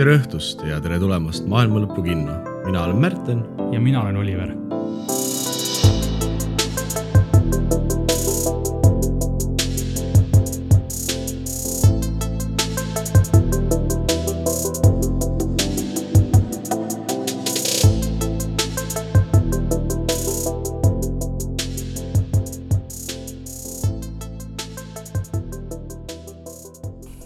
[0.00, 2.32] tere õhtust ja tere tulemast Maailma Lõpu kinno.
[2.64, 3.44] mina olen Märten.
[3.72, 4.48] ja mina olen Oliver.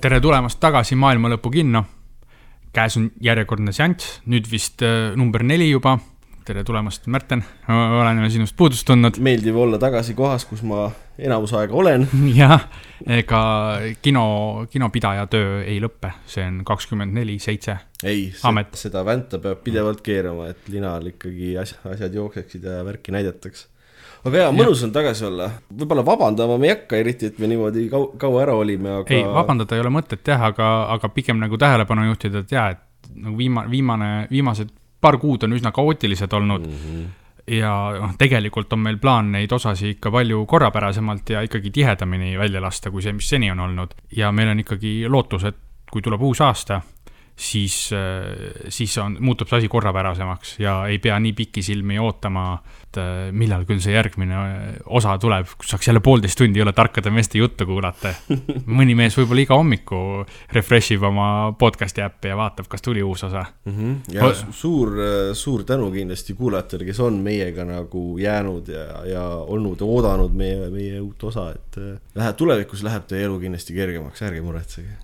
[0.00, 1.84] tere tulemast tagasi Maailma Lõpu kinno
[2.74, 5.98] käes on järjekordne seanss, nüüd vist äh, number neli juba.
[6.44, 7.40] tere tulemast, Märten,
[7.72, 9.16] oleme sinust puudust tundnud.
[9.16, 12.04] meeldiv olla tagasi kohas, kus ma enamus aega olen.
[12.42, 12.66] jah,
[13.06, 13.40] ega
[14.04, 14.24] kino,
[14.70, 17.78] kinopidaja töö ei lõppe, see on kakskümmend neli, seitse.
[18.04, 18.26] ei,
[18.76, 23.70] seda vänta peab pidevalt keerama, et linal ikkagi asjad, asjad jookseksid ja värki näidatakse
[24.24, 25.50] aga jaa, mõnus on tagasi olla.
[25.72, 29.14] võib-olla vabandama me ei hakka eriti, et me niimoodi kau-, kaua ära olime, aga.
[29.14, 33.12] ei, vabandada ei ole mõtet jah, aga, aga pigem nagu tähelepanu juhtida, et jaa, et
[33.14, 34.72] nagu viima-, viimane, viimased
[35.04, 36.80] paar kuud on üsna kaootilised olnud mm.
[36.80, 37.12] -hmm
[37.50, 42.62] ja noh, tegelikult on meil plaan neid osasid ikka palju korrapärasemalt ja ikkagi tihedamini välja
[42.64, 43.94] lasta, kui see, mis seni on olnud.
[44.16, 45.58] ja meil on ikkagi lootus, et
[45.92, 46.80] kui tuleb uus aasta,
[47.36, 47.90] siis,
[48.68, 52.44] siis on, muutub see asi korrapärasemaks ja ei pea nii pikisilmi ootama,
[52.84, 54.38] et äh, millal küll see järgmine
[54.86, 58.14] osa tuleb, saaks jälle poolteist tundi jälle tarkade meeste juttu kuulata.
[58.78, 60.00] mõni mees võib-olla iga hommiku
[60.54, 63.74] refresh ib oma podcast'i äppi ja vaatab, kas tuli uus osa mm.
[63.74, 64.14] -hmm.
[64.14, 64.94] ja suur,
[65.34, 71.00] suur tänu kindlasti kuulajatele, kes on meiega nagu jäänud ja, ja olnud, oodanud meie, meie
[71.00, 75.02] uut osa, et äh, läheb, tulevikus läheb teie elu kindlasti kergemaks, ärge muretsege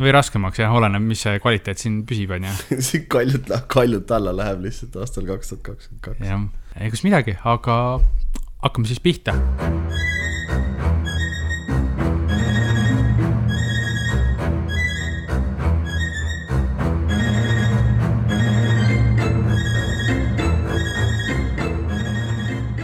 [0.00, 2.56] või raskemaks jah, oleneb, mis see kvaliteet siin püsib, on ju.
[2.88, 6.26] siin kaljult, kaljult alla läheb lihtsalt aastal kaks tuhat kakskümmend kaks.
[6.26, 6.48] jah,
[6.88, 7.76] egas midagi, aga
[8.62, 9.36] hakkame siis pihta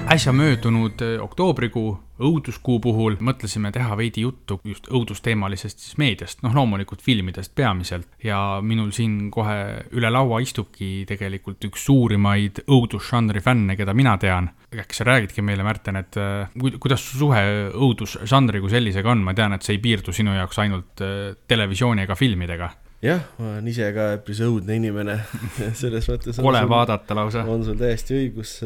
[0.08, 6.54] äsja möödunud eh, oktoobrikuu, õuduskuu puhul mõtlesime teha veidi juttu just õudusteemalisest siis meediast, noh
[6.56, 8.08] loomulikult filmidest peamiselt.
[8.24, 14.50] ja minul siin kohe üle laua istubki tegelikult üks suurimaid õudusžanri fänne, keda mina tean.
[14.74, 19.34] äkki sa räägidki meile, Märten, et eh, kuidas su suhe õudusžanri kui sellisega on, ma
[19.34, 22.72] tean, et see ei piirdu sinu jaoks ainult eh, televisiooni ega filmidega
[23.04, 25.18] jah, ma olen ise ka üpris õudne inimene
[25.80, 26.40] selles mõttes.
[26.42, 27.44] kole vaadata lausa.
[27.46, 28.58] on sul täiesti õigus,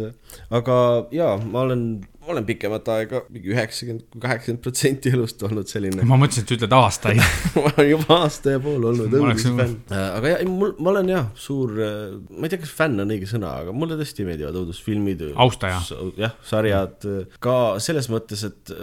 [0.55, 0.77] aga
[1.13, 1.85] jaa, ma olen,
[2.31, 6.07] olen pikemat aega, mingi üheksakümmend, kaheksakümmend protsenti elust olnud selline.
[6.07, 7.23] ma mõtlesin, et sa ütled aastaid
[7.57, 9.77] ma olen juba aasta ja pool olnud õudusfänn.
[9.91, 12.01] Äh, aga jah, mul, ma olen jah, suur, äh,
[12.31, 15.27] ma ei tea, kas fänn on õige sõna, aga mulle tõesti meeldivad õudusfilmid.
[15.47, 15.83] austaja.
[16.21, 17.09] jah, sarjad,
[17.43, 18.77] ka selles mõttes, et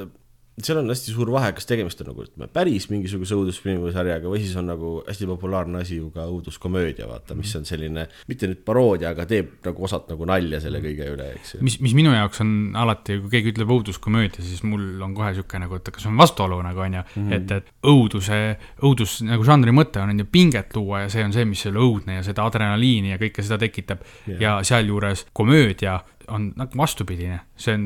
[0.66, 4.32] seal on hästi suur vahe, kas tegemist on nagu ütleme päris mingisuguse õudusfilmi või sarjaga
[4.32, 8.50] või siis on nagu hästi populaarne asi ju ka õuduskomöödia, vaata, mis on selline, mitte
[8.50, 11.62] nüüd paroodia, aga teeb nagu osalt nagu nalja selle kõige üle, eks ju.
[11.66, 15.62] mis, mis minu jaoks on alati, kui keegi ütleb õuduskomöödia, siis mul on kohe sihuke
[15.62, 17.34] nagu, et kas on vastuolu nagu on ju mm, -hmm.
[17.38, 18.40] et, et õuduse,
[18.84, 21.80] õudus nagu žanri mõte on, on ju pinget luua ja see on see, mis selle
[21.80, 24.42] õudne ja seda adrenaliini ja kõike seda tekitab yeah.
[24.42, 26.00] ja sealjuures komöödia
[26.30, 27.86] on nagu vastupidine, see on,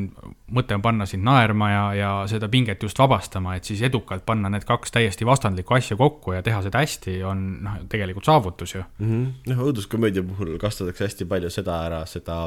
[0.56, 4.52] mõte on panna sind naerma ja, ja seda pinget just vabastama, et siis edukalt panna
[4.54, 8.84] need kaks täiesti vastandlikku asja kokku ja teha seda hästi, on noh, tegelikult saavutus ju.
[9.00, 9.10] Mm.
[9.10, 9.54] -hmm.
[9.54, 12.38] noh, õuduskomöödia puhul kasutatakse hästi palju seda ära, seda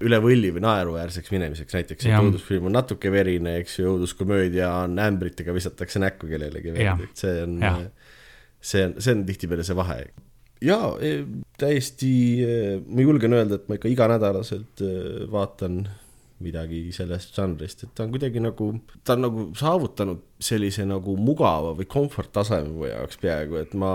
[0.00, 4.98] üle võlli või naeruväärseks minemiseks, näiteks, et õudusfilm on natuke verine, eks ju, õuduskomöödia on
[4.98, 6.74] ämbritega visatakse näkku kellelegi
[7.14, 7.58] see on,
[8.60, 10.04] see on, see on tihtipeale see vahe
[10.62, 11.24] jaa, e,
[11.60, 12.12] täiesti,
[12.44, 12.54] e,
[12.86, 14.92] ma julgen öelda, et ma ikka iganädalaselt e,
[15.32, 15.82] vaatan
[16.42, 18.72] midagi sellest žanrist, et ta on kuidagi nagu,
[19.06, 23.92] ta on nagu saavutanud sellise nagu mugava või comfort taseme mu jaoks peaaegu, et ma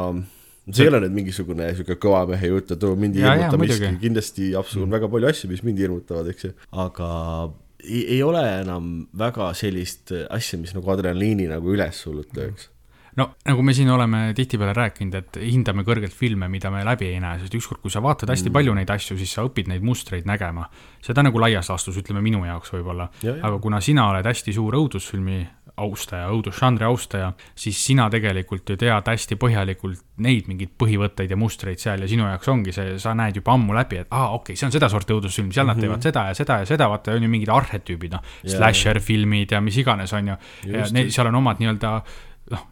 [0.68, 3.92] see ei ole nüüd mingisugune sihuke kõva mehe jutt, et oo mind ei hirmuta miski,
[4.04, 4.96] kindlasti absoluutselt mm.
[4.96, 6.54] väga palju asju, mis mind hirmutavad, eks ju,
[6.86, 7.12] aga
[7.84, 12.72] ei, ei ole enam väga sellist asja, mis nagu adrenaliini nagu üles hullult lööks
[13.18, 17.22] no nagu me siin oleme tihtipeale rääkinud, et hindame kõrgelt filme, mida me läbi ei
[17.24, 18.58] näe, sest ükskord, kui sa vaatad hästi mm.
[18.60, 20.68] palju neid asju, siis sa õpid neid mustreid nägema.
[21.02, 23.10] seda nagu laias laastus, ütleme minu jaoks võib-olla.
[23.42, 25.46] aga kuna sina oled hästi suur õudusfilmi
[25.78, 31.82] austaja, õudusžanri austaja, siis sina tegelikult ju tead hästi põhjalikult neid mingeid põhivõtteid ja mustreid
[31.82, 34.60] seal ja sinu jaoks ongi see, sa näed juba ammu läbi, et aa, okei okay,,
[34.60, 35.76] see on sedasorti õudusfilm, seal mm -hmm.
[35.76, 35.86] nad mhm.
[35.86, 39.62] teevad seda ja seda ja seda, vaata, on ju mingid arhetüübid, noh, slasher filmid ja
[39.62, 40.38] mis iganes, on ju.
[40.74, 42.02] ja seal on omad nii-öelda
[42.52, 42.64] noh,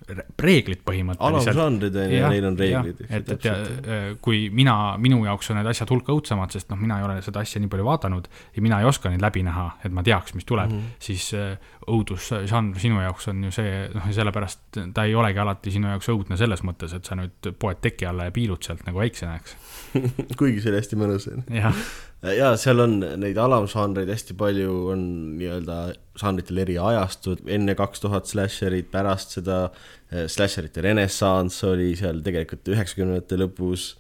[0.42, 1.52] reeglid põhimõtteliselt.
[1.52, 3.02] alamžanrid on ju, neil on reeglid.
[3.10, 6.80] et, et ja, äh, kui mina, minu jaoks on need asjad hulka õudsemad, sest noh,
[6.80, 9.68] mina ei ole seda asja nii palju vaadanud ja mina ei oska neid läbi näha,
[9.86, 11.04] et ma teaks, mis tuleb mm, -hmm.
[11.10, 15.76] siis äh, õudusžanr sinu jaoks on ju see, noh, ja sellepärast ta ei olegi alati
[15.76, 19.04] sinu jaoks õudne selles mõttes, et sa nüüd poed teki alla ja piilud sealt nagu
[19.04, 19.58] väiksena, eks
[20.40, 21.30] kuigi see oli hästi mõnus.
[21.52, 21.86] jah
[22.34, 25.06] ja seal on neid alamžanreid hästi palju, on
[25.40, 25.80] nii-öelda
[26.20, 32.74] žanritel eri ajastud, enne kaks tuhat slasherit, pärast seda eh, slasherite renessanss oli seal tegelikult
[32.76, 33.94] üheksakümnendate lõpus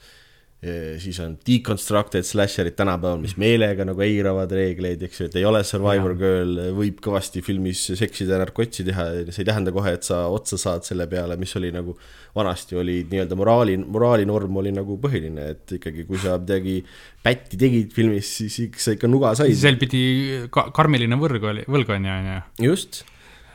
[1.01, 5.61] siis on deconstructed slasherid tänapäeval, mis meelega nagu eiravad reegleid, eks ju, et ei ole
[5.67, 6.19] survivor ja.
[6.19, 10.59] girl, võib kõvasti filmis seksida ja narkotsi teha, see ei tähenda kohe, et sa otsa
[10.61, 11.95] saad selle peale, mis oli nagu
[12.35, 16.81] vanasti oli nii-öelda moraali, moraalinorm oli nagu põhiline, et ikkagi, kui sa midagi
[17.25, 19.55] pätti tegid filmis, siis ikka sa ikka nuga said.
[19.59, 20.05] sel pidi
[20.53, 22.39] ka karmiline võrg oli, võlg on ju, on ju.
[22.71, 23.05] just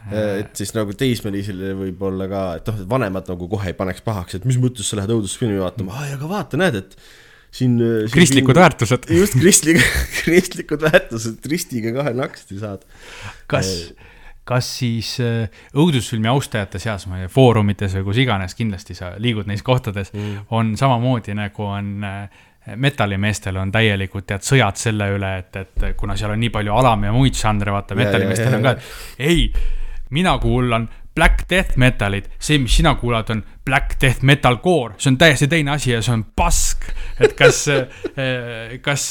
[0.08, 4.38] et siis nagu teismelisele võib-olla ka, et noh, et vanemad nagu kohe ei paneks pahaks,
[4.38, 6.96] et mis mõttes sa lähed õudusfilmi vaatama, aa, aga vaata, näed, et
[7.52, 8.14] siin, äh, siin.
[8.14, 8.62] kristlikud film...
[8.62, 9.10] väärtused.
[9.20, 9.88] just, kristlikud,
[10.24, 12.86] kristlikud väärtused, ristiga kahe naksti saad.
[13.50, 13.72] kas,
[14.48, 19.14] kas siis äh, õudusfilmi austajate seas, ma ei tea, foorumites või kus iganes, kindlasti sa
[19.20, 22.08] liigud neis kohtades mm., on samamoodi nagu on
[22.76, 27.06] metallimeestel on täielikult tead sõjad selle üle, et, et kuna seal on nii palju alam-
[27.08, 29.46] ja muid žanre, vaata metallimeestel on ka, et ei
[30.10, 35.18] mina kuulan black death metalit, see, mis sina kuulad, on black death metalcore, see on
[35.20, 36.86] täiesti teine asi ja see on pask.
[37.20, 39.08] et kas eh, kas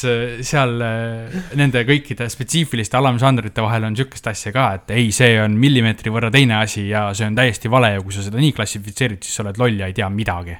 [0.47, 5.59] seal eh, nende kõikide spetsiifiliste alamžanrite vahel on sihukest asja ka, et ei, see on
[5.59, 9.21] millimeetri võrra teine asi ja see on täiesti vale ja kui sa seda nii klassifitseerid,
[9.23, 10.57] siis sa oled loll ja ei tea midagi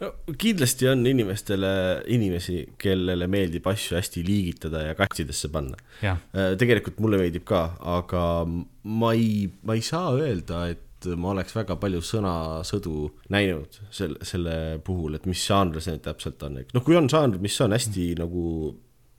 [0.00, 1.72] no kindlasti on inimestele,
[2.12, 5.78] inimesi, kellele meeldib asju hästi liigitada ja kastidesse panna.
[6.02, 11.54] Äh, tegelikult mulle meeldib ka, aga ma ei, ma ei saa öelda, et ma oleks
[11.54, 16.96] väga palju sõnasõdu näinud selle, selle puhul, et mis žanr see täpselt on, noh, kui
[16.98, 18.24] on žanr, mis on hästi mm.
[18.24, 18.42] nagu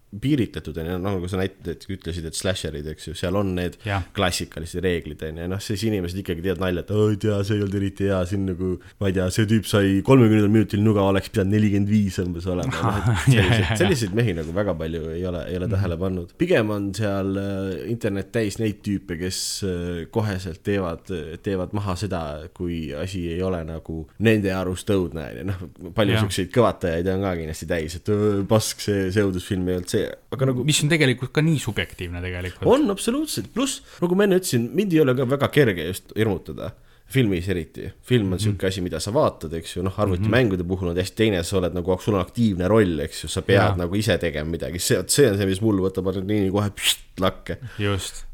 [0.08, 3.76] piiritletud, on ju, noh, nagu sa näitad, ütlesid, et slasherid, eks ju, seal on need
[3.84, 4.00] ja.
[4.16, 7.64] klassikalised reeglid, on ju, noh, siis inimesed ikkagi teevad nalja, et oi, tea, see ei
[7.66, 8.70] olnud eriti hea, siin nagu,
[9.02, 12.72] ma ei tea, see tüüp sai kolmekümnendal minutil nuga, oleks pidanud nelikümmend viis umbes olema
[12.72, 13.18] no,.
[13.26, 15.76] selliseid, selliseid mehi nagu väga palju ei ole, ei ole -hmm.
[15.76, 16.32] tähele pannud.
[16.40, 21.04] pigem on seal äh, internet täis neid tüüpe, kes äh, koheselt teevad,
[21.44, 22.24] teevad maha seda,
[22.56, 27.28] kui asi ei ole nagu nende arust õudne, on ju, noh, palju siukseid kõvatajaid on
[27.28, 28.16] ka kindlasti täis, et
[28.48, 30.66] pask, see, see õudusfilm ei olnud see see, aga nagu.
[30.68, 32.68] mis on tegelikult ka nii subjektiivne tegelikult.
[32.74, 36.74] on absoluutselt, pluss nagu ma enne ütlesin, mind ei ole ka väga kerge just hirmutada
[37.08, 38.68] filmis eriti, film on mm -hmm.
[38.68, 40.68] asi, mida sa vaatad, eks ju, noh, arvutimängude mm -hmm.
[40.68, 43.62] puhul on täiesti teine, sa oled nagu, sul on aktiivne roll, eks ju, sa pead
[43.62, 43.76] ja.
[43.76, 47.58] nagu ise tegema midagi, see, see on see, mis mul võtab adrenaliini kohe pšt, lakke.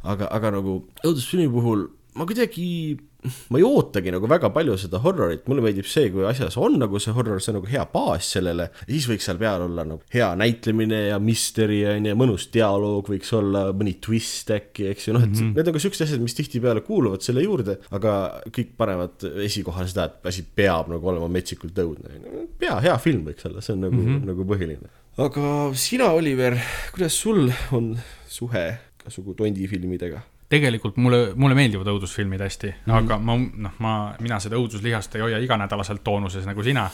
[0.04, 5.46] aga, aga nagu õudusfilmi puhul ma kuidagi ma ei ootagi nagu väga palju seda horrorit,
[5.50, 8.70] mulle meeldib see, kui asjas on nagu see horror, see on nagu hea baas sellele.
[8.88, 13.34] siis võiks seal peal olla nagu hea näitlemine ja misteri on ju, mõnus dialoog võiks
[13.38, 15.54] olla, mõni twist äkki, eks ju, noh, et mm -hmm.
[15.58, 20.10] need on ka siuksed asjad, mis tihtipeale kuuluvad selle juurde, aga kõik panevad esikohale seda,
[20.10, 22.20] et asi peab nagu olema metsikult õudne.
[22.60, 24.25] pea, hea film võiks olla, see on nagu mm, -hmm.
[24.31, 24.92] nagu põhiline.
[25.18, 26.58] aga sina, Oliver,
[26.92, 27.98] kuidas sul on
[28.28, 28.68] suhe
[29.02, 30.22] igasugu tondifilmidega?
[30.54, 32.98] Tegelikult mulle, mulle meeldivad õudusfilmid hästi mm, -hmm.
[33.00, 36.90] aga ma, noh, ma, mina seda õuduslihast ei hoia iganädalaselt toonuses nagu sina.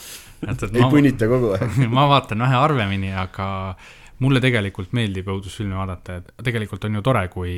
[0.48, 3.50] ei ma, punnita kogu aeg ma vaatan vähe harvemini, aga
[4.24, 7.54] mulle tegelikult meeldib õudusfilme vaadata, et tegelikult on ju tore, kui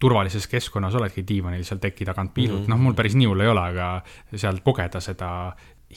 [0.00, 2.72] turvalises keskkonnas oledki diivanil seal teki tagant piilud mm, -hmm.
[2.74, 3.90] noh, mul päris nii hull ei ole, aga
[4.34, 5.30] seal kogeda seda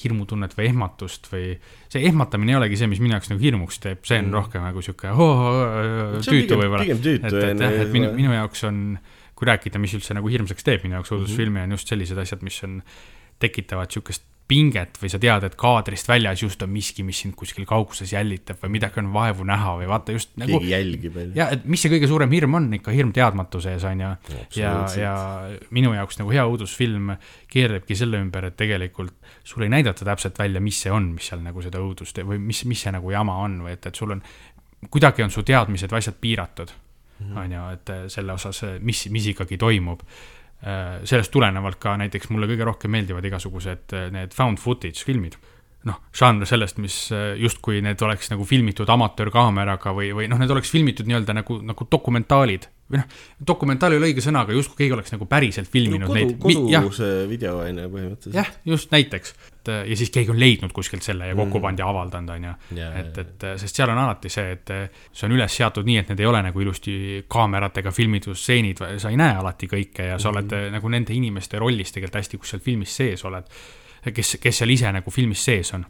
[0.03, 1.51] hirmutunnet või ehmatust või
[1.91, 4.37] see ehmatamine ei olegi see, mis minu jaoks nagu hirmuks teeb, see on mm.
[4.39, 6.87] rohkem nagu sihuke oh, oh, oh, tüütu võib-olla.
[6.87, 8.79] et, et jah, et minu, minu jaoks on
[9.35, 11.73] kui rääkida, mis üldse nagu hirmsaks teeb minu jaoks õudusfilmi mm, -hmm.
[11.73, 12.81] on just sellised asjad, mis on,
[13.41, 17.65] tekitavad sihukest pinget või sa tead, et kaadrist väljas just on miski, mis sind kuskil
[17.67, 20.59] kauguses jällitab või midagi on vaevu näha või vaata just nagu.
[20.59, 21.17] keegi jälgib.
[21.37, 24.11] ja, et mis see kõige suurem hirm on, ikka hirm teadmatuse ees on ju.
[24.59, 25.15] ja, ja
[25.73, 27.15] minu jaoks nagu hea õudusfilm
[27.55, 29.15] keerlebki selle ümber, et tegelikult
[29.47, 32.65] sulle ei näidata täpselt välja, mis see on, mis seal nagu seda õudust või mis,
[32.67, 34.23] mis see nagu jama on või et, et sul on,
[34.91, 36.82] kuidagi on su teadmised või asjad piiratud Mhm.
[37.21, 40.03] On ju, et äh, selle osas, äh, mis, mis ikkagi toimub.
[40.63, 45.35] Äh, sellest tulenevalt ka näiteks mulle kõige rohkem meeldivad igasugused need found footage filmid
[45.83, 46.95] noh, žanr sellest, mis
[47.35, 51.87] justkui need oleks nagu filmitud amatöörkaameraga või, või noh, need oleks filmitud nii-öelda nagu, nagu
[51.91, 52.69] dokumentaalid.
[52.87, 53.17] või noh,
[53.51, 56.69] dokumentaal ei ole õige sõna, aga justkui keegi oleks nagu päriselt filminud no, kodu, neid.
[56.71, 58.39] koduse video on ju põhimõtteliselt.
[58.39, 61.87] jah, just näiteks et ja siis keegi on leidnud kuskilt selle ja kokku pannud ja
[61.87, 62.53] avaldanud, on ju.
[62.99, 64.73] et, et sest seal on alati see, et
[65.11, 66.95] see on üles seatud nii, et need ei ole nagu ilusti
[67.31, 70.77] kaameratega filmitud stseenid, sa ei näe alati kõike ja sa oled mm -hmm.
[70.77, 73.43] nagu nende inimeste rollis tegelikult hästi, kus seal filmis sees oled.
[74.13, 75.85] kes, kes seal ise nagu filmis sees on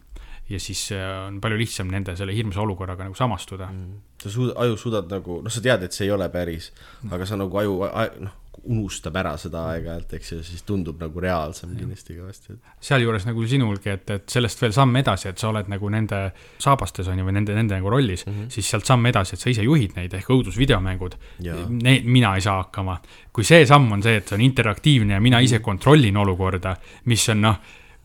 [0.48, 0.90] ja siis
[1.26, 4.00] on palju lihtsam nende selle hirmsa olukorraga nagu samastuda mm..
[4.22, 6.72] sa suudad, aju suudad nagu, noh, sa tead, et see ei ole päris,
[7.10, 7.80] aga sa nagu aju,
[8.20, 12.56] noh unustab ära seda aeg-ajalt, eks ju, siis tundub nagu reaalsem kindlasti kõvasti.
[12.84, 16.20] sealjuures nagu sinulgi, et, et sellest veel samm edasi, et sa oled nagu nende
[16.62, 18.50] saabastes on ju, või nende, nende nagu rollis mm, -hmm.
[18.54, 21.16] siis sealt samm edasi, et sa ise juhid neid ehk õudusvideomängud.
[21.44, 23.00] Need, mina ei saa hakkama.
[23.32, 27.28] kui see samm on see, et see on interaktiivne ja mina ise kontrollin olukorda, mis
[27.28, 27.58] on noh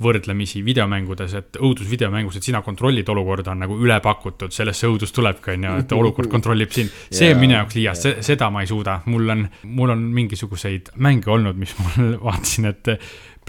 [0.03, 5.11] võrdlemisi videomängudes, et õudusvideomängus, et sina kontrollid olukorda, on nagu üle pakutud, sellest see õudus
[5.15, 6.93] tulebki, on ju, et olukord kontrollib sind.
[7.11, 11.31] see on minu jaoks liiast, seda ma ei suuda, mul on, mul on mingisuguseid mänge
[11.31, 12.95] olnud, mis mul vaatasin, et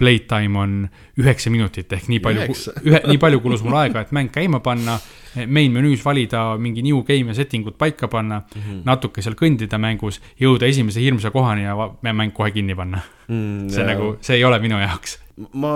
[0.01, 0.77] playtime on
[1.21, 2.45] üheksa minutit ehk nii palju,
[2.89, 4.99] ühe, nii palju kulus mul aega, et mäng käima panna.
[5.47, 8.81] main menüüs valida mingi new game ja setting ud paika panna mm, -hmm.
[8.83, 13.69] natuke seal kõndida mängus, jõuda esimese hirmsa kohani ja mäng kohe kinni panna mm,.
[13.69, 13.93] see jah.
[13.93, 15.19] nagu, see ei ole minu jaoks
[15.53, 15.73] ma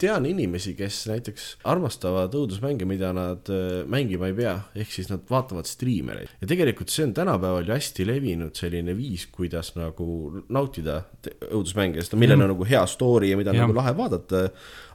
[0.00, 5.24] tean inimesi, kes näiteks armastavad õudusmänge, mida nad äh, mängima ei pea, ehk siis nad
[5.30, 6.32] vaatavad striimereid.
[6.40, 11.02] ja tegelikult see on tänapäeval ju hästi levinud selline viis, kuidas nagu nautida
[11.50, 12.54] õudusmänge, sest millel on mm.
[12.54, 14.46] nagu hea story ja mida on nagu lahe vaadata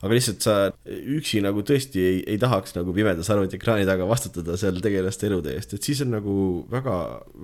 [0.05, 4.77] aga lihtsalt sa üksi nagu tõesti ei, ei tahaks nagu pimedas arvutiekraani taga vastutada seal
[4.83, 6.35] tegelaste elude eest, et siis on nagu
[6.71, 6.97] väga,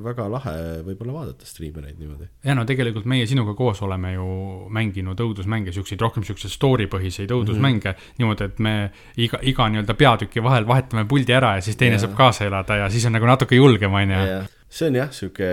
[0.07, 2.29] väga lahe võib-olla vaadata striimereid niimoodi.
[2.45, 4.29] ja no tegelikult meie sinuga koos oleme ju
[4.73, 7.99] mänginud õudusmänge, siukseid rohkem siukseid story põhiseid õudusmänge mm.
[7.99, 8.21] -hmm.
[8.21, 8.75] niimoodi, et me
[9.17, 12.05] iga, iga nii-öelda peatüki vahel vahetame puldi ära ja siis teine ja.
[12.05, 14.25] saab kaasa elada ja siis on nagu natuke julgem, on ju
[14.71, 15.47] see on jah, sihuke,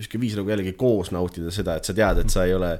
[0.00, 2.72] sihuke viis nagu jällegi koos nautida seda, et sa tead, et sa ei ole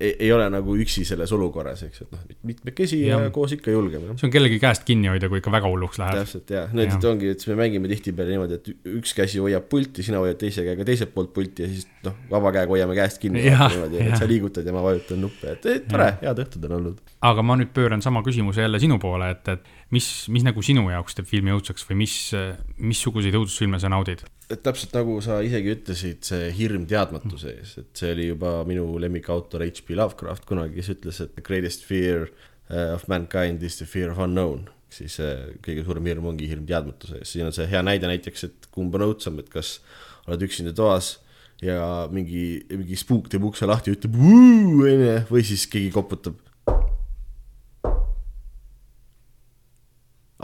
[0.00, 3.70] ei, ei ole nagu üksi selles olukorras, eks, et noh, mitmekesi ja, ja koos ikka
[3.74, 4.08] julgem.
[4.18, 6.18] see on kellegi käest kinni hoida, kui ikka väga hulluks läheb.
[6.22, 7.00] täpselt jah, nüüd ja.
[7.10, 10.66] ongi, et siis me mängime tihtipeale niimoodi, et üks käsi hoiab pulti, sina hoiad teise
[10.66, 13.44] käega teiselt poolt pulti ja siis noh, vaba käega hoiame käest kinni.
[13.46, 17.14] niimoodi, et sa liigutad ja ma vajutan nuppe, et, et tore, head õhtud on olnud.
[17.30, 20.88] aga ma nüüd pööran sama küsimuse jälle sinu poole, et, et mis, mis nagu sinu
[20.90, 22.18] jaoks teeb filmi õudseks või mis,
[22.82, 24.26] missuguseid õudusfilme sa naudid?
[24.52, 28.86] Et täpselt nagu sa isegi ütlesid, see hirm teadmatuse ees, et see oli juba minu
[29.00, 29.96] lemmikautor H.P.
[29.96, 34.22] Lovecraft kunagi, kes ütles, et the greatest fear uh, of mankind is the fear of
[34.22, 34.68] unknown.
[34.94, 38.44] siis uh, kõige suurem hirm ongi hirm teadmatuse ees, siin on see hea näide näiteks,
[38.46, 39.80] et kumb on õudsam, et kas
[40.28, 41.16] oled üksinda toas
[41.64, 46.38] ja mingi, mingi spuuk teeb ukse lahti ja ütleb onju, või siis keegi koputab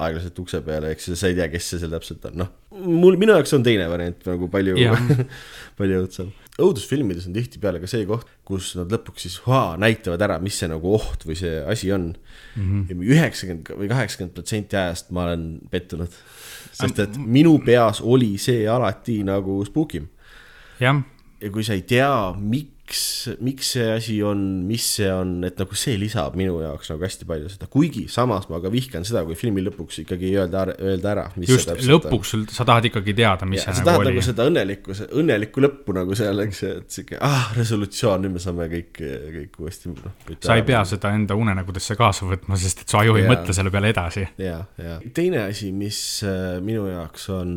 [0.01, 2.53] aeglaselt ukse peale, eks sa ei tea, kes see seal täpselt on, noh.
[2.87, 4.77] mul, minu jaoks on teine variant nagu palju
[5.81, 6.33] palju õudsem.
[6.61, 10.71] õudusfilmides on tihtipeale ka see koht, kus nad lõpuks siis haa, näitavad ära, mis see
[10.71, 12.11] nagu oht või see asi on
[12.57, 16.19] ja üheksakümmend või kaheksakümmend protsenti ajast ma olen pettunud.
[16.73, 20.09] sest et minu peas oli see alati nagu spookim.
[21.41, 23.03] ja kui sa ei tea, miks miks,
[23.41, 27.27] miks see asi on, mis see on, et nagu see lisab minu jaoks nagu hästi
[27.29, 31.27] palju seda, kuigi samas ma ka vihkan seda, kui filmi lõpuks ikkagi öelda, öelda ära.
[31.47, 34.11] just, lõpuks sul, sa tahad ikkagi teada, mis ja, see nagu oli.
[34.11, 38.43] nagu seda õnnelikku, õnnelikku lõppu nagu seal, eks ju, et sihuke ah, resolutsioon, nüüd me
[38.43, 39.03] saame kõik,
[39.39, 40.19] kõik uuesti noh.
[40.41, 43.73] sa ei pea seda enda unenägudesse kaasa võtma, sest et su aju ei mõtle selle
[43.75, 44.27] peale edasi.
[44.43, 47.55] ja, ja teine asi, mis äh, minu jaoks on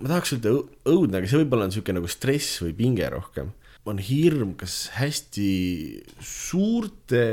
[0.00, 0.52] ma tahaks öelda
[0.88, 3.50] õudne, aga see võib-olla on sihuke nagu stress või pinge rohkem
[3.88, 5.50] on hirm kas hästi
[6.20, 7.24] suurte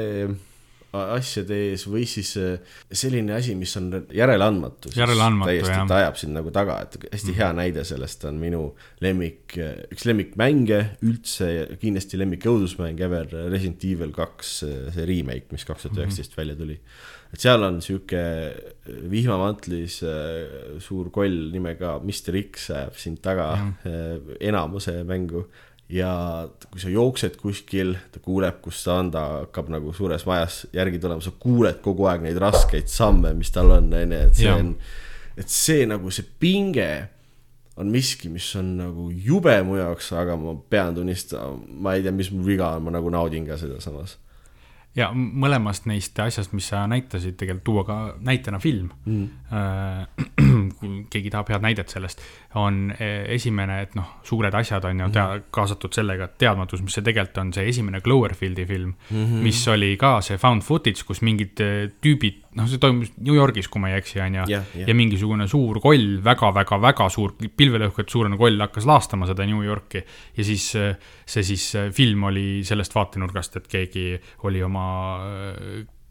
[0.95, 4.95] asjade ees või siis äh, selline asi, mis on järeleandmatus.
[4.97, 5.65] järeleandmatu, jah.
[5.67, 7.59] täiesti, ta ajab sind nagu taga, et hästi hea mhm.
[7.59, 8.63] näide sellest on minu
[9.03, 9.57] lemmik,
[9.93, 11.49] üks lemmikmänge üldse,
[11.81, 16.41] kindlasti lemmik õudusmäng ever, Resident Evil kaks, see remake, mis kaks tuhat üheksateist mhm.
[16.41, 16.79] välja tuli.
[17.27, 18.23] et seal on sihuke
[19.11, 23.51] vihmamantlis äh, suur koll nimega Mr X ajab sind taga
[23.83, 25.49] äh, enamuse mängu
[25.89, 26.11] ja
[26.67, 30.99] kui sa jooksed kuskil, ta kuuleb, kus ta on, ta hakkab nagu suures majas järgi
[31.03, 34.51] tulema, sa kuuled kogu aeg neid raskeid samme, mis tal on, on ju, et see
[34.51, 34.73] on,
[35.37, 36.89] et see nagu see pinge
[37.77, 42.15] on miski, mis on nagu jube mu jaoks, aga ma pean tunnistama, ma ei tea,
[42.15, 44.17] mis mul viga on, ma nagu naudin ka seda samas
[44.97, 49.27] ja mõlemast neist asjast, mis sa näitasid, tegelikult tuua ka näitena film mm..
[50.77, 52.21] kui keegi tahab head näidet sellest,
[52.57, 55.45] on e, esimene, et noh, suured asjad on ju tea, mm.
[55.53, 59.45] kaasatud sellega, et teadmatus, mis see tegelikult on, see esimene Cloverfieldi film mm, -hmm.
[59.45, 63.69] mis oli ka see found footage, kus mingid e, tüübid noh, see toimus New Yorgis,
[63.69, 64.61] kui ma ei eksi, on ju.
[64.87, 70.01] ja mingisugune suur koll väga,, väga-väga-väga suur, pilvelõhkujat suurune koll hakkas laastama seda New Yorki.
[70.37, 74.07] ja siis see siis film oli sellest vaatenurgast, et keegi
[74.49, 74.86] oli oma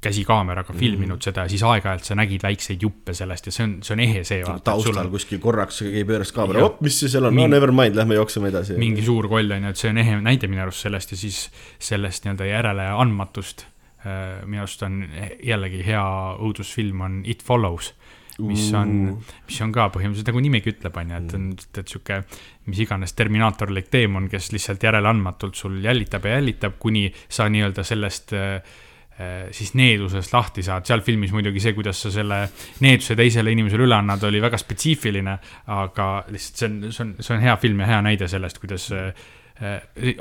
[0.07, 0.81] käsikaameraga mm -hmm.
[0.81, 4.01] filminud seda ja siis aeg-ajalt sa nägid väikseid juppe sellest ja see on, see on
[4.01, 4.43] ehe see.
[4.65, 5.11] taustal on...
[5.11, 8.53] kuskil korraks keegi pööras kaamera, op, mis see seal on, no never mind, lähme jookseme
[8.53, 8.77] edasi.
[8.79, 11.41] mingi suur koll on ju, et see on ehe näide minu arust sellest ja siis
[11.79, 13.67] sellest nii-öelda järeleandmatust.
[14.07, 15.01] Äh, minu arust on
[15.43, 16.07] jällegi hea
[16.39, 17.95] õudusfilm on It Follows
[18.45, 18.91] mis on,
[19.47, 22.19] mis on ka põhimõtteliselt nagu nimigi ütleb, on ju, et on, et sihuke
[22.71, 28.35] mis iganes terminaatorlik teemon, kes lihtsalt järeleandmatult sul jälitab ja jälitab, kuni sa nii-öelda sellest
[28.37, 28.57] äh,
[29.21, 32.43] äh, siis needusest lahti saad, seal filmis muidugi see, kuidas sa selle
[32.85, 35.39] needuse teisele inimesele üle annad, oli väga spetsiifiline,
[35.79, 38.91] aga lihtsalt see on, see on, see on hea film ja hea näide sellest, kuidas
[38.97, 39.13] äh,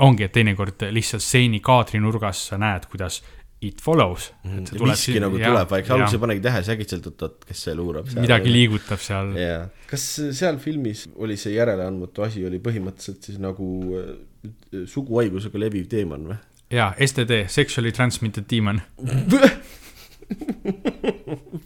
[0.05, 3.23] ongi, et teinekord lihtsalt stseeni kaadrinurgas sa näed, kuidas
[3.65, 4.29] It follows.
[4.45, 4.83] Mhm.
[4.85, 8.09] miski nagu ja, tuleb vaikselt, alguses ei panegi tähele, siis äkitselt oot-oot, kes see luurab.
[8.19, 9.31] midagi liigutab seal.
[9.39, 10.03] jaa, kas
[10.37, 13.69] seal filmis oli see järeleandmatu asi oli põhimõtteliselt siis nagu
[14.01, 14.11] äh,
[14.91, 16.37] suguhaigusega leviv teeman või?
[16.73, 18.81] jaa, STD, sexually transmitted demon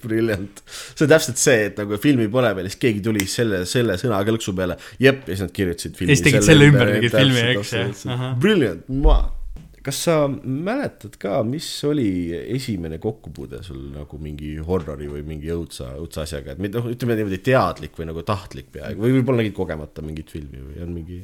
[0.03, 3.95] Brilliant, see on täpselt see, et nagu filmi pole veel, siis keegi tuli selle, selle
[3.99, 6.11] sõna kõlksu peale, jep, ja siis nad kirjutasid filmi.
[6.11, 8.17] ja siis tegid selle ümber mingit filmi, eks ju.
[8.43, 8.83] Brilliant,
[9.89, 15.95] kas sa mäletad ka, mis oli esimene kokkupuude sul nagu mingi horrori või mingi õudsa,
[15.97, 20.05] õudsa asjaga, et noh, ütleme niimoodi teadlik või nagu tahtlik peaaegu või võib-olla nägid kogemata
[20.05, 21.19] mingit filmi või on mingi?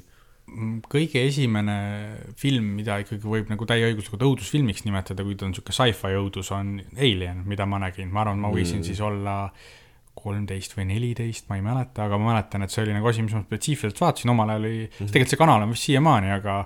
[0.45, 1.77] Mm, kõige esimene
[2.39, 6.77] film, mida ikkagi võib nagu täieõiguslikult õudusfilmiks nimetada, kui ta on niisugune sci-fi õudus, on
[6.95, 8.87] Alien, mida ma nägin, ma arvan, ma võisin mm.
[8.87, 9.35] siis olla
[10.15, 13.35] kolmteist või neliteist, ma ei mäleta, aga ma mäletan, et see oli nagu asi, mis
[13.35, 15.11] ma spetsiifiliselt vaatasin, omal ajal oli mm, -hmm.
[15.11, 16.57] tegelikult see kanal on vist siiamaani, aga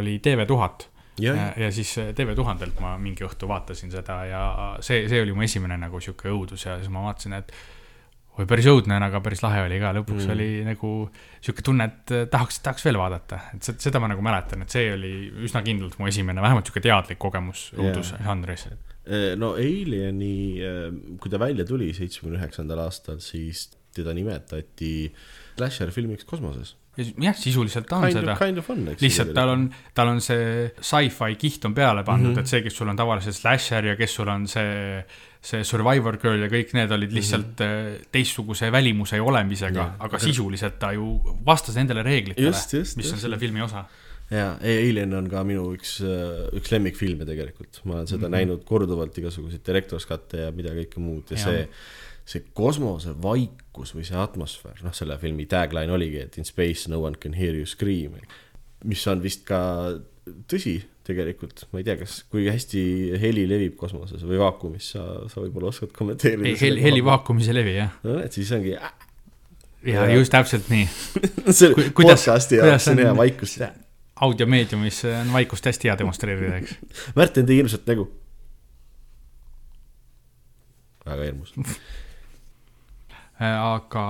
[0.00, 4.42] oli TV1000 ja, ja, ja siis äh, TV1000-lt ma mingi õhtu vaatasin seda ja
[4.84, 7.52] see, see oli mu esimene nagu sihuke õudus ja siis ma vaatasin, et
[8.36, 10.34] oi, päris õudne, aga päris lahe oli ka, lõpuks mm.
[10.34, 10.92] oli nagu
[11.40, 14.90] sihuke tunne, et äh, tahaks, tahaks veel vaadata, et seda ma nagu mäletan, et see
[14.94, 15.14] oli
[15.48, 18.82] üsna kindlalt mu esimene, vähemalt sihuke teadlik kogemus õudusžanris yeah..
[19.06, 20.58] Äh, no Alieni,
[21.22, 24.90] kui ta välja tuli seitsmekümne üheksandal aastal, siis teda nimetati
[25.56, 28.36] slasher filmiks kosmoses jah, sisuliselt ta on kind seda.
[28.40, 29.04] Kind of on, eks.
[29.04, 32.46] lihtsalt tal on, tal on see sci-fi kiht on peale pandud mm, -hmm.
[32.46, 35.04] et see, kes sul on tavaliselt slasher ja kes sul on see,
[35.40, 38.08] see Survivor Girl ja kõik need olid lihtsalt mm -hmm.
[38.12, 43.18] teistsuguse välimuse ja olemisega yeah., aga sisuliselt ta ju vastas nendele reeglitele, mis just, on
[43.18, 43.84] selle filmi osa
[44.30, 48.36] jaa, Alien on ka minu üks, äh, üks lemmikfilme tegelikult, ma olen seda mm -hmm.
[48.36, 51.44] näinud korduvalt, igasuguseid director's cut'e ja mida kõike muud ja, ja.
[51.44, 51.68] see
[52.26, 57.00] see kosmose vaikus või see atmosfäär, noh, selle filmi tagline oligi, et in space no
[57.04, 58.18] one can hear you scream.
[58.84, 59.60] mis on vist ka
[60.50, 62.82] tõsi tegelikult, ma ei tea, kas, kui hästi
[63.22, 66.56] heli levib kosmoses või vaakumis, sa, sa võib-olla oskad kommenteerida.
[66.60, 67.92] heli, heli vaakumis ei levi, jah.
[68.06, 68.74] no et siis ongi.
[68.74, 68.90] ja,
[69.86, 70.88] ja just täpselt nii
[71.56, 73.54] see podcast'i jaoks on hea vaikus.
[74.26, 76.74] audiomeediumis on vaikust hästi hea demonstreerida, eks.
[77.14, 78.08] Märten tegi hirmsat nägu.
[81.06, 81.54] väga hirmus
[83.40, 84.06] aga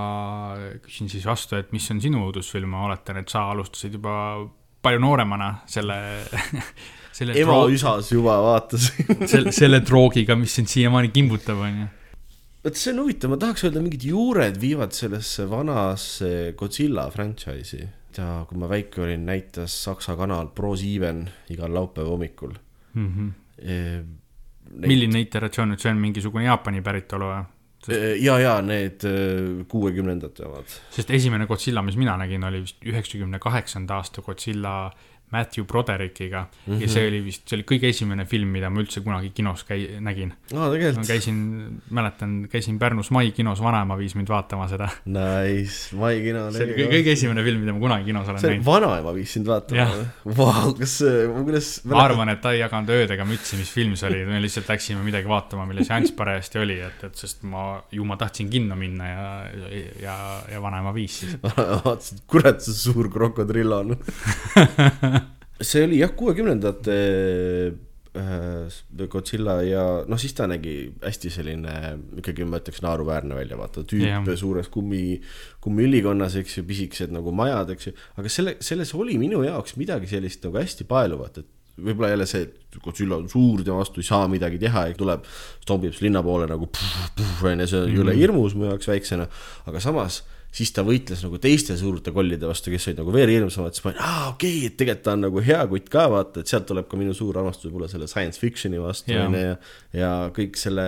[0.84, 4.14] küsin siis vastu, et mis on sinu õudusfilm, ma oletan, et sa alustasid juba
[4.86, 5.96] palju nooremana selle
[7.16, 7.74] selle ema droog...
[7.76, 11.86] üsas juba vaatasin selle, selle droogiga, mis sind siiamaani kimbutab, on ju.
[12.66, 17.88] vot see on huvitav, ma tahaks öelda, mingid juured viivad sellesse vanasse Godzilla franchise'i.
[18.16, 22.54] ja kui ma väike olin, näitas Saksa kanal ProSieben igal laupäeva hommikul
[22.94, 23.10] mm.
[23.10, 23.34] -hmm.
[23.56, 23.74] E,
[24.68, 24.88] neid...
[24.90, 27.44] milline iteratsioon nüüd, see on mingisugune Jaapani päritolu või?
[27.88, 30.70] Äh, ja, ja need äh, kuuekümnendate omad.
[30.90, 34.90] sest esimene Godzilla, mis mina nägin, oli vist üheksakümne kaheksanda aasta Godzilla
[35.30, 36.82] Matthew Broderickiga mm -hmm.
[36.82, 39.98] ja see oli vist, see oli kõige esimene film, mida ma üldse kunagi kinos käi-,
[40.00, 41.06] nägin aa, tegelikult?
[41.06, 41.38] käisin,
[41.90, 44.88] mäletan, käisin Pärnus Mai kinos, vanaema viis mind vaatama seda.
[45.04, 46.50] Nice, Mai kino.
[46.54, 48.64] see oli kõige, kõige esimene film, mida ma kunagi kinos olen näinud.
[48.66, 50.36] vanaema viis sind vaatama või?
[50.36, 50.94] Vau, kas,
[51.40, 54.70] kuidas ma arvan, et ta ei jaganud öödega mütsi, mis film see oli, me lihtsalt
[54.70, 58.78] läksime midagi vaatama, mille seanss parajasti oli, et, et sest ma, ju ma tahtsin kinno
[58.78, 59.26] minna ja,
[60.02, 60.16] ja,
[60.52, 61.36] ja vanaema viis siis.
[61.84, 63.96] vaatasid, kurat, see suur krokodrill on
[65.62, 66.96] see oli jah, kuuekümnendate
[68.16, 71.74] äh, Godzilla ja noh, siis ta nägi hästi selline
[72.20, 74.30] ikkagi ma ütleks naeruväärne välja, vaata tüüp yeah.
[74.38, 75.18] suures kummi,
[75.64, 77.96] kummiülikonnas, eks ju, pisikesed nagu majad, eks ju.
[78.20, 82.46] aga selle, selles oli minu jaoks midagi sellist nagu hästi paeluvat, et võib-olla jälle see,
[82.46, 85.26] et Godzilla on suur, tema vastu ei saa midagi teha ja tuleb,
[85.64, 88.20] stombib linna poole nagu onju, see on jõle mhm.
[88.20, 89.28] hirmus mu jaoks väiksena,
[89.68, 90.22] aga samas
[90.56, 93.92] siis ta võitles nagu teiste suurte kollide vastu, kes olid nagu veel hirmsamad, siis ma
[93.92, 96.68] olin, aa okei okay,, et tegelikult ta on nagu hea kutt ka, vaata, et sealt
[96.70, 99.58] tuleb ka minu suur armastus võib-olla selle science fiction'i vastu onju ja, ja,
[100.00, 100.86] ja kõik selle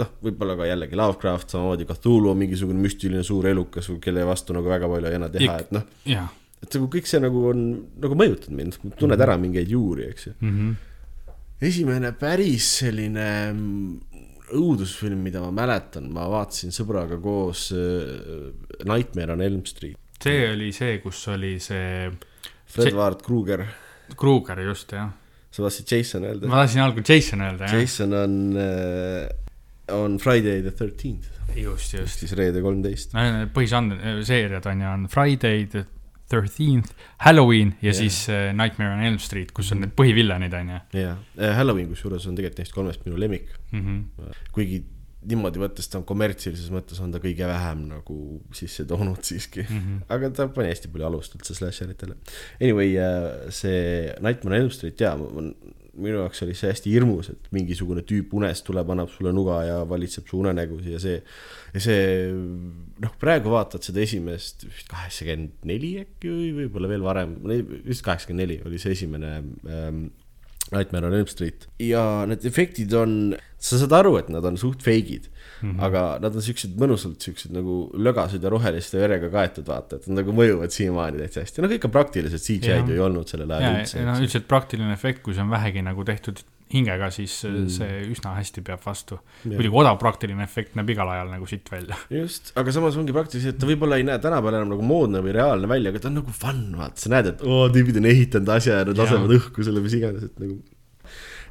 [0.00, 4.72] noh, võib-olla ka jällegi Lovecraft, samamoodi Cthulhu on mingisugune müstiline suur elukas, kelle vastu nagu
[4.72, 5.86] väga palju ei anna teha, et noh.
[6.64, 7.64] et nagu kõik see nagu on
[8.02, 10.52] nagu mõjutanud mind, tunned ära mingeid juuri, eks ju mm.
[10.58, 10.92] -hmm
[11.56, 14.05] esimene päris selline mm,
[14.54, 18.50] õudusfilm, mida ma mäletan, ma vaatasin sõbraga koos äh,
[18.86, 19.98] Nightmare on Elm Street.
[20.22, 22.10] see oli see, kus oli see.
[22.66, 22.96] Fred see...
[22.96, 23.64] Ward Krueger.
[24.16, 25.10] Krueger, just, jah.
[25.50, 26.50] sa tahtsid Jason öelda?
[26.50, 27.80] ma tahtsin algul Jason öelda, jah.
[27.80, 29.26] Jason on, äh,
[29.94, 31.32] on Friday the thirteenth.
[31.56, 32.22] just, just.
[32.22, 33.16] siis reede kolmteist.
[33.54, 35.86] põhižanr, seeriad on ju, on Friday the
[36.30, 37.98] Thirteenth, Halloween ja yeah.
[38.00, 40.82] siis uh, Nightmare on Elm Street, kus on need põhivillanid, on ju.
[41.02, 43.80] jah, äh, Halloween kusjuures on tegelikult neist kolmest minu lemmik mm.
[43.80, 44.36] -hmm.
[44.52, 44.84] kuigi
[45.26, 48.16] niimoodi võttes ta on kommertsilises mõttes on ta kõige vähem nagu
[48.54, 49.78] sisse toonud siiski mm.
[49.78, 50.02] -hmm.
[50.14, 52.16] aga ta pani hästi palju alust üldse slasheritele.
[52.60, 55.16] Anyway, äh, see Nightmare on Elm Street jaa,
[55.96, 59.78] minu jaoks oli see hästi hirmus, et mingisugune tüüp unest tuleb, annab sulle nuga ja
[59.88, 61.16] valitseb su unenägusid ja see
[61.74, 62.04] ja see
[63.02, 67.34] noh, praegu vaatad seda esimest vist kaheksakümmend neli äkki või võib-olla veel varem,
[67.86, 70.06] vist kaheksakümmend neli oli see esimene ähm,
[70.72, 71.68] Nightmare on Elm Street.
[71.78, 75.28] Ja need efektid on, sa saad aru, et nad on suht fake'id
[75.60, 75.70] mm.
[75.70, 75.84] -hmm.
[75.88, 80.22] aga nad on siuksed mõnusalt siuksed nagu lögased ja roheliste verega kaetud, vaata, et nad
[80.22, 83.80] nagu mõjuvad siiamaani täitsa hästi, no kõik on praktilised, CGI-d ju ei olnud sellel ajal
[83.80, 84.04] üldse.
[84.04, 87.66] no üldiselt praktiline efekt, kui see on vähegi nagu tehtud hingega, siis mm.
[87.70, 89.20] see üsna hästi peab vastu.
[89.44, 91.98] muidugi odav praktiline efekt näeb igal ajal nagu sitt välja.
[92.10, 95.70] just, aga samas ongi praktiliselt, ta võib-olla ei näe tänapäeval enam nagu moodne või reaalne
[95.70, 98.80] välja, aga ta on nagu fun, vaata, sa näed, et oo, tüübid on ehitanud asja
[98.80, 100.58] ja nad lasevad õhku selle, mis iganes, et nagu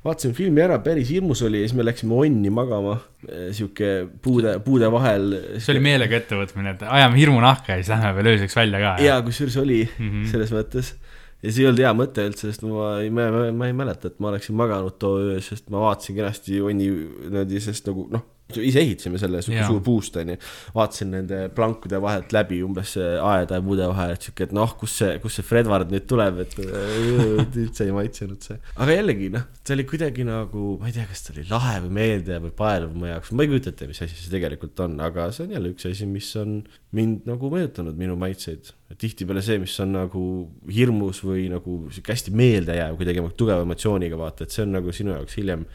[0.06, 3.00] vaatasime filmi ära, päris hirmus oli ja siis me läksime onni magama.
[3.26, 5.32] sihuke puude, puude vahel.
[5.58, 8.92] see oli meelega ettevõtmine, et ajame hirmu nahka ja siis lähme veel ööseks välja ka.
[9.02, 10.32] ja kusjuures oli mm -hmm.
[10.32, 10.94] selles mõttes
[11.42, 14.20] ja see ei olnud hea mõte üldse, sest ma ei, ma, ma ei mäleta, et
[14.20, 18.82] ma oleksin maganud too öö, sest ma vaatasin kenasti onni niimoodi, sest nagu noh ise
[18.84, 20.36] ehitasime selle sihuke suur puust onju.
[20.76, 24.98] vaatasin nende plankude vahelt läbi umbes aeda ja puude vahel, et sihuke, et noh, kus
[25.02, 28.60] see, kus see Fredward nüüd tuleb, et üldse ei maitsenud see.
[28.76, 31.96] aga jällegi noh, see oli kuidagi nagu, ma ei tea, kas ta oli lahe või
[31.98, 35.30] meeldejääv või paeluv mu jaoks, ma ei kujuta ette, mis asi see tegelikult on, aga
[35.36, 36.60] see on jälle üks asi, mis on
[36.96, 38.70] mind nagu mõjutanud, minu maitseid.
[39.02, 40.26] tihtipeale see, mis on nagu
[40.72, 45.16] hirmus või nagu sihuke hästi meeldejääv kuidagi tugeva emotsiooniga vaata, et see on nagu sinu
[45.18, 45.66] jaoks hiljem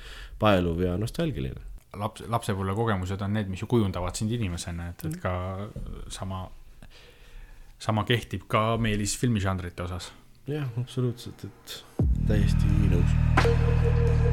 [0.41, 5.20] paeluv ja nostalgiline laps, lapsepõlve kogemused on need, mis ju kujundavad sind inimesena, et, et
[5.22, 5.35] ka
[6.12, 6.44] sama,
[7.79, 10.12] sama kehtib ka Meelis filmižanrite osas.
[10.50, 11.79] jah, absoluutselt, et
[12.29, 14.29] täiesti nõus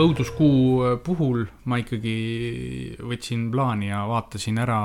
[0.00, 2.16] õuduskuu puhul ma ikkagi
[3.02, 4.80] võtsin plaani ja vaatasin ära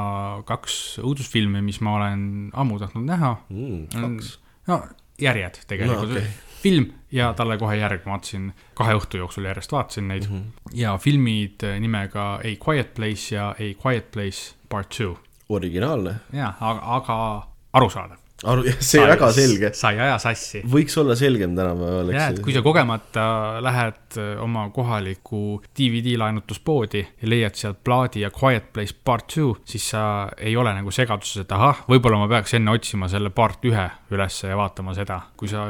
[0.47, 3.87] kaks õudusfilmi, mis ma olen ammu tahtnud näha mm,.
[3.95, 4.35] kaks?
[4.69, 4.81] no
[5.21, 6.19] järjed tegelikult no,.
[6.19, 6.27] Okay.
[6.63, 10.75] film ja talle kohe järg, vaatasin kahe õhtu jooksul järjest vaatasin neid mm -hmm.
[10.81, 15.17] ja filmid nimega A Quiet Place ja A Quiet Place Part Two.
[15.49, 16.15] originaalne.
[16.33, 19.71] jah, aga, aga arusaadav aru, see sai, väga selge.
[19.77, 20.61] sa ei aja sassi.
[20.71, 22.19] võiks olla selgem tänapäeval, eks.
[22.19, 23.25] jah, et kui sa kogemata
[23.65, 25.41] lähed äh, oma kohalikku
[25.77, 30.05] DVD laenutuspoodi ja leiad sealt plaadi ja Quiet Place Part Two, siis sa
[30.37, 34.51] ei ole nagu segaduses, et ahah, võib-olla ma peaks enne otsima selle part ühe ülesse
[34.51, 35.21] ja vaatama seda.
[35.37, 35.65] kui sa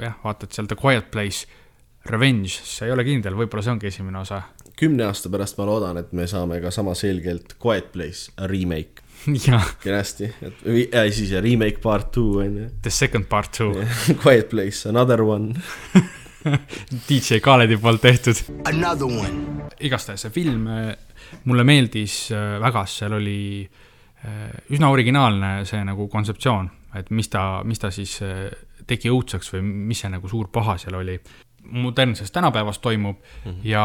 [0.00, 1.62] jah, vaatad sealt The Quiet Place
[2.04, 4.42] Revenge, siis sa ei ole kindel, võib-olla see ongi esimene osa.
[4.76, 9.03] kümne aasta pärast ma loodan, et me saame ka sama selgelt Quiet Place remake
[9.84, 12.68] kenasti, et või äh, siis remake part two on ju.
[12.82, 13.72] The second part two
[14.22, 15.54] Quiet Place, another one
[17.08, 18.36] DJ Khaledi poolt tehtud.
[18.68, 19.68] Another one.
[19.80, 20.92] igastahes see film äh,
[21.44, 26.68] mulle meeldis äh, väga, seal oli äh, üsna originaalne see nagu kontseptsioon,
[27.00, 28.18] et mis ta, mis ta siis
[28.86, 31.18] tegi õudseks või mis see nagu suur paha seal oli.
[31.64, 33.60] modernses tänapäevas toimub mm -hmm.
[33.64, 33.84] ja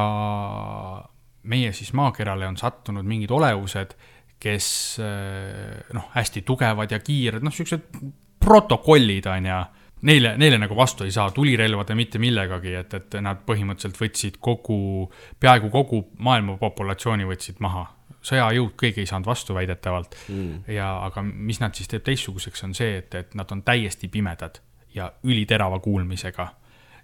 [1.43, 3.95] meie siis maakerale on sattunud mingid olevused
[4.39, 7.91] kes eh, noh, hästi tugevad ja kiired, noh, siuksed
[8.39, 9.59] protokollid on ju.
[10.07, 15.09] Neile, neile nagu vastu ei saa tulirelvade mitte millegagi, et, et nad põhimõtteliselt võtsid kogu,
[15.43, 17.83] peaaegu kogu maailma populatsiooni võtsid maha.
[18.23, 20.71] sõjajõud keegi ei saanud vastu väidetavalt mm.
[20.71, 24.61] ja, aga mis nad siis teeb teistsuguseks, on see, et, et nad on täiesti pimedad
[24.95, 26.47] ja üliterava kuulmisega.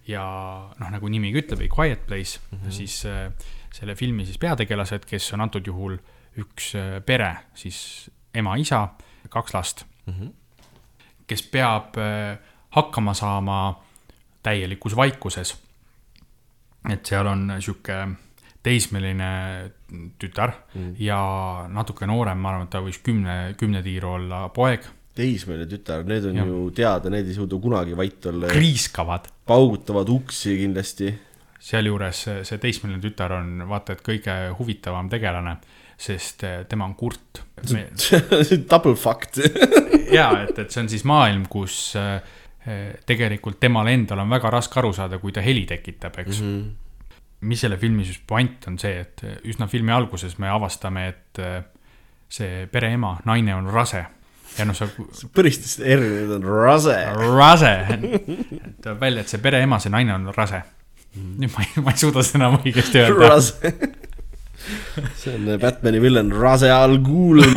[0.07, 0.23] ja
[0.79, 2.71] noh, nagu nimigi ütleb, A Quiet Place mm, -hmm.
[2.71, 3.31] siis äh,
[3.73, 8.87] selle filmi siis peategelased, kes on antud juhul äh, üks äh, pere, siis ema-isa,
[9.29, 10.31] kaks last mm, -hmm.
[11.27, 12.37] kes peab äh,
[12.69, 13.83] hakkama saama
[14.43, 15.55] täielikus vaikuses.
[16.89, 18.07] et seal on sihuke
[18.63, 19.71] teismeline
[20.19, 20.95] tütar mm.
[20.99, 21.19] ja
[21.67, 26.25] natuke noorem, ma arvan, et ta võis kümne, kümne tiiru olla poeg teismeline tütar, need
[26.27, 26.45] on ja.
[26.49, 28.51] ju teada, need ei suuda kunagi vait olla.
[28.51, 29.29] kriiskavad.
[29.47, 31.13] paugutavad uksi kindlasti.
[31.65, 35.55] sealjuures see teismeline tütar on vaata et kõige huvitavam tegelane,
[35.97, 37.43] sest eh, tema on kurt.
[38.71, 39.39] Double fact.
[40.17, 42.17] jaa, et, et see on siis maailm, kus eh,
[43.05, 46.57] tegelikult temal endal on väga raske aru saada, kui ta heli tekitab, eks mm.
[46.57, 47.15] -hmm.
[47.45, 51.63] mis selle filmi siis puänt on see, et üsna filmi alguses me avastame, et eh,
[52.29, 54.05] see pereema, naine on rase
[54.57, 54.87] ja noh, sa
[55.35, 56.95] põristas R, nüüd on rase.
[57.35, 57.73] rase,
[58.83, 60.61] tuleb välja, et see pereema, see naine on rase.
[61.15, 63.29] nüüd ma ei, ma ei suuda seda enam õigesti öelda.
[63.29, 63.73] rase.
[65.19, 67.43] see on Batman'i villen, rase al Ghul.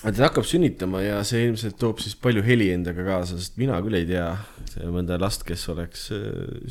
[0.00, 3.98] ta hakkab sünnitama ja see ilmselt toob siis palju heli endaga kaasa, sest mina küll
[3.98, 4.30] ei tea
[4.88, 6.22] mõnda last, kes oleks äh,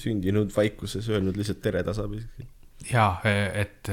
[0.01, 2.47] sündinud vaikuses, öelnud lihtsalt tere tasapisi.
[2.89, 3.91] jaa, et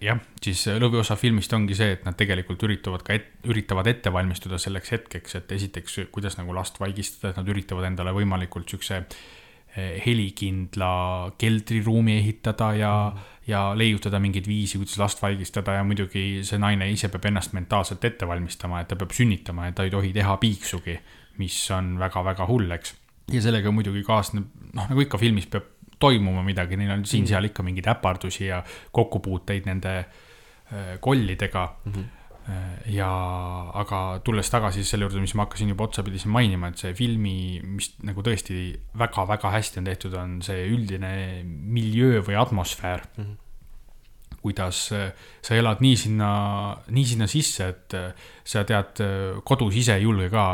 [0.00, 4.60] jah, siis lõviosa filmist ongi see, et nad tegelikult üritavad ka et,, üritavad ette valmistuda
[4.62, 9.28] selleks hetkeks, et esiteks, kuidas nagu last vaigistada, et nad üritavad endale võimalikult siukse eh,
[9.76, 16.58] helikindla keldriruumi ehitada ja mm., ja leiutada mingeid viisi, kuidas last vaigistada ja muidugi see
[16.60, 20.12] naine ise peab ennast mentaalselt ette valmistama, et ta peab sünnitama ja ta ei tohi
[20.16, 20.96] teha piiksugi,
[21.40, 22.94] mis on väga-väga hull, eks.
[23.32, 25.68] ja sellega muidugi kaasneb, noh, nagu ikka filmis peab
[26.00, 28.62] toimuma midagi, neil on siin-seal ikka mingeid äpardusi ja
[28.96, 31.92] kokkupuuteid nende äh, kollidega mm.
[31.92, 32.08] -hmm.
[32.90, 33.10] ja,
[33.78, 37.60] aga tulles tagasi selle juurde, mis ma hakkasin juba otsapidi siin mainima, et see filmi,
[37.62, 41.12] mis nagu tõesti väga-väga hästi on tehtud, on see üldine
[41.44, 43.22] miljöö või atmosfäär mm.
[43.22, 43.38] -hmm
[44.40, 45.12] kuidas äh,
[45.44, 46.30] sa elad nii sinna,
[46.94, 49.02] nii sinna sisse, et äh, sa tead,
[49.46, 50.44] kodus ise ei julge ka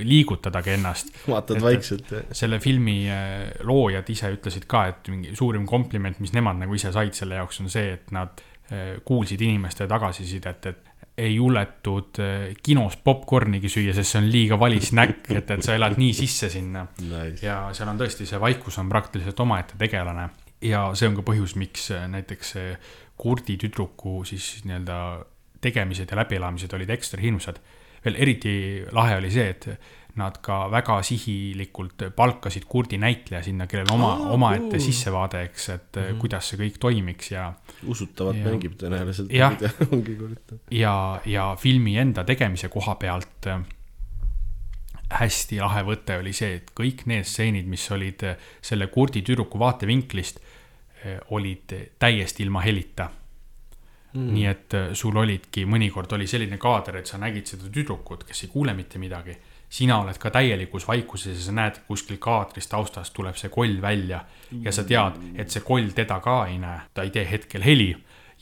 [0.00, 1.12] liigutadagi ennast.
[1.28, 2.12] vaatad vaikselt.
[2.32, 6.92] selle filmi äh, loojad ise ütlesid ka, et mingi suurim kompliment, mis nemad nagu ise
[6.94, 8.40] said selle jaoks, on see, et nad
[8.72, 10.87] äh, kuulsid inimeste tagasisidet, et
[11.18, 15.74] ei juletud äh, kinos popkornigi süüa, sest see on liiga valis näkk, et, et sa
[15.78, 17.42] elad nii sisse sinna Nice.
[17.44, 20.28] ja seal on tõesti see vaikus on praktiliselt omaette tegelane
[20.64, 22.54] ja see on ka põhjus, miks äh, näiteks
[23.18, 24.98] kurdi tüdruku siis nii-öelda
[25.60, 27.58] tegemised ja läbielamised olid ekstra hirmsad.
[28.04, 28.52] veel eriti
[28.94, 29.66] lahe oli see, et
[30.18, 35.96] nad ka väga sihilikult palkasid kurdi näitleja sinna, kellel oma Aa, omaette sissevaade, eks, et
[35.96, 36.20] mm -hmm.
[36.22, 37.52] kuidas see kõik toimiks ja
[37.86, 38.44] usutavalt Ja.
[38.50, 39.32] mängib tõenäoliselt.
[39.32, 39.56] Jah.
[40.70, 43.60] ja, ja filmi enda tegemise koha pealt äh,
[45.20, 49.58] hästi lahe võte oli see, et kõik need stseenid, mis olid äh, selle kurdi tüdruku
[49.58, 50.40] vaatevinklist,
[51.30, 53.08] olid täiesti ilma helita
[54.12, 54.32] mm..
[54.34, 58.52] nii et sul olidki, mõnikord oli selline kaader, et sa nägid seda tüdrukut, kes ei
[58.52, 59.36] kuule mitte midagi.
[59.68, 64.24] Sina oled ka täielikus vaikuses ja sa näed kuskil kaadris taustas tuleb see koll välja
[64.64, 67.92] ja sa tead, et see koll teda ka ei näe, ta ei tee hetkel heli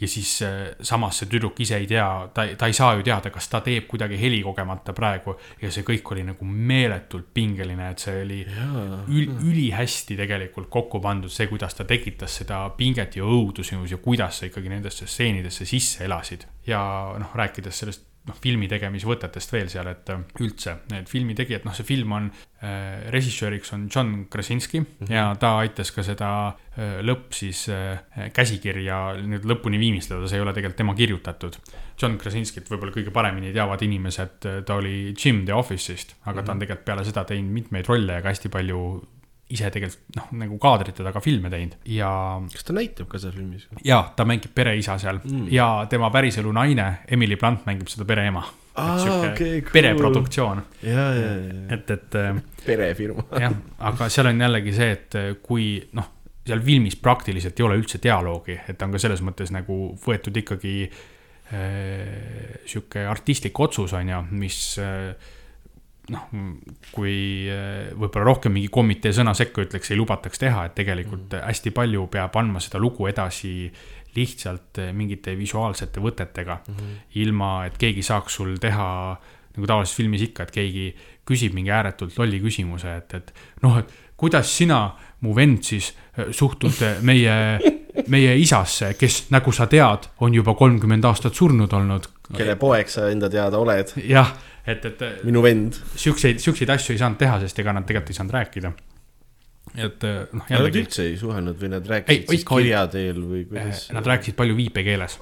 [0.01, 0.51] ja siis äh,
[0.85, 3.87] samas see tüdruk ise ei tea, ta, ta ei saa ju teada, kas ta teeb
[3.89, 9.31] kuidagi heli kogemata praegu ja see kõik oli nagu meeletult pingeline, et see oli ül,
[9.49, 14.43] ülihästi tegelikult kokku pandud, see, kuidas ta tekitas seda pinget ja õudu sinus ja kuidas
[14.43, 16.45] sa ikkagi nendesse stseenidesse sisse elasid.
[16.67, 16.81] ja
[17.19, 21.67] noh, rääkides sellest noh, filmi tegemise võtetest veel seal, et äh, üldse need filmi tegijad,
[21.67, 25.13] noh, see film on äh,, režissööriks on John Krasinski mm -hmm.
[25.15, 30.45] ja ta aitas ka seda äh, lõpp siis äh, käsikirja nüüd lõpuni viimistleda, see ei
[30.45, 31.59] ole tegelikult tema kirjutatud.
[32.03, 36.47] John Krasinskit võib-olla kõige paremini teavad inimesed, ta oli Jim The Office'ist, aga mm -hmm.
[36.47, 39.03] ta on tegelikult peale seda teinud mitmeid rolle ja ka hästi palju
[39.47, 42.09] ise tegelikult noh, nagu kaadrite taga filme teinud ja
[42.51, 43.69] kas ta näitab ka seal filmis?
[43.87, 45.47] ja ta mängib pereisa seal mm.
[45.55, 48.43] ja tema päriselu naine Emily Blunt mängib seda pereema.
[48.77, 48.97] Aa,
[49.31, 49.73] okei, cool.
[49.73, 53.23] pereproduktsioon, ja, ja, ja, et, et äh, perefirma.
[53.41, 53.55] jah,
[53.89, 56.11] aga seal on jällegi see, et äh, kui noh,
[56.47, 60.43] seal filmis praktiliselt ei ole üldse dialoogi, et ta on ka selles mõttes nagu võetud
[60.43, 65.33] ikkagi äh, sihuke artistlik otsus on ju, mis äh,
[66.13, 66.27] noh,
[66.95, 67.15] kui
[67.51, 71.47] äh, võib-olla rohkem mingi komitee sõna sekka ütleks, ei lubataks teha, et tegelikult mm.
[71.49, 73.71] hästi palju peab andma seda lugu edasi
[74.17, 77.01] lihtsalt äh, mingite visuaalsete võtetega mm, -hmm.
[77.23, 78.89] ilma et keegi saaks sul teha
[79.57, 80.87] nagu tavalises filmis ikka, et keegi
[81.27, 83.33] küsib mingi ääretult lolli küsimuse, et, et
[83.65, 87.37] noh, et kuidas sina, mu vend siis äh, suhtud meie,
[88.13, 92.09] meie isasse, kes, nagu sa tead, on juba kolmkümmend aastat surnud olnud.
[92.37, 93.93] kelle poeg sa enda teada oled?
[94.09, 94.33] jah,
[94.67, 95.75] et, et minu vend.
[95.97, 98.73] siukseid, siukseid asju ei saanud teha, sest ega nad tegelikult ei saanud rääkida.
[99.77, 102.87] et noh, Nad jällegi, üldse ei suhelnud või nad Ei, rääkisid siis ikka oli- kirja
[102.87, 103.89] teel või kuidas?
[103.93, 105.19] nad rääkisid palju viipekeeles.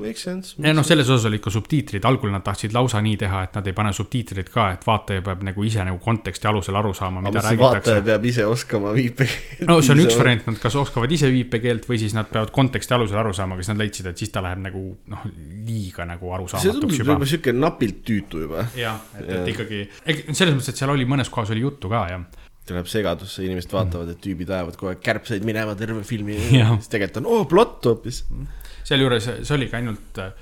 [0.00, 0.54] Make sense.
[0.58, 3.70] ja noh, selles osas olid ka subtiitrid, algul nad tahtsid lausa nii teha, et nad
[3.70, 7.42] ei pane subtiitreid ka, et vaataja peab nagu ise nagu konteksti alusel aru saama, mida
[7.44, 7.64] räägitakse.
[7.64, 9.66] vaataja peab ise oskama viipekeelt.
[9.68, 12.96] no see on üks variant, nad kas oskavad ise viipekeelt või siis nad peavad konteksti
[12.98, 15.26] alusel aru saama, kas nad leidsid, et siis ta läheb nagu noh,
[15.68, 17.18] liiga nagu arusaamatuks juba.
[17.18, 18.66] juba sihuke napilt tüütu juba.
[18.78, 19.84] jah, et, et ikkagi,
[20.32, 22.24] selles mõttes, et seal oli mõnes kohas oli juttu ka ja
[22.68, 26.38] tuleb segadusse, inimesed vaatavad, et tüübid ajavad kogu aeg kärbseid minema terve filmi.
[26.48, 28.22] siis tegelikult on, oo, plott hoopis.
[28.84, 30.32] Sealjuures see oligi ainult äh,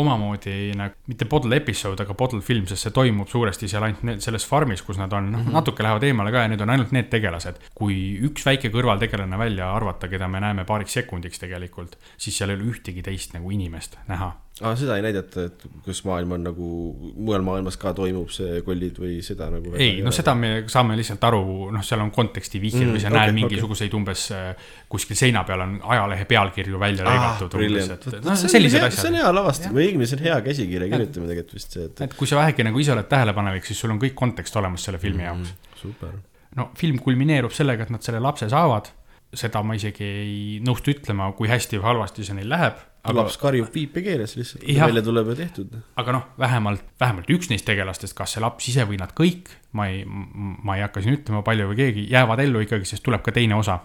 [0.00, 4.46] omamoodi nagu, mitte bottle episood, aga bottle film, sest see toimub suuresti seal ainult selles
[4.48, 5.56] farmis, kus nad on, noh, mhm.
[5.58, 7.62] natuke lähevad eemale ka ja need on ainult need tegelased.
[7.78, 7.98] kui
[8.28, 12.70] üks väike kõrvaltegelane välja arvata, keda me näeme paariks sekundiks tegelikult, siis seal ei ole
[12.72, 16.68] ühtegi teist nagu inimest näha aa, seda ei näidata, et kus maailm on nagu,
[17.14, 19.72] mujal maailmas ka toimub see kollid või seda nagu?
[19.78, 21.42] ei, no seda me saame lihtsalt aru,
[21.74, 24.00] noh, seal on konteksti vihjed mm, või sa okay, näed mingisuguseid okay.
[24.00, 28.24] umbes äh, kuskil seina peal on ajalehe pealkirju välja ah, lõigatud ah,.
[28.26, 28.98] No, sellised asjad.
[28.98, 32.04] see on hea lavastamine või õigemini see on hea käsikirja kirjutamine tegelikult vist see, et.
[32.08, 35.02] et kui sa vähegi nagu ise oled tähelepanelik, siis sul on kõik kontekst olemas selle
[35.02, 35.80] filmi mm, jaoks.
[35.84, 36.18] super.
[36.58, 38.90] no film kulmineerub sellega, et nad selle lapse saavad
[39.38, 43.38] seda ma isegi ei nõustu ütlema, kui hästi või halvasti see neil läheb aga laps
[43.40, 45.78] karjub viipekeeles lihtsalt, välja tuleb ja tehtud.
[46.02, 49.88] aga noh, vähemalt, vähemalt üks neist tegelastest, kas see laps ise või nad kõik, ma
[49.92, 53.34] ei, ma ei hakka siin ütlema, palju või keegi, jäävad ellu ikkagi, sest tuleb ka
[53.36, 53.80] teine osa.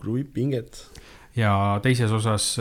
[0.00, 0.82] kruvib pinget.
[1.36, 1.52] ja
[1.84, 2.54] teises osas,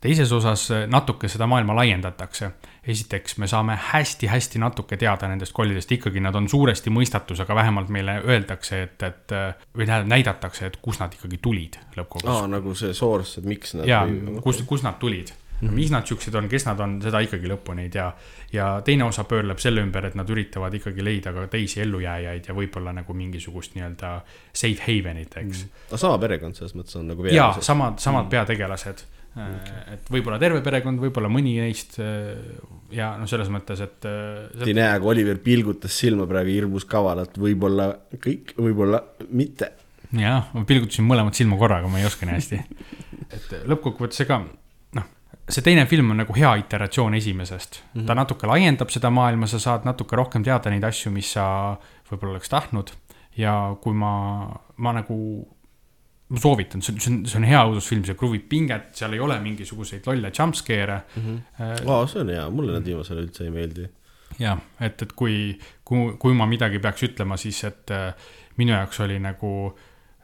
[0.00, 2.52] teises osas natuke seda maailma laiendatakse
[2.86, 7.92] esiteks me saame hästi-hästi natuke teada nendest kollidest, ikkagi nad on suuresti mõistatus, aga vähemalt
[7.92, 9.36] meile öeldakse, et, et
[9.76, 12.40] või tähendab, näidatakse, et kust nad ikkagi tulid lõppkokkuvõttes.
[12.40, 13.88] aa, nagu see source, et miks nad.
[13.88, 14.06] jaa,
[14.44, 15.72] kust, kust nad tulid Mm -hmm.
[15.72, 18.12] mis nad siuksed on, kes nad on, seda ikkagi lõpuni ei tea.
[18.52, 22.54] ja teine osa pöörleb selle ümber, et nad üritavad ikkagi leida ka teisi ellujääjaid ja
[22.54, 24.20] võib-olla nagu mingisugust nii-öelda
[24.52, 25.68] safe haven'it, eks mm.
[25.68, 25.90] -hmm.
[25.90, 27.24] no sama perekond selles mõttes on nagu.
[27.24, 28.30] jaa, samad, samad mm -hmm.
[28.30, 29.04] peategelased
[29.36, 29.82] okay..
[29.94, 32.34] et võib-olla terve perekond, võib-olla mõni neist äh,
[32.94, 33.98] ja noh, selles mõttes, et.
[34.08, 39.72] Äh, Te ei näe, aga Oliver pilgutas silma praegu hirmus kavalalt, võib-olla kõik, võib-olla mitte.
[40.16, 42.62] jah, ma pilgutasin mõlemat silma korraga, ma ei oska nii hästi.
[43.36, 44.40] et lõppkokkuvõttes ega
[44.98, 45.06] noh,
[45.46, 47.92] see teine film on nagu hea iteratsioon esimesest mm.
[47.92, 48.08] -hmm.
[48.10, 51.46] ta natuke laiendab seda maailma, sa saad natuke rohkem teada neid asju, mis sa
[52.10, 52.90] võib-olla oleks tahtnud.
[53.38, 55.16] ja kui ma, ma nagu
[56.30, 59.22] ma soovitan, see on, see on, see on hea õudusfilm, see kruvib pinget, seal ei
[59.22, 61.24] ole mingisuguseid lolle jumpscare'e mm.
[61.26, 61.90] -hmm.
[61.90, 63.88] Aa, see on hea, mulle need viimased üldse ei meeldi.
[64.38, 68.14] jah, et, et kui, kui, kui ma midagi peaks ütlema, siis et äh,
[68.62, 69.50] minu jaoks oli nagu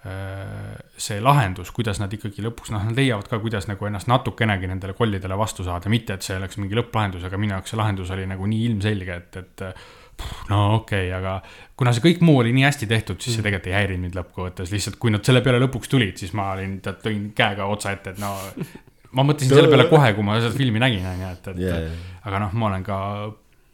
[0.06, 4.70] äh, see lahendus, kuidas nad ikkagi lõpuks, noh, nad leiavad ka, kuidas nagu ennast natukenegi
[4.70, 8.14] nendele kollidele vastu saada, mitte et see oleks mingi lõpplahendus, aga minu jaoks see lahendus
[8.14, 9.66] oli nagu nii ilmselge, et, et
[10.50, 11.38] no okei okay,, aga
[11.76, 13.48] kuna see kõik muu oli nii hästi tehtud, siis see mm.
[13.48, 16.78] tegelikult ei häirinud mind lõppkokkuvõttes, lihtsalt kui nad selle peale lõpuks tulid, siis ma olin,
[16.84, 18.32] tead, tõin käega otsa ette, et no.
[19.16, 21.84] ma mõtlesin selle peale kohe, kui ma seda filmi nägin, on ju, et, et yeah,
[21.88, 22.16] yeah.
[22.28, 22.98] aga noh, ma olen ka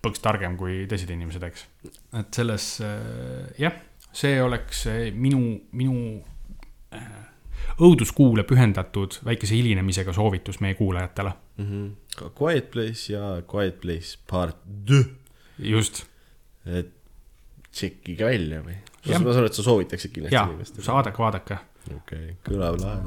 [0.03, 1.67] põks targem kui teised inimesed, eks.
[2.19, 3.77] et selles äh, jah,
[4.13, 5.45] see oleks minu,
[5.79, 5.95] minu
[6.97, 7.13] äh,
[7.83, 11.67] õuduskuule pühendatud väikese hilinemisega soovitus meie kuulajatele mm.
[11.67, 12.33] -hmm.
[12.41, 14.57] Quiet Place ja Quiet Place part
[14.89, 15.07] deux.
[15.59, 16.05] just
[16.66, 16.92] et
[17.72, 18.77] tšekkige välja või?
[19.03, 20.87] ma saan aru, et sa soovitaksid kindlasti inimestele.
[20.87, 21.59] vaadake, vaadake.
[21.96, 23.01] okei okay,, kõlab lahe.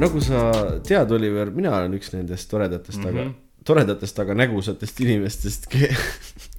[0.00, 0.38] nagu sa
[0.80, 3.28] tead, Oliver, mina olen üks nendest toredatest mm, -hmm.
[3.28, 5.90] aga toredatest, aga nägusatest inimestest ke,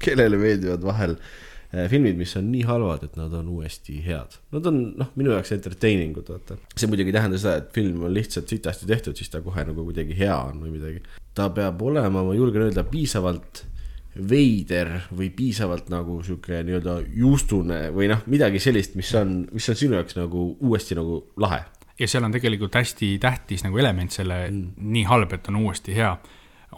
[0.04, 4.38] kellele meeldivad vahel eh, filmid, mis on nii halvad, et nad on uuesti head.
[4.56, 6.60] Nad on, noh, minu jaoks entertaining ud, vaata.
[6.76, 9.88] see muidugi ei tähenda seda, et film on lihtsalt sitasti tehtud, siis ta kohe nagu
[9.88, 11.04] kuidagi hea on või midagi.
[11.38, 13.66] ta peab olema, ma julgen öelda, piisavalt
[14.12, 19.78] veider või piisavalt nagu sihuke nii-öelda juustune või noh, midagi sellist, mis on, mis on
[19.80, 21.62] sinu jaoks nagu uuesti nagu lahe.
[22.00, 24.92] ja seal on tegelikult hästi tähtis nagu element selle mm.
[24.92, 26.12] nii halb, et on uuesti hea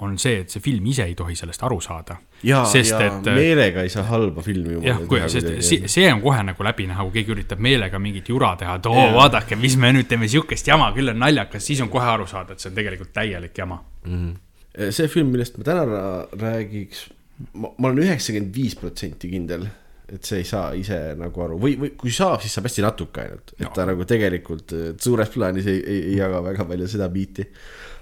[0.01, 2.15] on see, et see film ise ei tohi sellest aru saada.
[2.43, 4.79] ja, ja et, äh, meelega ei saa halba filmi.
[4.86, 8.29] jah, kui, sest see, see on kohe nagu läbi näha, kui keegi üritab meelega mingit
[8.34, 11.65] jura teha, et oo oh,, vaadake, mis me nüüd teeme sihukest jama, küll on naljakas,
[11.69, 14.17] siis on kohe aru saada, et see on tegelikult täielik jama mm.
[14.17, 14.89] -hmm.
[14.97, 16.01] see film, millest ma täna
[16.41, 17.06] räägiks,
[17.53, 19.69] ma, olen üheksakümmend viis protsenti kindel
[20.13, 23.21] et see ei saa ise nagu aru või, või kui saab, siis saab hästi natuke
[23.23, 23.71] ainult, et no.
[23.73, 27.47] ta nagu tegelikult suures plaanis ei, ei, ei jaga väga palju seda biiti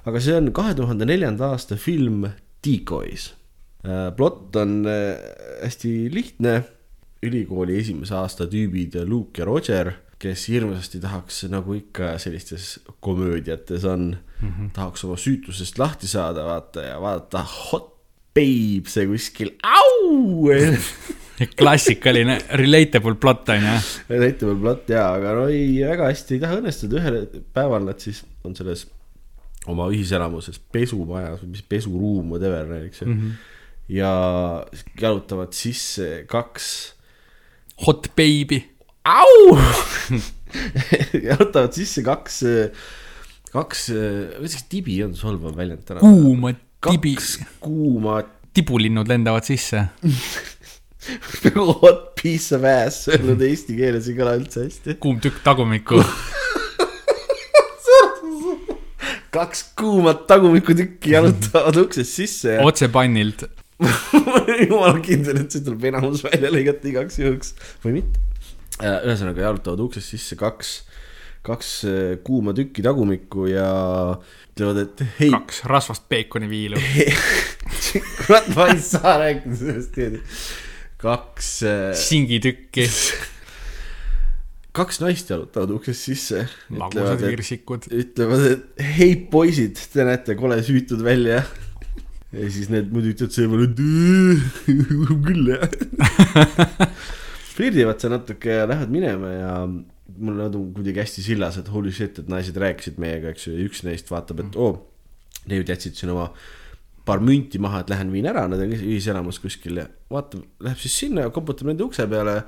[0.05, 2.27] aga see on kahe tuhande neljanda aasta film
[2.65, 3.31] Decoys.
[3.85, 5.17] Äh, plott on äh,
[5.63, 6.61] hästi lihtne,
[7.25, 14.17] ülikooli esimese aasta tüübid Luke ja Roger kes hirmsasti tahaks, nagu ikka sellistes komöödiates on
[14.41, 14.69] mm, -hmm.
[14.73, 17.89] tahaks oma süütusest lahti saada, vaata ja vaadata Hot
[18.35, 20.47] Babe see kuskil, au
[21.59, 23.77] klassikaline relatable plot on ju.
[24.09, 28.23] Relatable plot jaa, aga no ei, väga hästi ei taha õnnestuda, ühel päeval nad siis
[28.43, 28.85] on selles
[29.69, 33.13] oma ühiselamuses pesumajas või mis pesuruum, whatever näiteks mm.
[33.13, 33.31] -hmm.
[33.97, 34.13] ja
[35.01, 36.95] jalutavad sisse kaks.
[37.85, 38.61] Hot baby
[39.03, 39.57] au
[41.29, 42.41] jalutavad sisse kaks,
[43.53, 43.87] kaks,
[44.37, 46.03] kuidas see tibi on solvav väljend täna?
[46.03, 46.53] kuuma
[46.91, 47.15] tibi.
[47.15, 48.21] kaks kuuma.
[48.53, 49.87] tibulinnud lendavad sisse
[51.55, 54.99] What piece of ass, öelnud eesti keeles ei kõla üldse hästi.
[55.01, 56.03] kuum tükk tagumikku
[59.31, 62.65] kaks kuumat tagumikutükki jalutavad uksest sisse ja.
[62.67, 63.47] otse pannilt
[64.67, 67.55] jumala kindel, et see tuleb enamus välja lõigata igaks juhuks
[67.85, 68.31] või mitte
[68.81, 70.69] Äh, ühesõnaga jalutavad uksest sisse kaks,
[71.45, 73.67] kaks äh, kuuma tükki tagumikku ja
[74.55, 75.29] ütlevad, et hei.
[75.33, 76.79] kaks rasvast peekoniviilu
[78.23, 80.23] kurat, ma ei saa rääkida sellest niimoodi.
[81.03, 81.83] kaks äh,.
[81.99, 82.87] singitükki
[84.75, 86.45] kaks naist jalutavad uksest sisse.
[86.71, 87.89] magusad virsikud.
[87.91, 91.41] ütlevad, et hei poisid, te näete kole süütud välja.
[92.31, 95.65] ja siis need muidu ütlevad seepeale, et küll jah
[97.55, 99.55] flirdivad seal natuke ja lähevad minema ja
[100.21, 103.57] mul nad on kuidagi hästi sillas, et holy shit, et naised rääkisid meiega, eks ju,
[103.57, 104.81] ja üks neist vaatab, et oo oh,,
[105.51, 106.29] nüüd jätsid siin oma
[107.05, 110.97] paar münti maha, et lähen viin ära, nad on ühiselamus kuskil ja vaatab, läheb siis
[111.03, 112.41] sinna ja koputab nende ukse peale.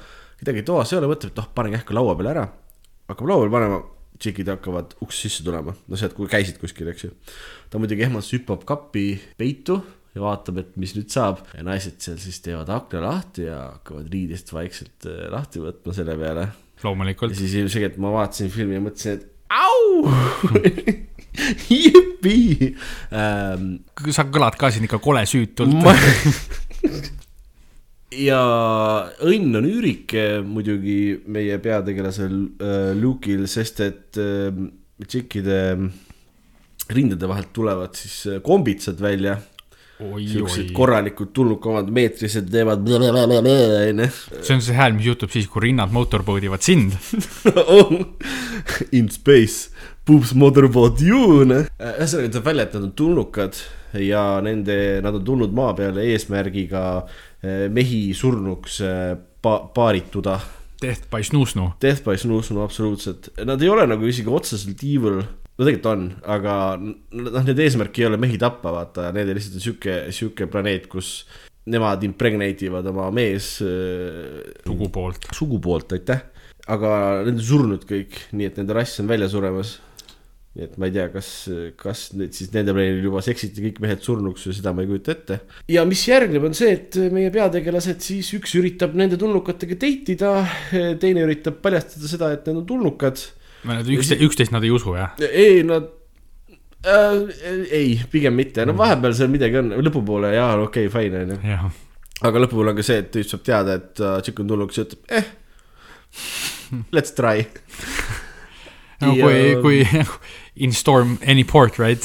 [0.44, 2.46] Midagi toas ei ole, mõtleb, et noh, panen kähku laua peale ära.
[3.10, 3.82] hakkab laua peal panema,
[4.20, 7.12] tšikid hakkavad ukse sisse tulema, no sealt, kui käisid kuskil, eks ju.
[7.72, 9.08] ta muidugi ehmatas, hüppab kapi
[9.40, 9.80] peitu
[10.14, 14.12] ja vaatab, et mis nüüd saab ja naised seal siis teevad akna lahti ja hakkavad
[14.14, 16.48] riidest vaikselt äh, lahti võtma selle peale.
[16.84, 17.36] loomulikult.
[17.40, 20.06] siis ilmselgelt ma vaatasin filmi ja mõtlesin, et au
[21.74, 22.76] jipi
[23.10, 23.76] ähm,.
[24.14, 25.96] sa kõlad ka siin ikka kole süütult ma...
[28.22, 28.42] ja
[29.26, 30.98] õnn on üürike muidugi
[31.32, 34.52] meie peategelasel äh, Luke'il, sest et äh,
[35.04, 35.60] tšikkide
[36.94, 39.40] rindade vahelt tulevad siis äh, kombitsad välja.
[40.04, 42.82] Siuksed korralikud tulnukamad meetrised teevad
[44.42, 46.98] see on see hääl, mis juhtub siis, kui rinnad motorboat ivad sind
[48.98, 49.70] In space,
[50.04, 51.70] boobs motorboat you, noh.
[51.78, 53.62] ühesõnaga tuleb välja, et nad on tulnukad
[54.02, 59.14] ja nende, nad on tulnud maa peale eesmärgiga eh, mehi surnuks eh,
[59.44, 60.40] pa paarituda.
[60.84, 61.74] Death by snusnu.
[61.82, 63.32] Death by snusnu, absoluutselt.
[63.48, 65.22] Nad ei ole nagu isegi otseselt evil
[65.54, 69.62] no tegelikult on, aga noh, need eesmärk ei ole mehi tappa, vaata, need on lihtsalt
[69.62, 71.14] sihuke, sihuke planeet, kus
[71.70, 73.56] nemad impregnate ivad oma mees.
[73.64, 75.30] Äh, sugupoolt.
[75.38, 76.26] sugupoolt, aitäh.
[76.74, 76.90] aga
[77.28, 79.78] need on surnud kõik, nii et nende rass on välja suremas.
[80.54, 81.28] Nii et ma ei tea, kas,
[81.80, 85.16] kas need siis nende planeedil juba seksiti kõik mehed surnuks või seda ma ei kujuta
[85.16, 85.38] ette.
[85.74, 90.36] ja mis järgneb, on see, et meie peategelased siis üks üritab nende tulnukatega date ida,
[91.02, 93.24] teine üritab paljastada seda, et need on tulnukad
[93.98, 95.18] üksteist, üksteist nad ei usu, jah?
[95.26, 95.90] ei, nad
[96.86, 97.18] äh,,
[97.74, 101.72] ei, pigem mitte, no vahepeal seal midagi on, lõpupoole jaa, okei okay,, fine on ju.
[102.30, 104.86] aga lõpupoole on ka see, et tüüp saab teada, et uh, tšikk on tulnud, kes
[104.86, 105.34] ütleb, eh,
[106.94, 107.48] let's try
[109.02, 109.26] no ja...
[109.28, 110.04] kui, kui
[110.56, 112.04] in storm any port, right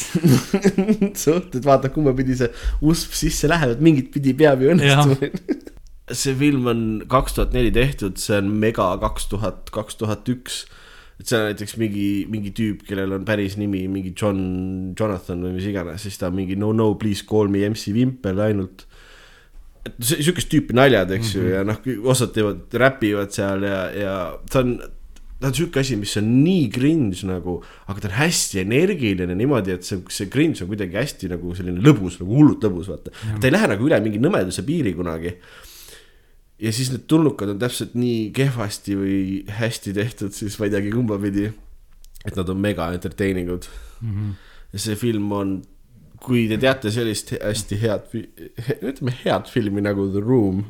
[1.24, 2.49] suht, et vaata, kumba pidi see
[2.80, 5.32] usp sisse läheb, et mingit pidi peab ju õnnestuma
[6.22, 10.62] see film on kaks tuhat neli tehtud, see on mega kaks tuhat, kaks tuhat üks
[11.18, 14.38] et seal on näiteks mingi, mingi tüüp, kellel on päris nimi mingi John,
[14.99, 18.38] Jonathan või mis iganes, siis ta on mingi no, no please call me MC Vimpel
[18.44, 18.86] ainult.
[19.88, 21.55] et sihukest tüüpi naljad, eks ju mm, -hmm.
[21.55, 24.14] ja noh, osad teevad, räpivad seal ja, ja
[24.51, 24.78] ta on
[25.39, 29.76] ta on sihuke asi, mis on nii cringe nagu, aga ta on hästi energiline niimoodi,
[29.78, 33.14] et see, see cringe on kuidagi hästi nagu selline lõbus, nagu hullult lõbus, vaata.
[33.39, 35.36] ta ei lähe nagu üle mingi nõmeduse piiri kunagi
[36.59, 39.18] ja siis need tulnukad on täpselt nii kehvasti või
[39.61, 41.53] hästi tehtud, siis ma ei teagi kumba pidi.
[42.26, 43.66] et nad on mega entertaining ud
[44.01, 44.14] mm.
[44.14, 44.32] -hmm.
[44.72, 45.62] ja see film on,
[46.20, 48.11] kui te teate sellist hästi head,
[48.82, 50.64] ütleme head filmi nagu The Room,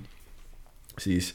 [0.98, 1.34] siis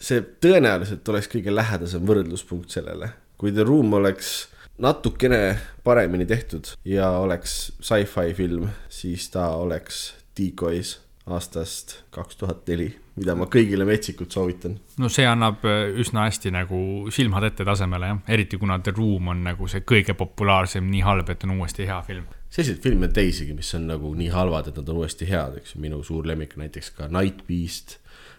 [0.00, 3.10] see tõenäoliselt oleks kõige lähedasem võrdluspunkt sellele.
[3.38, 10.98] kui The Room oleks natukene paremini tehtud ja oleks sci-fi film, siis ta oleks Decoys
[11.26, 14.76] aastast kaks tuhat neli mida ma kõigile metsikult soovitan.
[15.00, 16.80] no see annab äh, üsna hästi nagu
[17.14, 21.30] silmad ette tasemele jah, eriti kuna The Room on nagu see kõige populaarsem, nii halb,
[21.32, 22.26] et on uuesti hea film.
[22.48, 25.74] selliseid filme on teisigi, mis on nagu nii halvad, et nad on uuesti head, eks
[25.74, 27.98] ju, minu suur lemmik näiteks ka Night Beast,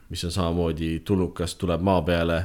[0.10, 2.40] mis on samamoodi tulnukas, tuleb maa peale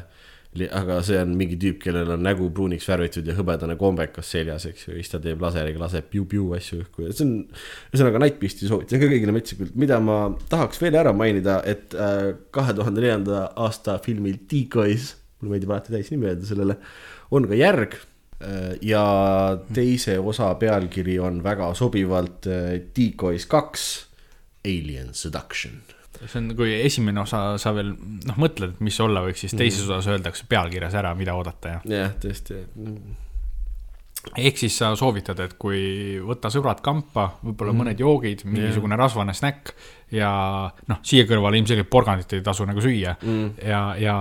[0.62, 4.87] aga see on mingi tüüp, kellel on nägu pruuniks värvitud ja hõbedane kombekas seljas, eks
[4.87, 7.33] ju, ja siis ta teeb laseriga, laseb piu-piu asju õhku ja see on.
[7.91, 10.19] ühesõnaga Night Beast'i soovitan ka kõigile metsikult, mida ma
[10.51, 15.97] tahaks veel ära mainida, et äh, kahe tuhande neljanda aasta filmil Decoys, mulle meeldib alati
[15.97, 16.79] täisnimi öelda sellele,
[17.35, 19.05] on ka järg äh, ja
[19.75, 23.91] teise osa pealkiri on väga sobivalt äh, Decoys kaks,
[24.65, 25.83] Alien Seduction
[26.29, 29.91] see on, kui esimene osa sa veel noh, mõtled, mis olla võiks, siis teises mm
[29.91, 29.99] -hmm.
[29.99, 31.83] osas öeldakse pealkirjas ära, mida oodata ja.
[31.85, 32.61] jah, tõesti.
[34.37, 37.85] ehk siis sa soovitad, et kui võtta sõbrad kampa, võib-olla mm -hmm.
[37.85, 39.05] mõned joogid, mingisugune yeah.
[39.05, 39.75] rasvane snäkk
[40.11, 40.31] ja
[40.89, 43.68] noh, siia kõrvale ilmselgelt porgandit ei tasu nagu süüa mm -hmm.
[43.68, 44.16] ja, ja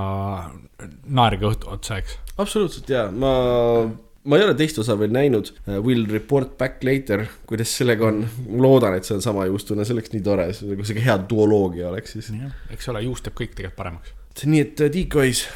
[1.05, 2.17] naerge õhtu otsa, eks.
[2.37, 3.33] absoluutselt ja ma
[4.23, 8.23] ma ei ole teist osa veel näinud, uh, Will report back later, kuidas sellega on,
[8.47, 11.91] ma loodan, et see on sama juustune, see oleks nii tore, kui sihuke hea duoloogia
[11.91, 12.31] oleks siis.
[12.73, 14.15] eks ole, juust teeb kõik tegelikult paremaks.
[14.45, 15.47] nii et Decoys.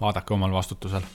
[0.00, 1.06] vaadake omal vastutusel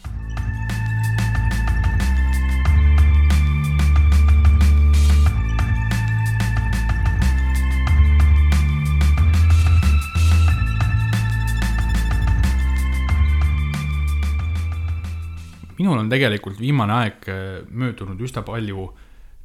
[15.80, 18.90] minul on tegelikult viimane aeg äh, möödunud üsna palju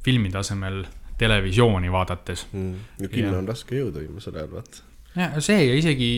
[0.05, 0.83] filmi tasemel
[1.17, 2.85] televisiooni vaadates mm..
[2.99, 3.39] ja kinno ja.
[3.39, 4.83] on raske jõuda viimasel ajal, vaata.
[5.15, 6.09] ja see ja isegi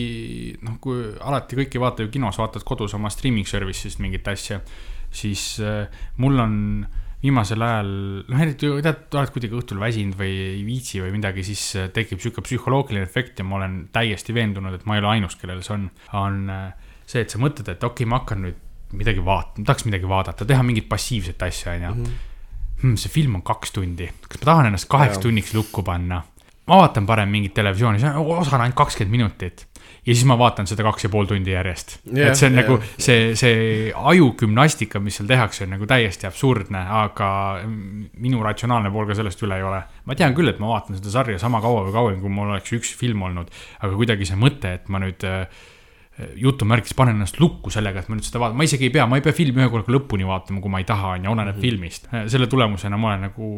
[0.66, 4.60] noh, kui alati kõik ei vaata ju kinos, vaatad kodus oma streaming service'ist mingit asja,
[5.14, 5.86] siis äh,
[6.18, 6.56] mul on
[7.22, 7.88] viimasel ajal,
[8.28, 12.22] noh eriti tead, oled kuidagi õhtul väsinud või ei viitsi või midagi, siis äh, tekib
[12.22, 15.74] sihuke psühholoogiline efekt ja ma olen täiesti veendunud, et ma ei ole ainus, kellel see
[15.74, 15.88] on.
[16.18, 19.84] on äh, see, et sa mõtled, et okei okay,, ma hakkan nüüd midagi vaatama, tahaks
[19.88, 21.94] midagi vaadata, teha mingit passiivset asja, onju.
[21.94, 22.16] Mhm.
[22.78, 26.22] Hmm, see film on kaks tundi, kas ma tahan ennast kaheks tunniks lukku panna?
[26.68, 29.64] ma vaatan parem mingit televisiooni, see on, osa on ainult kakskümmend minutit.
[30.04, 32.28] ja siis ma vaatan seda kaks ja pool tundi järjest yeah,.
[32.28, 32.66] et see on yeah.
[32.66, 33.54] nagu see, see
[34.12, 37.30] ajugümnastika, mis seal tehakse, on nagu täiesti absurdne, aga
[37.64, 39.80] minu ratsionaalne pool ka sellest üle ei ole.
[40.04, 42.76] ma tean küll, et ma vaatan seda sarja sama kaua või kauem, kui mul oleks
[42.76, 45.66] üks film olnud, aga kuidagi see mõte, et ma nüüd äh,
[46.18, 49.20] jutumärkides panen ennast lukku sellega, et ma nüüd seda vaatan, ma isegi ei pea, ma
[49.20, 51.60] ei pea filmi ühe korraga lõpuni vaatama, kui ma ei taha, on ju, oleneb mm
[51.60, 51.68] -hmm.
[51.68, 52.08] filmist.
[52.34, 53.50] selle tulemusena ma olen nagu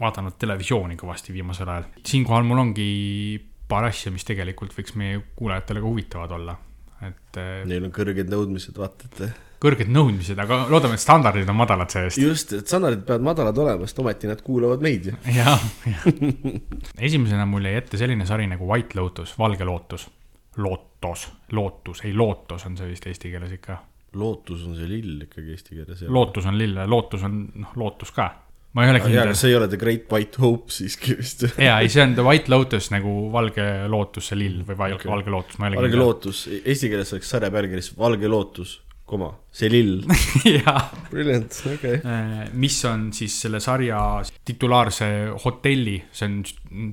[0.00, 1.84] vaadanud televisiooni kõvasti viimasel ajal.
[2.04, 6.56] siinkohal mul ongi paar asja, mis tegelikult võiks meie kuulajatele ka huvitavad olla,
[7.00, 7.36] et.
[7.36, 9.40] Äh, Neil on kõrged nõudmised, vaata, et.
[9.64, 12.18] kõrged nõudmised, aga loodame, et standardid on madalad see-eest.
[12.18, 15.16] just, et standardid peavad madalad olema, sest ometi nad kuulavad meid ju.
[15.32, 16.04] jah, jah.
[17.08, 20.10] esimesena mul jäi ette selline sari nagu White Lotus, Valge lootus
[20.56, 23.80] lootos, lootus, ei lootos on see vist eesti keeles ikka.
[24.14, 26.06] lootus on see lill ikkagi eesti keeles.
[26.08, 28.28] lootus on lill, lootus on noh, lootus ka.
[28.74, 29.34] ma ei ole kindel.
[29.38, 31.46] see ei ole The Great White Hope siiski vist.
[31.58, 35.12] ja, ei, see on The White Lotus nagu valge lootus, see lill või valge, okay.
[35.12, 36.06] valge lootus, ma ei ole valge kindel.
[36.06, 39.98] lootus, eesti keeles oleks sarja pealkirjas Valge lootus koma, see lill
[40.48, 40.78] jaa.
[41.10, 41.98] Brilliant, okei okay..
[42.00, 43.98] Äh, mis on siis selle sarja
[44.48, 45.10] titulaarse
[45.44, 46.38] hotelli, see on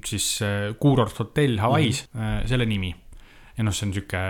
[0.05, 2.49] siis äh, kuurort hotell Hawaii's mm, -hmm.
[2.51, 2.91] selle nimi
[3.57, 4.21] ja noh, see on sihuke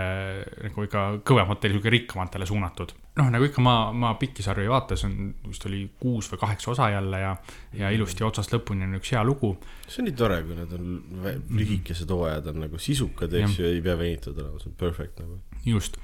[0.66, 2.94] nagu ikka kõvem hotell, sihuke rikkamatele suunatud.
[3.20, 6.42] noh, nagu ikka ma, ma pikki sarju ei vaata, see on vist oli kuus või
[6.42, 7.32] kaheksa osa jälle ja,
[7.78, 9.54] ja ilusti otsast lõpuni on üks hea lugu.
[9.86, 13.82] see on nii tore, kui need on lühikesed hooajad on nagu sisukad, eks ju, ei
[13.84, 15.40] pea venitatud olema, see on perfect nagu.
[15.68, 15.98] just,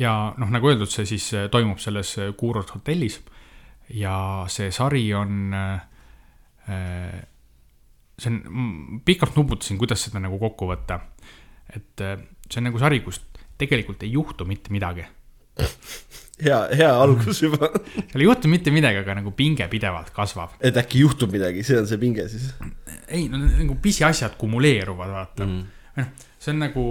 [0.00, 3.20] ja noh, nagu öeldud, see siis äh, toimub selles äh, Kuurort hotellis
[3.94, 4.16] ja
[4.50, 7.20] see sari on äh,
[8.18, 10.98] see on, pikalt nuputasin, kuidas seda nagu kokku võtta.
[11.76, 12.02] et
[12.50, 13.20] see on nagu sari, kus
[13.58, 15.06] tegelikult ei juhtu mitte midagi.
[16.44, 20.58] hea, hea algus juba seal ei juhtu mitte midagi, aga nagu pinge pidevalt kasvab.
[20.60, 22.50] et äkki juhtub midagi, see on see pinge siis?
[23.08, 25.62] ei, no nagu pisiasjad kumuleeruvad, vaata mm..
[25.96, 26.88] noh, see on nagu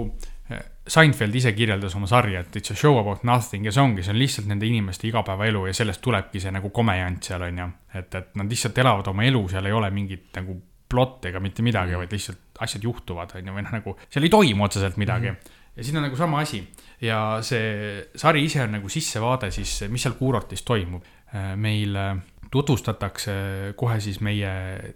[0.50, 4.02] eh, Seinfeld ise kirjeldas oma sarja, et it's a show about nothing ja see ongi,
[4.06, 7.68] see on lihtsalt nende inimeste igapäevaelu ja sellest tulebki see nagu komejant seal on ju.
[7.94, 10.58] et, et nad lihtsalt elavad oma elu, seal ei ole mingit nagu
[10.88, 14.26] plott ega mitte midagi mm., vaid lihtsalt asjad juhtuvad, on ju, või noh, nagu seal
[14.26, 15.36] ei toimu otseselt midagi mm.
[15.36, 15.64] -hmm.
[15.76, 16.62] ja siin on nagu sama asi
[17.04, 21.04] ja see sari ise on nagu sissevaade siis, mis seal kuurortis toimub.
[21.34, 22.16] Äh, meil äh,
[22.50, 23.32] tutvustatakse
[23.76, 24.50] kohe siis meie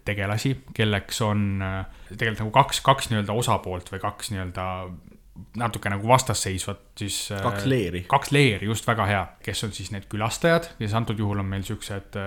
[0.05, 1.85] tegelasi, kelleks on äh,
[2.15, 4.67] tegelikult nagu kaks, kaks nii-öelda osapoolt või kaks nii-öelda
[5.57, 7.31] natuke nagu vastasseisvat siis.
[7.43, 8.05] kaks leeri.
[8.09, 11.65] kaks leeri, just väga hea, kes on siis need külastajad, kes antud juhul on meil
[11.67, 12.19] siuksed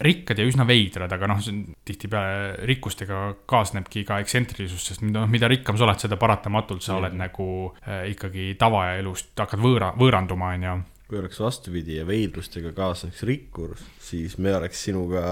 [0.00, 3.18] rikkad ja üsna veidrad, aga noh, see on tihtipeale rikkustega
[3.50, 7.02] kaasnebki ka ekstsentrilisus, sest mida, mida rikkam sa oled, seda paratamatult sa mm.
[7.02, 7.48] oled nagu
[7.84, 10.78] äh, ikkagi tavaelust hakkad võõra, võõranduma, on ju.
[11.10, 15.22] kui oleks vastupidi ja veidrustega kaasneks rikkur, siis me oleks sinuga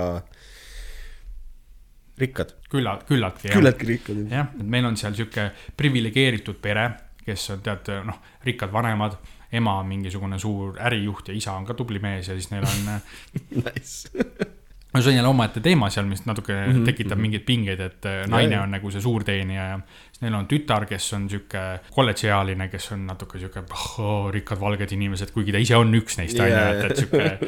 [2.18, 2.54] rikkad.
[2.68, 3.52] küllalt, küllaltki.
[3.54, 4.24] küllaltki rikkad.
[4.28, 5.50] jah, et meil on seal sihuke
[5.80, 6.90] priviligeeritud pere
[7.28, 9.18] kes on tead noh, rikkad vanemad
[9.52, 13.00] ema on mingisugune suur ärijuht ja isa on ka tubli mees ja siis neil on
[13.64, 14.08] Nice.
[15.02, 16.84] see on jälle omaette teema seal, mis natuke mm Mhm, -hmm.
[16.84, 17.22] tekitab mhm.
[17.22, 18.62] mingeid pingeid, et äh, naine ja.
[18.62, 19.80] on nagu see suurteenija ja
[20.12, 21.62] siis neil on tütar, kes on sihuke
[21.94, 23.62] kolledžiealine, kes on natuke sihuke
[23.98, 27.38] oh, rikkad valged inimesed, kuigi ta ise on üks neist, on ju, et, et sihuke,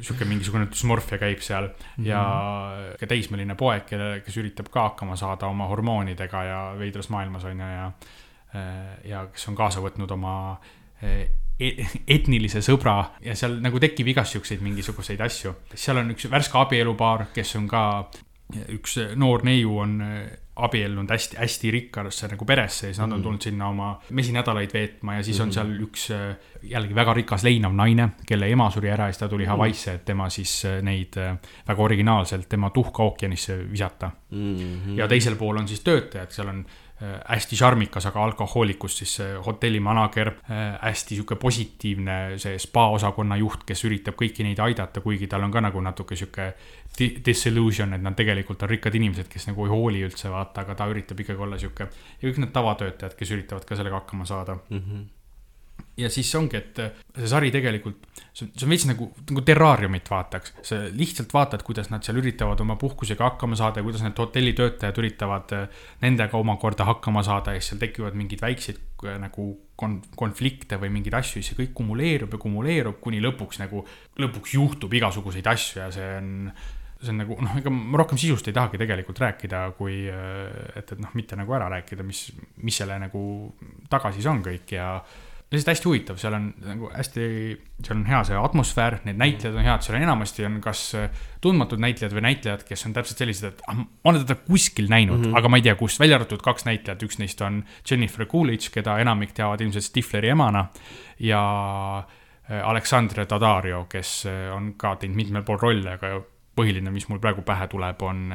[0.00, 1.68] sihuke mingisugune dysmorfia käib seal
[2.04, 2.22] ja
[3.00, 7.60] ka teismeline poeg, kelle, kes üritab ka hakkama saada oma hormoonidega ja veidras maailmas on
[7.60, 7.90] ju ja
[9.04, 10.32] ja kes on kaasa võtnud oma
[11.02, 11.28] e-
[11.58, 15.54] etnilise sõbra ja seal nagu tekib igast siukseid mingisuguseid asju.
[15.74, 17.84] seal on üks värske abielupaar, kes on ka,
[18.76, 19.96] üks noor neiu on
[20.56, 25.24] abiellunud hästi-hästi rikkasse nagu peresse ja siis nad on tulnud sinna oma mesinädalaid veetma ja
[25.24, 29.12] siis on seal üks äh, jällegi väga rikas leinav naine, kelle ema suri ära ja
[29.12, 31.36] siis ta tuli Hawaii'sse, et tema siis äh, neid äh,
[31.68, 34.10] väga originaalselt tema tuhka ookeanisse visata.
[34.30, 34.96] Mhm.
[34.98, 39.34] ja teisel pool on siis töötajad, seal on äh, hästi šarmikas, aga alkohoolikus siis see
[39.46, 40.30] hotelli manager,
[40.80, 45.52] hästi sihuke positiivne see spa osakonna juht, kes üritab kõiki neid aidata, kuigi tal on
[45.52, 46.46] ka nagu natuke sihuke
[46.98, 50.74] di- disillusion, et nad tegelikult on rikkad inimesed, kes nagu ei hooli üldse vaata, aga
[50.74, 54.56] ta üritab ikkagi olla sihuke ja kõik need tavatöötajad, kes üritavad ka sellega hakkama saada
[54.70, 55.04] Mhm.
[55.96, 56.78] Ja siis ongi, et
[57.16, 58.04] see sari tegelikult,
[58.36, 60.54] see on, veits nagu, nagu terraariumit vaataks.
[60.66, 65.00] sa lihtsalt vaatad, kuidas nad seal üritavad oma puhkusega hakkama saada ja kuidas need hotellitöötajad
[65.00, 69.48] üritavad äh, nendega omakorda hakkama saada ja siis seal tekivad mingeid väikseid äh, nagu
[69.80, 73.86] kon-, konflikte või mingeid asju, siis see kõik kumuleerub ja kumuleerub, kuni lõpuks nagu,
[74.20, 76.34] lõpuks juhtub igasuguseid asju ja see on
[76.96, 80.92] see on nagu noh, ega ma rohkem sisust ei tahagi tegelikult rääkida, kui äh, et,
[80.92, 82.26] et noh, mitte nagu ära rääkida, mis,
[82.64, 83.22] mis selle nagu
[83.92, 84.90] taga siis on kõik ja
[85.52, 87.24] lihtsalt hästi huvitav, seal on nagu hästi,
[87.78, 91.20] seal on hea see atmosfäär, need näitlejad on head, seal on enamasti on kas äh,
[91.44, 95.20] tundmatud näitlejad või näitlejad, kes on täpselt sellised, et ah, ma olen teda kuskil näinud
[95.20, 95.38] mm, -hmm.
[95.38, 98.98] aga ma ei tea, kus, välja arvatud kaks näitlejat, üks neist on Jennifer Coolidge, keda
[99.02, 100.66] enamik teavad ilmselt Stifleri emana
[101.22, 101.42] ja
[102.50, 106.16] äh, Aleksandr Daddario, kes äh, on ka teinud mitmel pool rolle, aga
[106.58, 108.34] põhiline, mis mul praegu pähe tuleb, on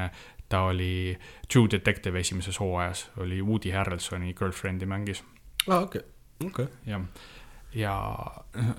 [0.50, 1.18] ta oli
[1.52, 5.24] True Detective esimeses hooajas, oli Woody Harrelsoni girlfriend'i mängis
[5.68, 6.02] aa, okei,
[6.48, 6.68] okei.
[6.90, 7.06] jah,
[7.78, 7.96] ja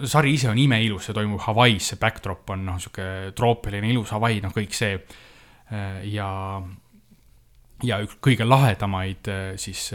[0.09, 4.43] sari ise on imeilus, see toimub Hawaii's, see backdrop on noh, sihuke troopiline ilus Hawaii,
[4.45, 4.99] noh, kõik see.
[6.13, 6.29] ja,
[7.83, 9.87] ja üks kõige lahedamaid eh, siis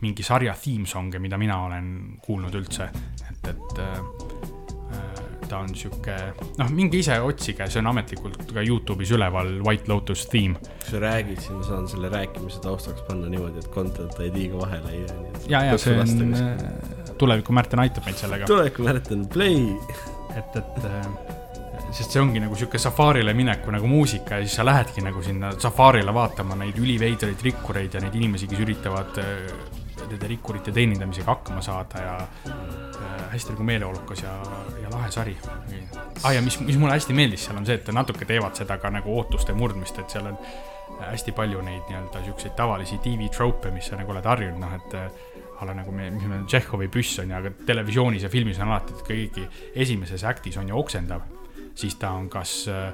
[0.00, 2.90] mingi sarja theme song'e, mida mina olen kuulnud üldse,
[3.28, 4.53] et, et
[5.48, 6.14] ta on sihuke,
[6.58, 10.56] noh, minge ise otsige, see on ametlikult ka Youtube'is üleval, White Lotus theme.
[10.56, 14.92] kui sa räägid, siis ma saan selle rääkimise taustaks panna niimoodi, et content ID-ga vahele
[14.92, 15.22] ei jää.
[15.48, 16.34] ja, ja see on,
[17.20, 18.48] tuleviku Märten aitab meid sellega.
[18.50, 19.68] tuleviku Märten, play.
[20.34, 21.06] et, et äh,
[21.94, 25.52] sest see ongi nagu sihuke safarile mineku nagu muusika ja siis sa lähedki nagu sinna
[25.62, 29.73] safarile vaatama neid üliveidraid rikkureid ja neid inimesi, kes üritavad äh,
[30.10, 34.34] nende rikkurite teenindamisega hakkama saada ja äh, hästi nagu meeleolukas ja,
[34.82, 35.36] ja lahe sari
[36.22, 36.32] ah,.
[36.34, 39.12] ja mis, mis mulle hästi meeldis seal on see, et natuke teevad seda ka nagu
[39.18, 40.38] ootuste murdmist, et seal on
[41.00, 45.08] hästi palju neid nii-öelda siukseid tavalisi tv-trope, mis sa nagu oled harjunud, noh et äh,
[45.60, 48.60] a la nagu me, mis meil on Tšehhovi püss on ju, aga televisioonis ja filmis
[48.60, 49.46] on alati, et kõigi
[49.84, 51.26] esimeses act'is on ju oksendav,
[51.78, 52.90] siis ta on kas äh,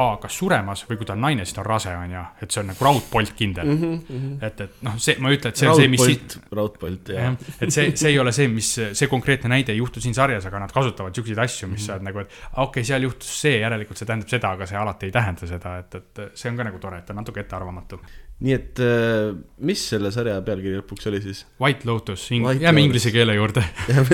[0.00, 2.54] A kas suremas või kui ta on naine, siis ta on rase on ju, et
[2.54, 3.82] see on nagu raudpoltkindel mm.
[4.08, 4.32] -hmm.
[4.46, 7.28] et, et noh, see, ma ei ütle, et see on see, mis raudpolt, raudpolt ja
[7.28, 10.48] jah, et see, see ei ole see, mis, see konkreetne näide ei juhtu siin sarjas,
[10.50, 13.54] aga nad kasutavad siukseid asju, mis sa oled nagu, et okei okay,, seal juhtus see,
[13.62, 16.68] järelikult see tähendab seda, aga see alati ei tähenda seda, et, et see on ka
[16.70, 18.00] nagu tore, et ta on natuke ettearvamatu.
[18.44, 19.30] nii et äh,
[19.62, 21.46] mis selle sarja pealkiri lõpuks oli siis?
[21.62, 23.62] White Lotus, jääme inglise keele juurde.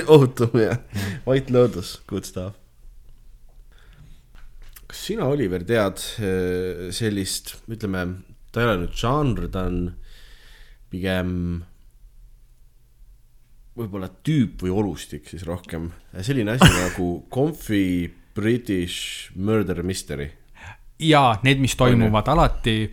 [0.07, 0.77] ohutum ja
[1.27, 2.61] White Lotus, good stuff.
[4.91, 8.05] Kas sina, Oliver, tead äh, sellist, ütleme,
[8.51, 9.83] ta ei ole nüüd žanr, ta on
[10.91, 11.35] pigem
[13.79, 20.31] võib-olla tüüp või olustik siis rohkem, selline asi nagu Comfy British Murder Mystery.
[21.01, 22.91] ja need, mis toimuvad alati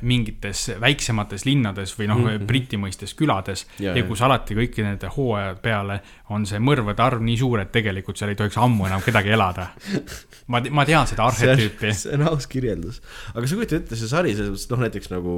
[0.00, 4.82] mingites väiksemates linnades või noh mm -hmm., Briti mõistes külades Ja, ja, kus alati kõiki
[4.84, 5.98] nende hooajad peale
[6.32, 9.70] on see mõrvade arv nii suur, et tegelikult seal ei tohiks ammu enam kedagi elada.
[10.52, 11.92] ma, ma tean seda arhetüüpi.
[11.94, 13.02] see on aus kirjeldus,
[13.34, 15.34] aga sa kujutad ette, see sari selles mõttes, noh näiteks nagu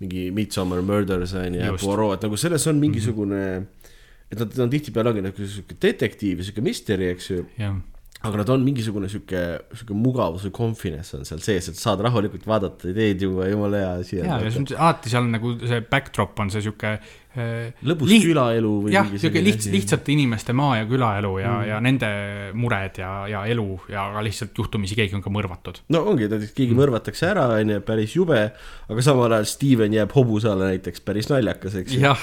[0.00, 1.74] mingi Midsommar Murders on ju.
[1.82, 3.92] Poirot, et nagu selles on mingisugune mm, -hmm.
[4.30, 7.44] et nad on tihtipeale ongi nagu sihuke detektiiv ja sihuke mystery, eks ju.
[8.26, 9.42] Aga nad on mingisugune sihuke,
[9.74, 13.92] sihuke mugavus või confidence on seal sees, et saad rahulikult vaadata, teed juua, jumala hea
[14.00, 14.18] asi.
[14.20, 16.96] ja, ja see on alati seal nagu see backdrop on see sihuke
[17.36, 18.22] Äh, lõbus liht...
[18.24, 22.08] külaelu või jah, niisugune liht-, lihtsate inimeste maa- ja külaelu ja mm., ja nende
[22.56, 25.82] mured ja, ja elu ja ka lihtsalt juhtumisi keegi on ka mõrvatud.
[25.92, 26.80] no ongi, näiteks keegi mm.
[26.80, 28.40] mõrvatakse ära, on ju, päris jube,
[28.88, 32.14] aga samal ajal Steven jääb hobuse alla näiteks, päris naljakas, eks ju.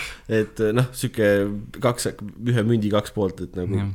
[0.42, 1.30] et noh, sihuke
[1.78, 2.10] kaks,
[2.50, 3.92] ühe mündi kaks poolt, et nagu ja.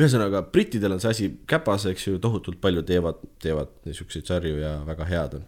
[0.00, 4.76] Ühesõnaga, brittidel on see asi käpas, eks ju, tohutult palju teevad, teevad niisuguseid sarju ja
[4.86, 5.44] väga head on.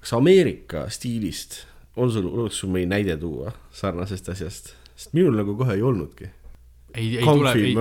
[0.00, 1.60] kas Ameerika stiilist
[1.96, 6.30] on sul, oleks sul mõni näide tuua sarnasest asjast, sest minul nagu kohe ei olnudki.
[6.94, 7.76] ei, ei tule, ei,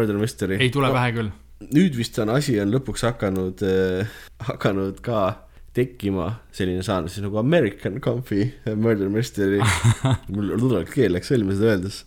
[0.60, 1.34] ei tule no, pähe küll.
[1.74, 4.16] nüüd vist on asi on lõpuks hakanud äh,,
[4.50, 5.26] hakanud ka
[5.74, 8.46] tekkima selline žanr siis nagu American Comfy
[8.76, 9.62] Murder Mystery
[10.34, 12.04] mul ludalt keel läks sõlme seda öeldes.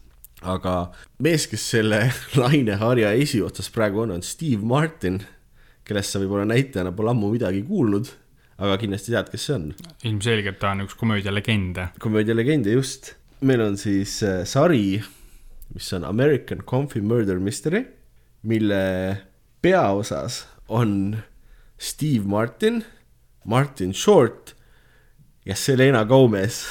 [0.47, 0.76] Aga
[1.22, 2.07] mees, kes selle
[2.42, 5.20] laineharja esiotsas praegu on, on Steve Martin,
[5.86, 8.11] kellest sa võib-olla näitajana pole ammu midagi kuulnud
[8.57, 9.68] aga kindlasti tead, kes see on.
[10.09, 11.90] ilmselgelt ta on üks komöödialegende.
[12.01, 13.14] komöödialegende, just.
[13.40, 15.03] meil on siis äh, sari,
[15.74, 17.84] mis on American Comfy Murder Mystery,
[18.42, 19.22] mille
[19.62, 21.16] peaosas on
[21.78, 22.84] Steve Martin,
[23.44, 24.55] Martin Short
[25.44, 26.64] ja Selena Gomez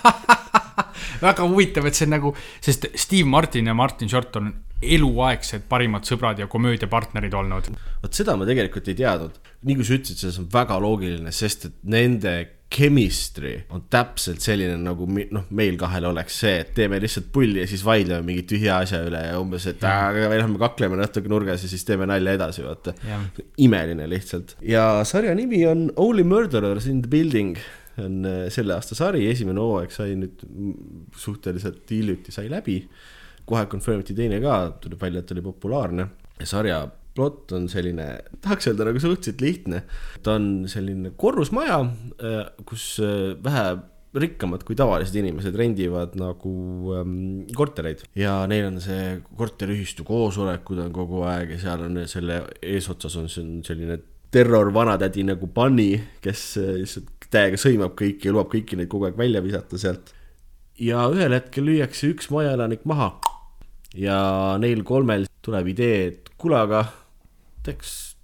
[1.20, 6.38] väga huvitav, et see nagu, sest Steve Martin ja Martin Short on eluaegsed parimad sõbrad
[6.40, 7.68] ja komöödiapartnerid olnud.
[8.00, 9.36] vot seda ma tegelikult ei teadnud.
[9.68, 12.34] nii kui sa ütlesid, see on väga loogiline, sest et nende
[12.70, 17.66] chemistry on täpselt selline, nagu noh, meil kahel oleks see, et teeme lihtsalt pulli ja
[17.68, 21.72] siis vaidleme mingi tühja asja üle ja umbes, et me lähme kakleme natuke nurgas ja
[21.72, 22.94] siis teeme nalja edasi, vaata.
[23.58, 24.56] imeline lihtsalt.
[24.62, 27.58] ja sarja nimi on Only Murderers in the Building
[27.98, 30.44] on äh, selle aasta sari, esimene hooaeg sai nüüd
[31.16, 32.82] suhteliselt hiljuti sai läbi
[33.50, 36.08] kohe confirm iti teine ka, tuleb välja, et oli populaarne.
[36.46, 36.84] sarja
[37.14, 38.06] plott on selline,
[38.40, 39.82] tahaks öelda nagu suhteliselt lihtne.
[40.22, 41.80] ta on selline korrusmaja,
[42.22, 43.80] äh, kus äh, vähe
[44.10, 46.52] rikkamad kui tavalised inimesed rendivad nagu
[46.98, 52.40] ähm, kortereid ja neil on see korteriühistu koosolekud on kogu aeg ja seal on selle
[52.58, 54.00] eesotsas on selline
[54.30, 59.06] terror vanatädi nagu Bunny, kes äh, lihtsalt täiega sõimab kõiki ja lubab kõiki neid kogu
[59.06, 60.14] aeg välja visata sealt.
[60.80, 63.12] ja ühel hetkel lüüakse üks majaelanik maha
[63.94, 66.84] ja neil kolmel tuleb idee, et kuule, aga
[67.66, 68.14] teeks,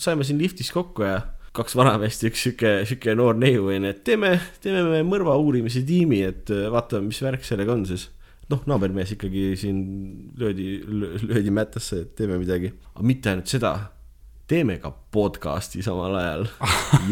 [0.00, 1.20] saime siin liftis kokku ja
[1.56, 5.84] kaks vanameest ja üks sihuke, sihuke noor neiu onju, et teeme, teeme me mõrva uurimise
[5.86, 8.10] tiimi, et äh, vaatame, mis värk sellega on siis.
[8.52, 9.76] noh, naabermees ikkagi siin
[10.36, 10.82] löödi,
[11.24, 13.70] löödi mättasse, et teeme midagi, aga mitte ainult seda,
[14.52, 16.48] teeme ka podcast'i samal ajal.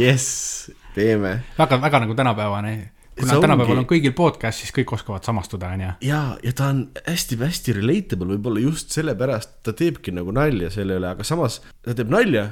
[0.00, 1.40] jess, teeme.
[1.58, 2.74] väga, väga nagu tänapäevane
[3.20, 3.84] kuna tänapäeval ongi...
[3.84, 5.92] on kõigil podcast, siis kõik oskavad samastuda, on ju.
[6.08, 11.10] ja, ja ta on hästi-hästi relatable võib-olla just sellepärast, ta teebki nagu nalja selle üle,
[11.10, 12.46] aga samas ta teeb nalja,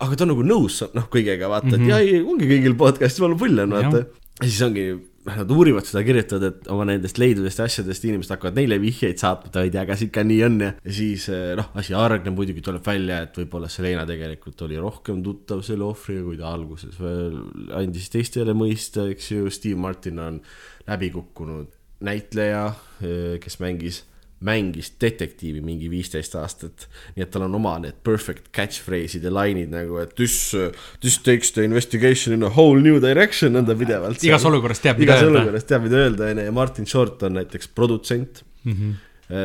[0.00, 1.80] aga ta on nagu nõus noh, kõigega vaata mm, -hmm.
[1.80, 1.92] et mhm.
[1.92, 4.04] ja ei, ongi kõigil podcast'is, jumala pull on vaata.
[4.40, 4.86] ja siis ongi
[5.28, 9.50] nad uurivad seda, kirjutavad, et oma nendest leidudest ja asjadest inimesed hakkavad neile vihjeid saatma,
[9.50, 10.70] et ei tea, kas ikka nii on ja.
[10.80, 15.20] ja siis eh, noh, asi hargneb, muidugi tuleb välja, et võib-olla Selena tegelikult oli rohkem
[15.24, 17.36] tuttav selle ohvriga, kui ta alguses veel
[17.76, 20.40] andis teistele mõista, eks ju, Steve Martin on
[20.88, 22.64] läbi kukkunud näitleja,
[23.04, 24.04] eh, kes mängis
[24.40, 26.86] mängis detektiivi mingi viisteist aastat.
[27.16, 30.54] nii et tal on oma need perfect catchphrase'id ja lainid nagu, et this,
[31.00, 34.24] this takes the investigation in a whole new direction on ta pidevalt.
[34.24, 35.28] igas olukorras teab, mida öelda.
[35.28, 38.72] igas olukorras teab, mida öelda, onju, ja Martin Short on näiteks produtsent mm.
[38.72, 38.98] -hmm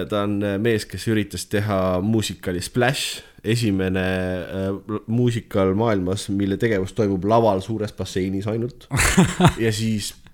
[0.10, 4.06] ta on mees, kes üritas teha muusikali Splash, esimene
[4.42, 8.88] äh, muusikal maailmas, mille tegevus toimub laval suures basseinis ainult
[9.66, 10.25] ja siis Äh,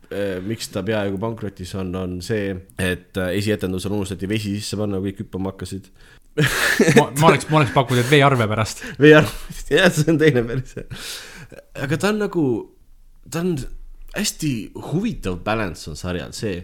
[0.46, 5.24] miks ta peaaegu pankrotis on, on see, et äh, esietendusel unustati vesi sisse panna, kõik
[5.24, 5.92] hüppama hakkasid
[6.98, 8.84] ma, ma oleks, ma oleks pakkunud, et veearve pärast.
[9.02, 9.32] veearve,
[9.78, 11.02] jah, see on teine päris hea.
[11.86, 12.46] aga ta on nagu,
[13.28, 13.56] ta on
[14.16, 14.54] hästi
[14.92, 16.62] huvitav balance on sarjal see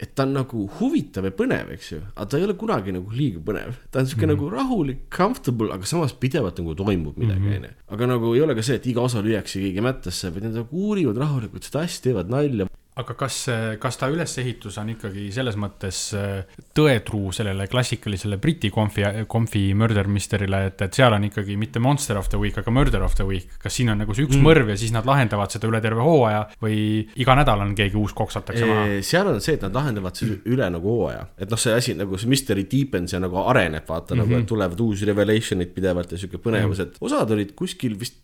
[0.00, 3.12] et ta on nagu huvitav ja põnev, eks ju, aga ta ei ole kunagi nagu
[3.12, 3.76] liiga põnev.
[3.92, 4.40] ta on sihuke mm -hmm.
[4.40, 7.56] nagu rahulik, comfortable, aga samas pidevalt nagu toimub midagi, mhm.
[7.56, 7.70] onju.
[7.88, 10.68] aga nagu ei ole ka see, et iga osa lüüakse keegi mättasse, vaid nad nagu
[10.72, 12.66] uurivad rahulikult seda asja, teevad nalja
[12.98, 13.36] aga kas,
[13.80, 20.08] kas ta ülesehitus on ikkagi selles mõttes äh, tõetruu sellele klassikalisele Briti konfi, konfi murder
[20.10, 23.26] mystery'le, et, et seal on ikkagi mitte monster of the week, aga murder of the
[23.26, 23.54] week.
[23.62, 24.46] kas siin on nagu see üks mm.
[24.46, 26.80] mõrv ja siis nad lahendavad seda üle terve hooaja või
[27.20, 28.88] iga nädal on keegi uus koksatakse maha?
[29.06, 32.18] seal on see, et nad lahendavad seda üle nagu hooaja, et noh, see asi nagu
[32.20, 34.24] see mystery deepens ja nagu areneb, vaata mm -hmm.
[34.26, 34.50] nagu, et mhm.
[34.50, 38.18] tulevad uusi revelation'id pidevalt ja sihuke põnevus, et osad olid kuskil vist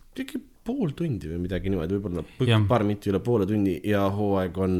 [0.67, 2.23] pool tundi või midagi niimoodi, võib-olla
[2.67, 4.73] paar minti üle poole tunni ja hooaeg on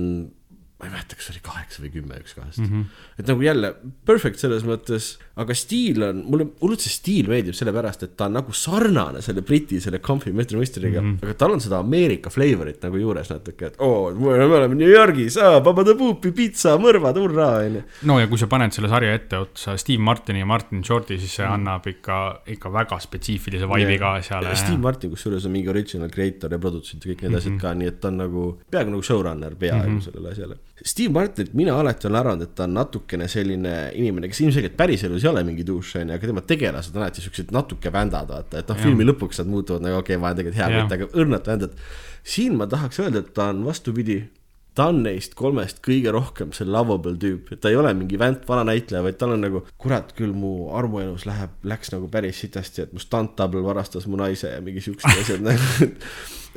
[0.77, 2.67] ma ei mäleta, kas oli kaheksa või kümme üks kahest mm.
[2.69, 3.05] -hmm.
[3.21, 3.71] et nagu jälle
[4.05, 8.37] perfect selles mõttes, aga stiil on, mulle, mulle üldse stiil meeldib sellepärast, et ta on
[8.39, 11.25] nagu sarnane selle briti, selle Comfy Mr Mysteriga mm, -hmm.
[11.25, 14.89] aga tal on seda Ameerika flavorit nagu juures natuke, et oo oh,, me oleme New
[14.89, 17.83] Yorgis, Babadabupi pitsa, mõrvad, hurraa, onju.
[18.09, 21.45] no ja kui sa paned selle sarja etteotsa Steve Martini ja Martin Shorti, siis see
[21.45, 21.53] mm -hmm.
[21.53, 24.49] annab ikka, ikka väga spetsiifilise vibe'i ka seal.
[24.55, 27.37] Steve Martin kusjuures on mingi original creator ja produtsent ja kõik need mm -hmm.
[27.37, 30.03] asjad ka, nii et ta on nagu peaaegu nagu showrunner peaaegu mm -hmm.
[30.03, 34.43] sellele asjale Steve Martinit mina alati olen arvanud, et ta on natukene selline inimene, kes
[34.43, 38.29] ilmselgelt päriselus ei ole mingi dušš, onju, aga tema tegelased on alati siuksed natuke vändad,
[38.29, 40.93] vaata, et noh, filmi lõpuks nad muutuvad nagu okei okay,, ma olen tegelikult hea kutt,
[40.93, 41.81] aga õrnad vändad.
[42.27, 44.19] siin ma tahaks öelda, et ta on vastupidi,
[44.77, 48.45] ta on neist kolmest kõige rohkem see lovable tüüp, et ta ei ole mingi vänt
[48.49, 52.85] vana näitleja, vaid tal on nagu, kurat küll, mu armuelus läheb, läks nagu päris sitasti,
[52.85, 55.97] et mu stunt double varastas mu naise ja mingi siuksed asjad nagu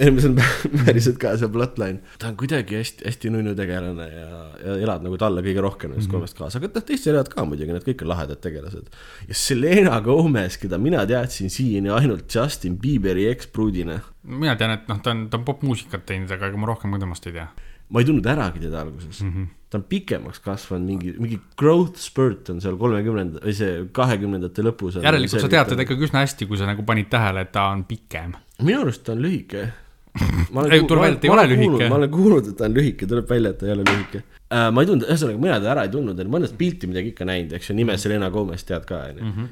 [0.01, 0.37] see on
[0.85, 2.01] päriselt ka see bloodline.
[2.19, 6.09] ta on kuidagi hästi, hästi nunnu tegelane ja, ja elad nagu talle kõige rohkem nendest
[6.09, 6.19] mm -hmm.
[6.19, 8.93] kolmest kaasa, aga noh, teised elavad ka muidugi, need kõik on lahedad tegelased.
[9.29, 14.01] ja Selena Gomez, keda mina teadsin siiani ainult Justin Bieberi ekspruudina.
[14.23, 17.27] mina tean, et noh, ta on, ta on popmuusikat teinud, aga ega ma rohkem temast
[17.27, 17.49] ei tea.
[17.91, 19.33] Ma ei tundnud äragi teda alguses mm.
[19.33, 24.65] -hmm ta on pikemaks kasvanud, mingi, mingi growth spurt on seal kolmekümnenda või see kahekümnendate
[24.67, 24.99] lõpus.
[24.99, 27.85] järelikult sa tead teda ikkagi üsna hästi, kui sa nagu panid tähele, et ta on
[27.87, 28.35] pikem.
[28.59, 29.69] minu arust ta on lühike
[30.75, 31.89] ei, tuleb välja, et ei ole lühike.
[31.89, 34.67] ma olen kuulnud, et ta on lühike, tuleb välja, et ta ei ole lühike uh,.
[34.75, 37.71] ma ei tundnud, ühesõnaga mina teda ära ei tundnud, mõnest pilti midagi ikka näinud, eks
[37.71, 38.03] ju, nime mhm.
[38.03, 39.29] Selena Gomez tead ka, onju.
[39.31, 39.51] Mhm.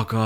[0.00, 0.24] aga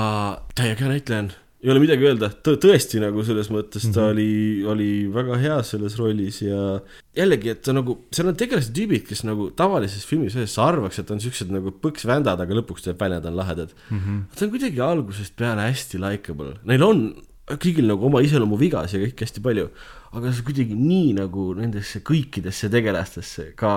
[0.55, 1.33] täiega näitleja on,
[1.63, 4.11] ei ole midagi öelda Tõ, tõesti nagu selles mõttes ta mm -hmm.
[4.11, 6.79] oli, oli väga hea selles rollis ja
[7.15, 10.99] jällegi, et ta nagu, seal on tegelased tüübid, kes nagu tavalises filmis ühes sa arvaks,
[10.99, 13.99] et on siuksed nagu põksvändad, aga lõpuks tuleb välja, et on lahedad mm.
[13.99, 14.21] -hmm.
[14.35, 17.03] ta on kuidagi algusest peale hästi likable, neil on
[17.47, 19.69] kõigil nagu oma iseloomuvigas ja kõike hästi palju,
[20.13, 23.71] aga see kuidagi nii nagu nendesse kõikidesse tegelastesse, ka,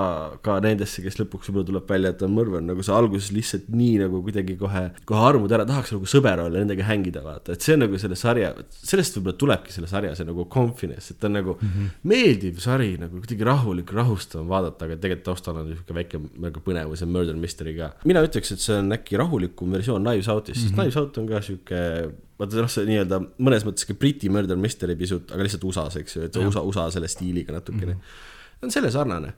[0.45, 4.03] ka nendesse, kes lõpuks võib-olla tuleb välja, et on mõrvar, nagu see alguses lihtsalt nii
[4.03, 7.77] nagu kuidagi kohe, kohe armud ära, tahaks nagu sõber olla, nendega hängida, vaata, et see
[7.77, 11.39] on nagu selle sarja, sellest võib-olla tulebki selle sarja see nagu confidence, et ta on
[11.39, 11.97] nagu mm -hmm.
[12.13, 17.01] meeldiv sari, nagu kuidagi rahulik, rahustav vaadata, aga tegelikult taustal on niisugune väike nagu põnevus
[17.01, 17.93] ja murder mystery ka.
[18.05, 20.69] mina ütleks, et see on äkki rahulikum versioon Knives Outist mm, -hmm.
[20.69, 20.81] sest mhm.
[20.81, 24.97] Knives Out on ka sihuke vaata noh, see nii-öelda mõnes mõttes ka Briti murder mystery
[24.99, 28.01] pisut, aga lihtsalt USA-s, eks ju, et USA, USA selle stiiliga natukene mm.
[28.01, 28.63] -hmm.
[28.67, 29.33] on selle sarnane,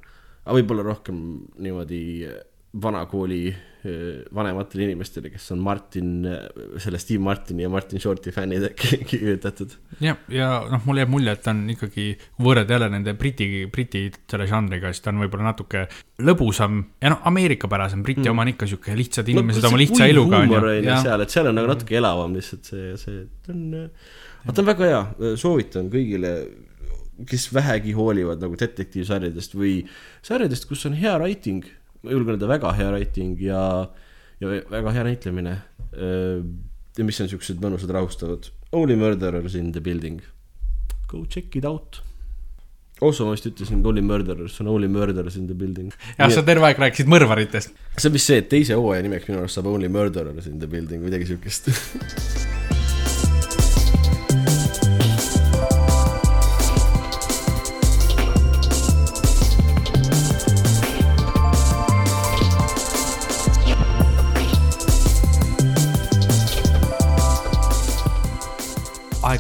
[0.45, 1.21] aga võib-olla rohkem
[1.63, 2.03] niimoodi
[2.83, 3.61] vana kooli eh,
[4.35, 9.77] vanematele inimestele, kes on Martin, eh, selle Steve Martini ja Martin Shorti fännid äkki kirjutatud.
[10.03, 13.49] jah, ja noh, mulle jääb mulje, et ta on ikkagi, kui võrrelda jälle nende Briti,
[13.73, 15.87] Briti selle žanriga, siis ta on võib-olla natuke
[16.27, 18.33] lõbusam ja noh, Ameerikapärasem, Briti mm.
[18.35, 20.43] oma on ikka sihuke lihtsad inimesed no, oma lihtsa eluga.
[21.05, 23.67] seal, et seal on nagu natuke elavam lihtsalt see, see, on,
[24.43, 25.03] aga ta on väga hea,
[25.39, 26.35] soovitan kõigile
[27.27, 29.81] kes vähegi hoolivad nagu detektiivsarjadest või
[30.23, 31.67] sarjadest, kus on hea writing
[32.03, 33.63] ma julgen öelda väga hea rating ja,
[34.41, 35.55] ja väga hea näitlemine.
[36.99, 38.51] ja mis on siuksed mõnusad rahustavad.
[38.73, 40.21] Only murderers in the building.
[41.09, 42.03] Go check it out.
[43.01, 45.93] Osso ma vist ütlesin Only murderers, on Only murderers in the building.
[46.19, 47.75] jah, sa terve aeg rääkisid mõrvaritest.
[47.97, 50.67] see on vist see, et teise hooaja nimeks minu arust saab Only murderers in the
[50.67, 51.71] building, midagi siukest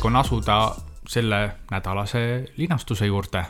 [0.08, 0.58] on asuda
[1.08, 1.40] selle
[1.70, 2.22] nädalase
[2.56, 3.44] linastuse juurde.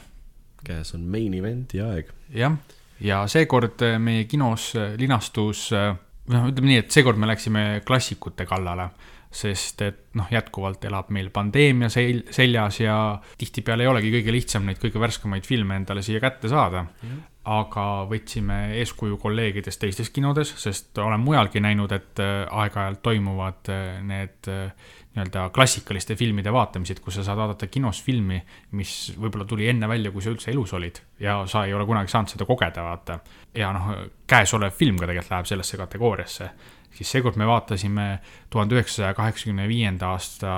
[0.65, 2.11] käes on main event'i aeg.
[2.35, 2.57] jah,
[3.01, 8.91] ja seekord meie kinos linastus, noh, ütleme nii, et seekord me läksime klassikute kallale
[9.29, 12.95] sest et noh, jätkuvalt elab meil pandeemia sel-, seljas ja
[13.39, 17.85] tihtipeale ei olegi kõige lihtsam neid kõige värskemaid filme endale siia kätte saada mm aga
[18.09, 24.51] võtsime eeskuju kolleegidest teistes kinodes, sest olen mujalgi näinud, et äh, aeg-ajalt toimuvad äh, need
[24.53, 28.39] äh, nii-öelda klassikaliste filmide vaatamised, kus sa saad vaadata kinos filmi,
[28.79, 32.13] mis võib-olla tuli enne välja, kui sa üldse elus olid ja sa ei ole kunagi
[32.13, 33.19] saanud seda kogeda, vaata.
[33.57, 33.91] ja noh,
[34.29, 36.51] käesolev film ka tegelikult läheb sellesse kategooriasse.
[36.95, 38.09] siis seekord me vaatasime
[38.51, 40.53] tuhande üheksasaja kaheksakümne viienda aasta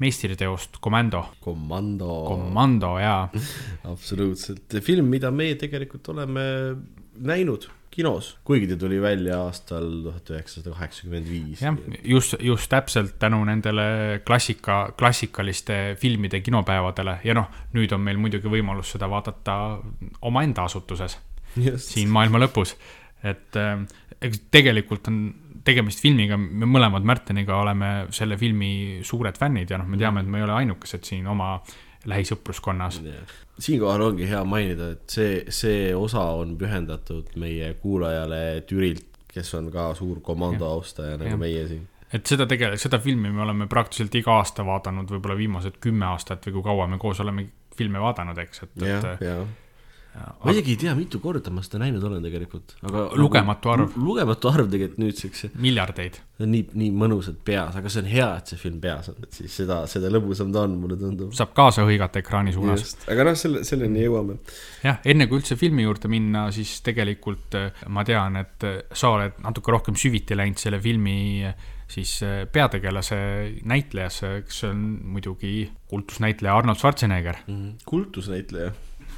[0.00, 1.24] meistriteost Commando.
[1.44, 2.12] Commando.
[2.28, 3.28] Commando, jaa
[3.92, 6.46] absoluutselt, film, mida me tegelikult oleme
[7.20, 11.62] näinud kinos, kuigi ta tuli välja aastal tuhat üheksasada kaheksakümmend viis.
[11.62, 18.20] jah, just, just täpselt tänu nendele klassika, klassikaliste filmide kinopäevadele ja noh, nüüd on meil
[18.22, 19.56] muidugi võimalus seda vaadata
[20.22, 21.18] omaenda asutuses.
[21.82, 22.76] siin maailma lõpus,
[23.26, 23.82] et äh,
[24.22, 25.22] eks tegelikult on
[25.66, 30.30] tegemist filmiga, me mõlemad Märteniga oleme selle filmi suured fännid ja noh, me teame, et
[30.30, 31.56] me ei ole ainukesed siin oma
[32.08, 33.02] lähisõpruskonnas.
[33.58, 39.70] siinkohal ongi hea mainida, et see, see osa on pühendatud meie kuulajale Türilt, kes on
[39.72, 41.40] ka suur komando austaja nagu ja.
[41.40, 45.78] meie siin et seda tegelikult, seda filmi me oleme praktiliselt iga aasta vaadanud, võib-olla viimased
[45.82, 47.46] kümme aastat või kui kaua me koos oleme
[47.76, 49.28] filme vaadanud, eks, et, et
[50.10, 53.94] ma isegi ei tea, mitu korda ma seda näinud olen tegelikult, aga lugematu arv.
[54.00, 55.44] lugematu arv tegelikult nüüdseks.
[55.62, 56.18] miljardeid.
[56.40, 59.58] nii, nii mõnusalt peas, aga see on hea, et see film peas on, et siis
[59.62, 61.30] seda, seda lõbusam ta on, mulle tundub.
[61.36, 62.96] saab kaasa hõigata ekraani suunas.
[63.12, 64.40] aga noh, selle, selleni jõuame.
[64.82, 69.14] jah, enne kui üldse filmi juurde minna, siis tegelikult eh, ma tean, et eh, sa
[69.14, 72.20] oled natuke rohkem süviti läinud selle filmi eh, siis
[72.54, 73.16] peategelase
[73.66, 77.82] näitlejasse, kes on muidugi kultusnäitleja Arnold Schwarzenegger mm.
[77.90, 78.70] kultusnäitleja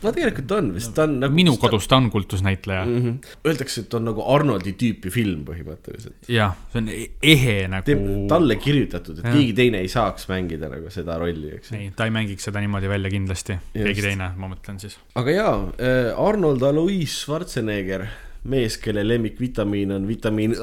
[0.03, 1.34] no tegelikult on vist, ta on nagu.
[1.36, 3.03] minu kodus ta on kultusnäitleja mm.
[3.03, 3.34] -hmm.
[3.48, 6.28] Öeldakse, et on nagu Arnoldi tüüpi film põhimõtteliselt.
[6.28, 7.96] jah, see on e-, ehe nagu.
[8.28, 9.34] talle kirjutatud, et ja.
[9.36, 11.72] keegi teine ei saaks mängida nagu seda rolli, eks.
[11.78, 14.98] ei, ta ei mängiks seda niimoodi välja kindlasti, keegi teine, ma mõtlen siis.
[15.14, 18.07] aga jaa äh,, Arnold Alois Schwarzenegger,
[18.44, 20.57] mees, kelle lemmikvitamiin on vitamiin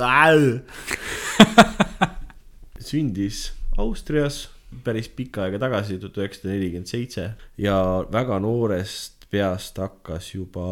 [2.90, 4.50] sündis Austrias
[4.84, 7.78] päris pikka aega tagasi, tuhat üheksasada nelikümmend seitse ja
[8.12, 10.66] väga noorest peast hakkas juba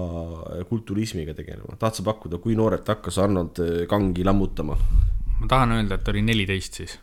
[0.70, 4.78] kulturismiga tegelema, tahad sa pakkuda, kui noorelt hakkas Arnold kangi lammutama?
[5.38, 6.98] ma tahan öelda, et ta oli neliteist siis.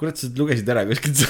[0.00, 1.22] Kurat, sa lugesid ära kuskilt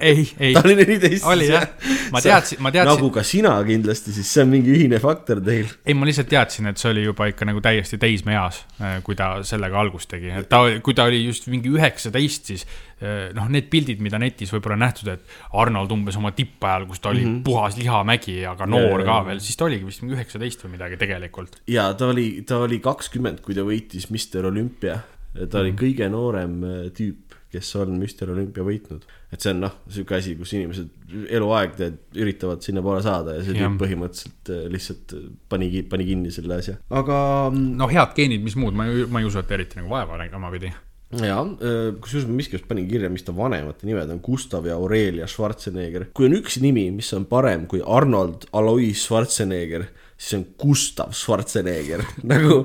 [0.00, 0.52] ei, ei.
[0.56, 1.26] ta oli neliteist.
[1.28, 1.66] oli jah,
[2.14, 2.94] ma teadsin, ma teadsin.
[2.94, 5.70] nagu ka sina kindlasti, siis see on mingi ühine faktor teil.
[5.84, 9.36] ei, ma lihtsalt teadsin, et see oli juba ikka nagu täiesti teismeeas, äh, kui ta
[9.46, 12.66] sellega algust tegi, et ta, kui ta oli just mingi üheksateist, siis
[12.98, 17.12] Äh, noh, need pildid, mida netis võib-olla nähtud, et Arnold umbes oma tippajal, kus ta
[17.12, 17.44] oli mm -hmm.
[17.46, 21.60] puhas lihamägi, aga noor ka veel, siis ta oligi vist mingi üheksateist või midagi tegelikult.
[21.70, 24.98] ja ta oli, ta oli kakskümmend, kui ta võitis Mister Olümpia.
[24.98, 25.60] ta mm -hmm.
[25.60, 29.06] oli kõige noorem äh, tüüp, kes on Mister Olümpia võitnud.
[29.32, 33.56] et see on noh, sihuke asi, kus inimesed eluaeg tead, üritavad sinnapoole saada ja see
[33.56, 35.16] tüüp põhimõtteliselt äh, lihtsalt
[35.48, 37.22] pani, pani kinni selle asja, aga.
[37.52, 40.20] Mm, no head geenid, mis muud, ma ei, ma ei usu, et eriti nagu vaeva
[40.20, 40.72] nägema pidi
[41.16, 45.28] ja, äh, kusjuures ma miskit panin kirja, mis ta vanemate nimed on, Gustav ja Aurelia
[45.30, 46.10] Schwarzenegger.
[46.12, 49.88] kui on üks nimi, mis on parem kui Arnold Alois Schwarzenegger,
[50.18, 52.02] siis on Gustav Schwarzenegger.
[52.32, 52.64] Nagu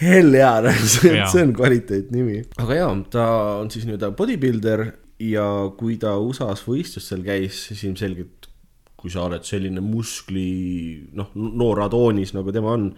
[0.00, 2.40] hell jaa, nagu see, see on kvaliteetnimi.
[2.58, 3.26] aga jaa, ta
[3.62, 4.84] on siis nii-öelda bodybuilder
[5.22, 5.46] ja
[5.78, 8.48] kui ta USA-s võistlustel käis, siis ilmselgelt
[8.98, 10.48] kui sa oled selline muskli,
[11.14, 12.88] noh, noor Adoonis nagu tema on,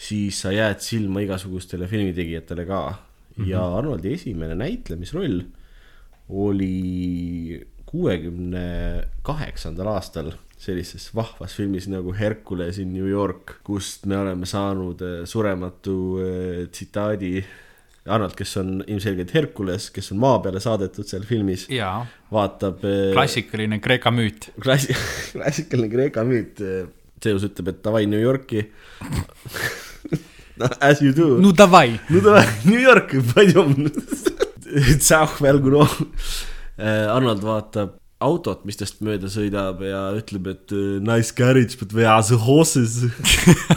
[0.00, 2.80] siis sa jääd silma igasugustele filmitegijatele ka.
[3.34, 3.50] Mm -hmm.
[3.50, 5.40] ja Arnoldi esimene näitlemisroll
[6.28, 14.46] oli kuuekümne kaheksandal aastal sellises vahvas filmis nagu Hercules in New York, kust me oleme
[14.48, 17.36] saanud äh, surematu äh, tsitaadi
[18.04, 21.64] Arnold, kes on ilmselgelt Herkules, kes on maa peale saadetud seal filmis,
[22.32, 22.84] vaatab.
[22.84, 24.96] Äh, klassikaline Kreeka müüt klassi,.
[25.32, 26.60] klassikaline Kreeka müüt.
[27.24, 28.66] Zeus ütleb, et davai New Yorki
[30.84, 31.38] As you do.
[31.40, 31.94] no davai.
[32.12, 33.64] no davai, New York, palju.
[35.00, 35.96] Tsau, välgu noh.
[36.76, 42.10] Arnold vaatab autot, mis tast mööda sõidab ja ütleb, et uh, nice carriage, but where
[42.10, 43.02] are the horses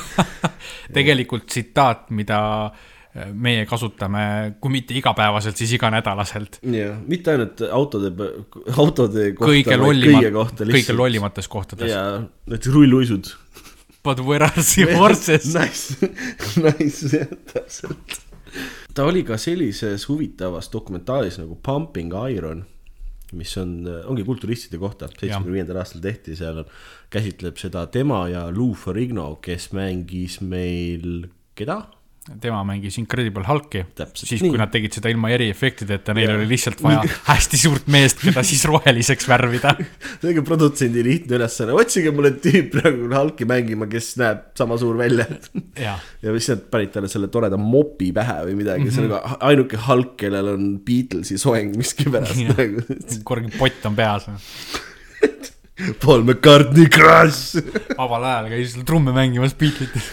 [0.98, 4.24] tegelikult tsitaat, mida äh, meie kasutame,
[4.64, 6.62] kui mitte igapäevaselt, siis iganädalaselt.
[6.64, 8.14] jah, mitte ainult autode,
[8.76, 11.92] autode kohta, kõige lollimad, kõige lollimates kohtades.
[11.94, 13.36] jaa, näiteks rulluisud
[14.08, 15.54] But where are the horses?
[15.60, 15.98] Nice,
[16.56, 18.22] nice, jah, täpselt.
[18.96, 22.64] ta oli ka sellises huvitavas dokumentaalis nagu Pumping Iron,
[23.36, 23.74] mis on,
[24.08, 26.72] ongi kulturistide kohta, seitsmekümne viiendal aastal tehti, seal on,
[27.14, 31.82] käsitleb seda tema ja Lou Ferrigno, kes mängis meil, keda?
[32.42, 33.84] Tema mängis Incredible Hulki,
[34.18, 34.52] siis nii.
[34.52, 36.36] kui nad tegid seda ilma eriefektideta, neil ja.
[36.36, 39.74] oli lihtsalt vaja hästi suurt meest, keda siis roheliseks värvida.
[40.22, 45.00] see ongi produtsendi lihtne ülesanne, otsige mulle tüüp nagu Hulki mängima, kes näeb sama suur
[45.00, 45.28] välja
[45.80, 48.96] ja, ja siis nad panid talle selle toreda mopi pähe või midagi mm, -hmm.
[48.96, 49.16] see on mhm.
[49.16, 52.84] nagu ainuke Hulk, kellel on Beatlesi soeng miskipärast nagu.
[53.28, 54.28] korragi pott on peas
[56.04, 57.62] Paul McCartney crush
[57.96, 60.08] vabal ajal käis trumme mängimas Beatlesis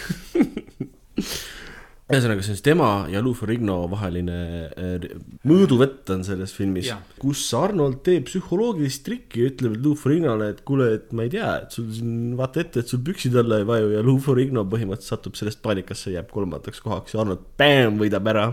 [2.05, 4.35] ühesõnaga, see on siis tema ja Lou Ferrigno vaheline
[4.77, 5.05] äh,
[5.49, 10.91] mõõduvõtt on selles filmis, kus Arnold teeb psühholoogilist trikki ja ütleb Lou Ferrignole, et kuule,
[10.99, 13.89] et ma ei tea, et sul siin vaata ette, et sul püksid alla ei vaju
[13.95, 18.45] ja Lou Ferrigno põhimõtteliselt satub sellest paanikasse, jääb kolmandaks kohaks ja Arnold bäm võidab ära.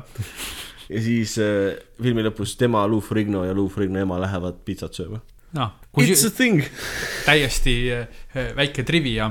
[0.89, 5.21] ja siis äh, filmi lõpus tema, Lou Ferrigno ja Lou Ferrigno ema lähevad pitsat sööma.
[5.59, 6.65] noh, It's a thing
[7.27, 8.09] täiesti äh,
[8.57, 9.29] väike trivia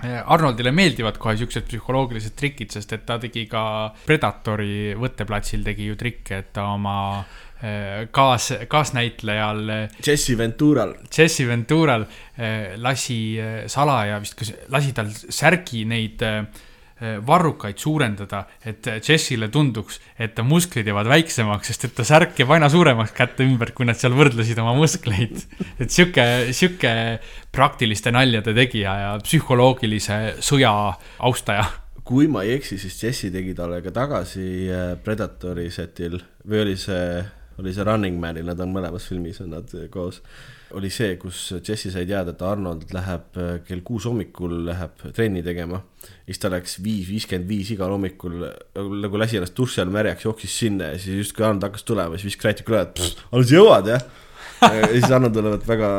[0.00, 3.62] Arnoldile meeldivad kohe siuksed psühholoogilised trikid, sest et ta tegi ka
[4.06, 6.96] Predatori võtteplatsil tegi ju trikke, et ta oma
[7.60, 9.60] kaas, kaasnäitlejal.
[10.00, 10.94] Jesse Ventural.
[11.12, 12.06] Jesse Ventural
[12.80, 13.20] lasi
[13.68, 16.40] salaja vist, kas lasi tal särgi neid äh,
[17.26, 22.52] varrukaid suurendada, et Jessile tunduks, et ta musklid jäävad väiksemaks, sest et ta särk jääb
[22.56, 25.40] aina suuremaks kätte ümber, kui nad seal võrdlesid oma muskleid.
[25.80, 26.24] et sihuke,
[26.56, 26.92] sihuke
[27.52, 30.72] praktiliste naljade tegija ja psühholoogilise sõja
[31.18, 31.66] austaja.
[32.04, 36.78] kui ma ei eksi, siis Jesse tegi talle ka tagasi eh, Predatori setil või oli
[36.80, 37.20] see,
[37.60, 40.20] oli see Running Manil, nad on mõlemas filmis on nad koos
[40.78, 45.42] oli see, kus Jesse sai teada, et Arnold läheb äh, kell kuus hommikul läheb trenni
[45.46, 45.82] tegema.
[46.26, 48.38] siis ta läks viis, viiskümmend viis igal hommikul
[49.02, 52.30] nagu lasi ennast duši all märjaks, jooksis sinna ja siis justkui Arnold hakkas tulema, siis
[52.32, 54.06] viskas rätik üle, et alles jõuad jah
[54.60, 55.90] ja siis Arnold olevat väga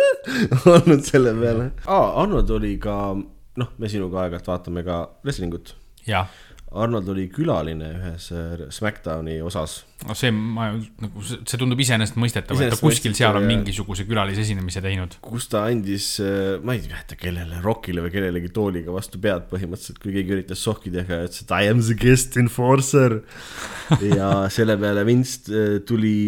[0.74, 2.18] olnud selle peale ah,.
[2.22, 5.74] Arnold oli ka, noh, me sinuga aeg-ajalt vaatame ka wrestlingut.
[6.08, 6.30] jah
[6.68, 9.78] Arnold oli külaline ühes äh, SmackDowni osas.
[10.04, 15.16] no see, ma nagu, see tundub iseenesestmõistetav, et ta kuskil seal on mingisuguse külalisesinemise teinud.
[15.24, 20.02] kus ta andis, äh, ma ei mäleta kellele, Rockile või kellelegi tooliga vastu pead põhimõtteliselt,
[20.02, 23.20] kui keegi üritas sohki teha ja ütles, et I am the guest enforcer
[24.18, 26.18] ja selle peale Vince äh, tuli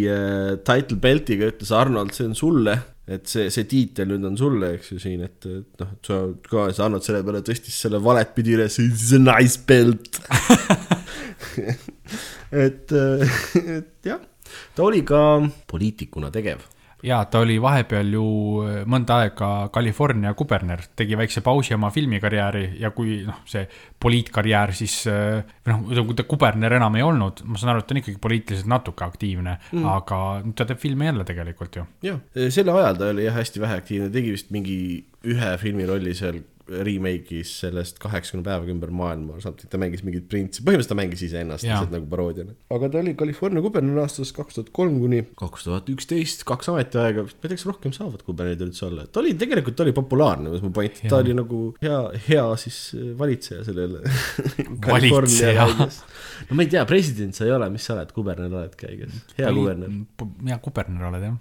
[0.65, 2.81] title belt'iga, ütles Arnold, see on sulle
[3.11, 6.21] et see, see tiitel nüüd on sulle, eks ju, siin, et, et noh, et sa
[6.47, 10.21] ka, sa annad selle peale, tõstis selle valet pidi üles, it's a nice belt.
[12.53, 14.21] Et, et jah,
[14.75, 15.21] ta oli ka
[15.71, 16.65] poliitikuna tegev
[17.07, 18.25] jaa, ta oli vahepeal ju
[18.65, 23.67] äh, mõnda aega California kuberner, tegi väikse pausi oma filmikarjääri ja kui noh, see
[24.01, 27.91] poliitkarjäär siis, äh, või noh, kui ta kuberner enam ei olnud, ma saan aru, et
[27.91, 30.21] ta on ikkagi poliitiliselt natuke aktiivne mm., aga
[30.57, 31.87] ta teeb filme jälle tegelikult ju.
[32.07, 34.79] jah, selle ajal ta oli jah hästi vähe aktiivne, tegi vist mingi
[35.31, 36.41] ühe filmirolli seal
[36.71, 41.95] remake'is sellest kaheksakümne päevaga ümber maailma, ta mängis mingit printsi, põhimõtteliselt ta mängis iseennast lihtsalt
[41.95, 42.55] nagu paroodiana.
[42.77, 47.27] aga ta oli California kuberner aastast kaks tuhat kolm kuni kaks tuhat üksteist, kaks ametiaega,
[47.27, 50.55] ma ei tea, kas rohkem saavad kubernerid üldse olla, ta oli, tegelikult ta oli populaarne,
[50.55, 54.03] mis mu point, ta oli nagu hea, hea siis äh, valitseja sellele
[54.91, 55.69] valitseja.
[55.69, 58.95] no ma ei tea, president sa ei ole, mis sa oled, kuberner oledki,
[59.39, 59.97] hea kuberner.
[60.47, 61.41] hea kuberner oled jah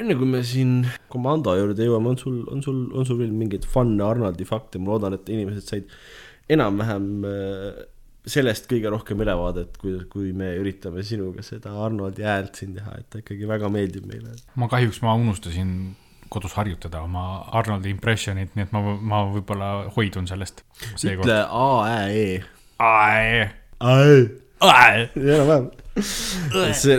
[0.00, 0.80] enne kui me siin
[1.12, 4.94] komando juurde jõuame, on sul, on sul, on sul veel mingeid fun Arnoldi fakte, ma
[4.94, 5.90] loodan, et inimesed said
[6.50, 7.80] enam-vähem äh,
[8.30, 13.08] sellest kõige rohkem ülevaadet, kui, kui me üritame sinuga seda Arnoldi häält siin teha, et
[13.12, 14.34] ta ikkagi väga meeldib meile.
[14.60, 15.74] ma kahjuks, ma unustasin
[16.30, 17.24] kodus harjutada oma
[17.58, 18.82] Arnoldi impressionit, nii et ma,
[19.12, 20.62] ma võib-olla hoidun sellest.
[21.02, 22.28] ütle A, Ä, E.
[22.78, 23.42] A, E.
[23.80, 24.22] A, E.
[24.60, 26.98] Enam-vähem see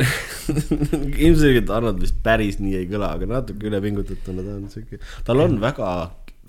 [1.26, 5.56] ilmselgelt Arnold vist päris nii ei kõla, aga natuke ülepingutatuna ta on siuke, tal on
[5.62, 5.92] väga,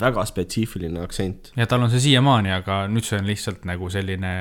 [0.01, 1.53] väga spetsiifiline aktsent.
[1.59, 4.33] ja tal on see siiamaani, aga nüüd see on lihtsalt nagu selline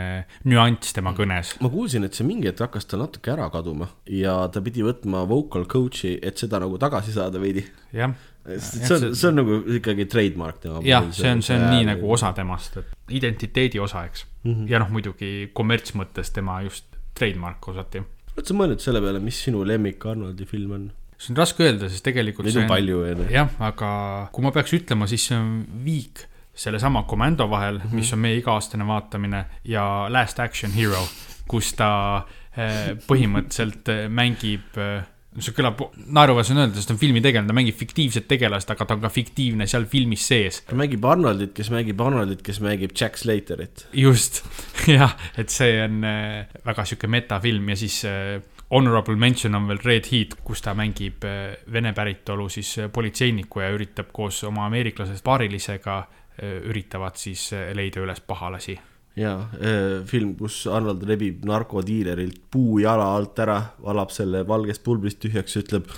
[0.48, 1.54] nüanss tema kõnes.
[1.62, 5.24] ma kuulsin, et see mingi hetk hakkas tal natuke ära kaduma ja ta pidi võtma
[5.30, 7.66] vocal coach'i, et seda nagu tagasi saada veidi.
[7.94, 10.80] jah see on, see on nagu ikkagi trademark tema.
[10.86, 14.52] jah, see on, see on nii nagu osa temast, et identiteedi osa, eks mm.
[14.52, 14.70] -hmm.
[14.70, 16.84] ja noh, muidugi kommertsmõttes tema just
[17.14, 18.02] trademark osati.
[18.36, 20.90] oled sa mõelnud selle peale, mis sinu lemmik Arnoldi film on?
[21.22, 23.30] see on raske öelda, sest tegelikult Neid on palju, onju.
[23.30, 23.88] jah, aga
[24.34, 25.52] kui ma peaks ütlema, siis see on
[25.84, 27.94] viik sellesama Commando vahel mm, -hmm.
[27.94, 31.06] mis on meie iga-aastane vaatamine, ja Last Action Hero,
[31.48, 35.02] kus ta eh, põhimõtteliselt eh, mängib eh,
[35.40, 35.80] see kõlab
[36.12, 39.66] naeruväärselt öelda, sest ta on filmitegelane, ta mängib fiktiivset tegelast, aga ta on ka fiktiivne
[39.70, 40.60] seal filmis sees.
[40.68, 43.86] ta mängib Arnoldit, kes mängib Arnoldit, kes mängib Jack Slaterit.
[43.96, 44.42] just,
[44.92, 48.36] jah, et see on äh, väga sihuke metafilm ja siis äh,
[48.72, 53.72] honorable mention on veel Red Heat, kus ta mängib äh, vene päritolu siis politseinikku ja
[53.72, 56.02] üritab koos oma ameeriklasest paarilisega,
[56.42, 58.78] üritavad siis leida üles pahalasi
[59.18, 65.20] jaa, äh, film, kus Arnold rebib narkodiilerilt puu jala alt ära, valab selle valgest pulbrist
[65.22, 65.90] tühjaks ja ütleb.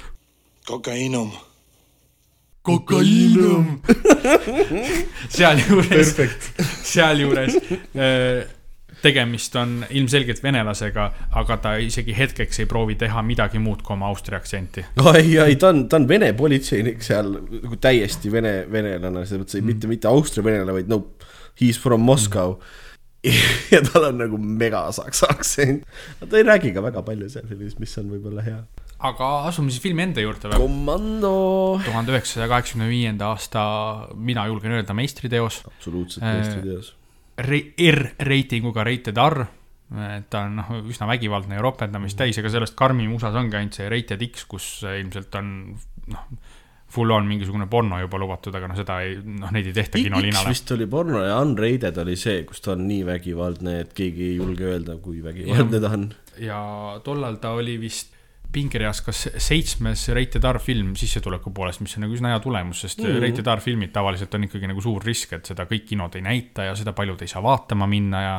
[0.66, 1.30] kokaiinum.
[2.64, 3.78] kokaiinum
[5.36, 6.14] sealjuures,
[6.82, 7.58] sealjuures
[7.94, 8.44] äh,
[9.04, 14.08] tegemist on ilmselgelt venelasega, aga ta isegi hetkeks ei proovi teha midagi muud kui oma
[14.08, 14.86] Austria aktsenti.
[14.96, 17.36] no ei, ei ta on, ta on vene politseinik seal
[17.78, 19.70] täiesti vene, venelane, selles mõttes mm.
[19.70, 21.04] mitte, mitte Austria venelane, vaid no
[21.60, 22.82] he is from Moscow mm
[23.74, 25.84] ja tal on nagu megasaksa aktsent.
[26.20, 28.60] ta ei räägi ka väga palju seal filmis, mis on võib-olla hea.
[29.08, 30.60] aga asume siis filmi enda juurde või?
[30.64, 31.34] Commando.
[31.84, 33.64] tuhande üheksasaja kaheksakümne viienda aasta,
[34.14, 35.62] mina julgen öelda, meistriteos.
[35.72, 37.00] absoluutselt meistriteos äh,.
[37.44, 39.44] R-reitinguga rated R
[40.30, 43.88] ta on noh, üsna vägivaldne ja ropendamist täis, ega sellest karmim USA-s ongi ainult see
[43.90, 45.50] rated X, kus ilmselt on
[46.10, 46.28] noh
[46.94, 50.52] full on mingisugune porno juba lubatud, aga noh, seda ei, noh, neid ei tehta kinolinale.
[50.54, 54.36] vist oli porno ja Unrated oli see, kus ta on nii vägivaldne, et keegi ei
[54.38, 56.08] julge öelda, kui vägivaldne ta on.
[56.42, 56.58] ja
[57.06, 58.12] tollal ta oli vist
[58.54, 63.02] pingereas kas seitsmes rated R film sissetuleku poolest, mis on nagu üsna hea tulemus, sest
[63.02, 63.24] mm -hmm.
[63.26, 66.70] rated R filmid tavaliselt on ikkagi nagu suur risk, et seda kõik kinod ei näita
[66.70, 68.36] ja seda paljud ei saa vaatama minna ja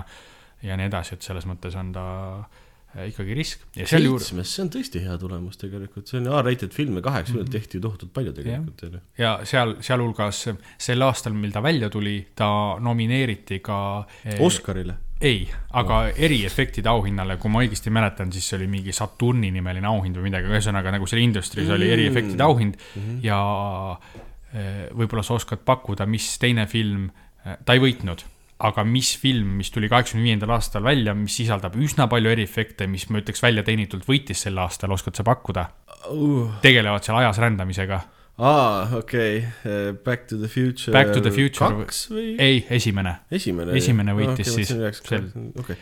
[0.64, 2.06] ja nii edasi, et selles mõttes on ta
[2.40, 2.65] äh,
[3.03, 3.63] ikkagi risk.
[3.76, 7.61] seitsmes, see on tõesti hea tulemus tegelikult, see on A-rated film ja kaheksakümnendal mm -hmm.
[7.67, 8.84] tehti ju tohutult palju tegelikult.
[8.84, 10.45] ja, ja seal, sealhulgas
[10.77, 16.13] sel aastal, mil ta välja tuli, ta nomineeriti ka eh, Oscarile ei, aga no.
[16.17, 20.51] eriefektide auhinnale, kui ma õigesti mäletan, siis see oli mingi Saturni nimeline auhind või midagi,
[20.51, 21.73] ühesõnaga nagu seal Industries mm.
[21.73, 23.19] oli eriefektide auhind mm -hmm.
[23.23, 23.39] ja
[24.95, 27.09] võib-olla sa oskad pakkuda, mis teine film,
[27.43, 28.23] ta ei võitnud,
[28.66, 33.08] aga mis film, mis tuli kaheksakümne viiendal aastal välja, mis sisaldab üsna palju eriefekte, mis
[33.10, 35.68] ma ütleks välja teenitult võitis sel aastal, oskad sa pakkuda
[36.12, 36.58] uh.?
[36.66, 38.02] tegelevad seal ajas rändamisega
[38.38, 40.91] aa, okei okay., Back to the Future.
[40.91, 41.70] Back to the Future.
[41.72, 42.36] kaks või?
[42.41, 43.18] ei, esimene.
[43.32, 43.76] esimene?
[43.80, 45.30] esimene võitis okay, siis sel
[45.62, 45.78] okay.,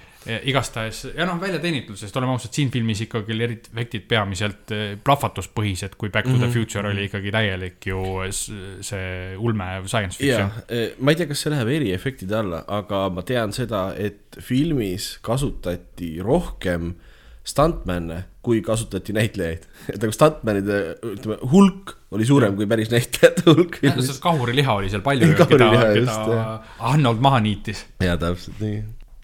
[0.48, 4.84] igastahes, ja noh, välja teenitud, sest oleme ausad, siin filmis ikkagi oli efektid peamiselt eh,
[5.04, 6.44] plahvatuspõhised, kui Back to mm -hmm.
[6.46, 6.54] the mhm.
[6.54, 10.52] Future oli ikkagi täielik ju see ulme science fiction.
[10.70, 15.18] Eh, ma ei tea, kas see läheb eriefektide alla, aga ma tean seda, et filmis
[15.22, 17.13] kasutati rohkem äh,
[17.44, 19.68] stuntman'e, kui kasutati näitlejaid.
[19.94, 20.80] et nagu stuntman'ide,
[21.14, 23.80] ütleme, hulk oli suurem kui päris näitlejate hulk.
[23.84, 26.44] sest kahuriliha oli seal palju, keda, keda
[26.92, 27.86] Arnold maha niitis.
[28.04, 28.84] jaa, täpselt nii.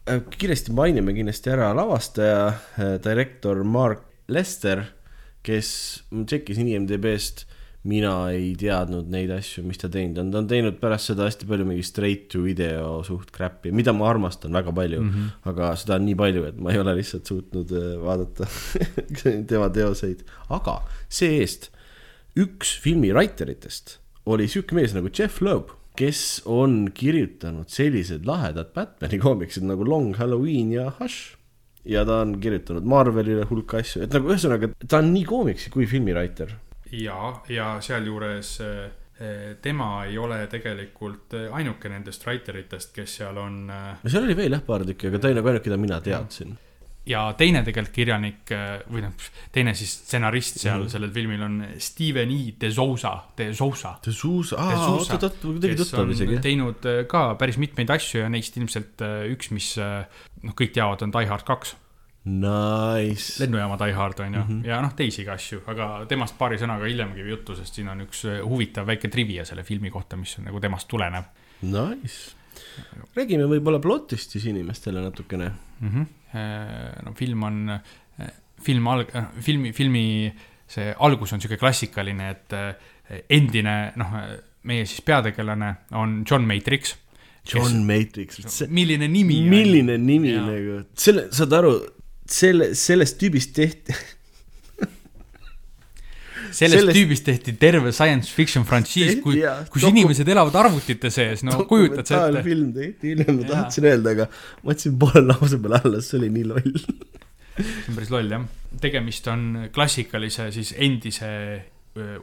[0.10, 4.84] Äh, kiiresti mainime kindlasti ära lavastaja, äh, direktor Mark Lester,
[5.46, 5.70] kes,
[6.14, 7.49] ma tšekkisin IMDB-st
[7.90, 10.20] mina ei teadnud neid asju, mis ta teinud.
[10.22, 13.94] On, ta on teinud pärast seda hästi palju mingi straight to video suht crap'i, mida
[13.96, 15.02] ma armastan väga palju.
[15.02, 15.32] Mm, -hmm.
[15.52, 18.50] aga seda on nii palju, et ma ei ole lihtsalt suutnud äh, vaadata
[19.52, 20.80] tema teoseid, aga
[21.10, 21.72] see-eest
[22.40, 23.98] üks filmi writer itest
[24.30, 30.14] oli sihuke mees nagu Jeff Loeb, kes on kirjutanud sellised lahedad Batman'i koomiksid nagu Long
[30.20, 31.36] Halloween ja Hush.
[31.90, 35.88] Ja ta on kirjutanud Marvelile hulka asju, et nagu ühesõnaga, ta on nii koomiksi kui
[35.90, 36.52] filmiwriter
[36.92, 43.38] ja, ja sealjuures eh, tema ei ole tegelikult eh, ainuke nendest writer itest, kes seal
[43.42, 43.62] on.
[43.70, 46.02] Eh, no seal oli veel jah paar tükki, aga ta oli nagu ainuke, keda mina
[46.04, 46.58] teadsin
[47.10, 48.52] ja teine tegelikult kirjanik
[48.92, 50.92] või noh, teine siis stsenarist seal mm -hmm.
[50.94, 52.54] sellel filmil on Steven E.
[52.62, 53.96] De Souza, De Souza.
[54.06, 56.38] De Souza, aa, oot-oot, kuidagi tuttav isegi.
[56.44, 59.02] teinud ka päris mitmeid asju ja neist ilmselt
[59.32, 61.74] üks, mis noh, kõik teavad, on Die Hard kaks
[62.30, 63.40] Nice.
[63.42, 64.68] lennujaama Die Hard on ju mm, -hmm.
[64.68, 68.26] ja noh, teisigi asju, aga temast paari sõnaga hiljem käib juttu, sest siin on üks
[68.30, 71.24] äh, huvitav väike trivia selle filmi kohta, mis on nagu temast tulenev.
[71.62, 72.36] Nice.
[73.16, 75.90] räägime võib-olla plotist siis inimestele natukene mm.
[75.90, 76.06] -hmm.
[77.06, 78.32] no film on, äh,
[78.62, 80.34] film alg-, filmi, filmi
[80.68, 82.54] see algus on sihuke klassikaline, et
[83.30, 84.08] endine noh,
[84.64, 86.96] meie siis peategelane on John Matrix
[87.54, 87.74] John kes...
[87.74, 88.62] Matrix.
[88.68, 89.42] milline nimi.
[89.50, 91.74] milline nimi nagu, selle, saad aru
[92.30, 93.96] selle, sellest tüübist tehti
[96.52, 99.42] sellest, sellest tüübist tehti terve science fiction frantsiis, kui,
[99.72, 102.44] kus inimesed elavad arvutite sees, no kujutad sa ette.
[102.46, 104.30] film tehti, hiljem ma tahtsin öelda, aga
[104.64, 106.78] ma jätsin poole lause peale alla, see oli nii loll
[107.60, 108.48] see on päris loll jah,
[108.82, 111.34] tegemist on klassikalise siis endise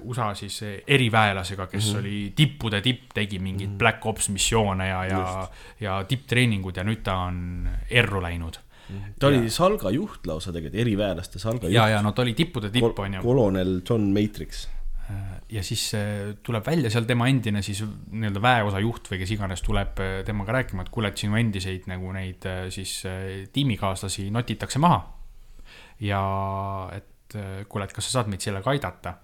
[0.07, 1.99] USA siis eriväelasega, kes mm -hmm.
[1.99, 3.79] oli tippude tipp, tegi mingeid mm -hmm.
[3.79, 5.49] Black Ops missioone ja, ja,
[5.81, 8.57] ja tipptreeningud ja nüüd ta on erru läinud
[9.19, 9.51] ta oli ja.
[9.51, 11.75] Salga juht lausa tegelikult, eriväelaste Salga juht.
[11.75, 13.23] ja, ja no ta oli tippude tipp, on ju.
[13.23, 14.67] kolonel John Matrix.
[15.11, 19.33] Äh, ja siis äh, tuleb välja seal tema endine siis nii-öelda väeosa juht või kes
[19.37, 22.99] iganes tuleb äh, temaga rääkima, et kuule, et sinu endiseid nagu neid siis
[23.53, 25.05] tiimikaaslasi notitakse maha.
[26.01, 26.23] ja
[26.93, 27.37] et
[27.69, 29.15] kuule, et kas sa saad meid sellega aidata.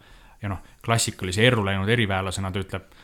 [0.42, 2.94] ja noh, klassikalise erru läinud eriväelasena ta ütleb,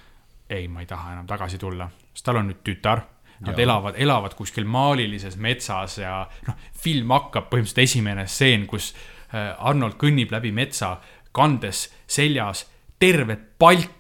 [0.51, 3.03] ei, ma ei taha enam tagasi tulla, sest tal on nüüd tütar
[3.41, 3.65] Nad ja.
[3.65, 8.91] elavad, elavad kuskil maalilises metsas ja noh, film hakkab põhimõtteliselt esimene stseen, kus
[9.31, 10.97] äh, Arnold kõnnib läbi metsa,
[11.33, 12.65] kandes seljas
[12.99, 13.98] tervet palki,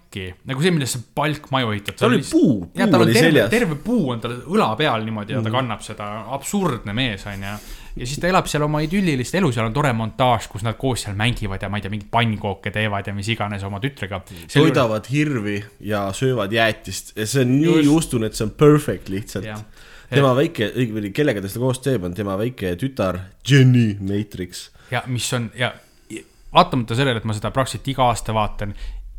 [0.48, 2.00] nagu see, millest see palk maju ehitatud.
[2.00, 3.50] tal oli puu, puu oli terve, seljas.
[3.52, 5.58] terve puu on tal õla peal niimoodi ja ta mm.
[5.58, 7.56] kannab seda, absurdne mees on ju
[7.98, 11.04] ja siis ta elab seal oma idüllilist elu, seal on tore montaaž, kus nad koos
[11.04, 14.20] seal mängivad ja ma ei tea, mingeid pannkooke teevad ja mis iganes oma tütrega.
[14.52, 15.58] toidavad hirvi
[15.90, 19.50] ja söövad jäätist ja see on nii, ustun, et see on perfect lihtsalt.
[20.08, 24.68] tema väike, õigemini kellega ta seda koos teeb, on tema väike tütar Jenny Matrix.
[24.90, 25.74] ja mis on ja
[26.54, 28.72] vaatamata sellele, et ma seda praktiliselt iga aasta vaatan,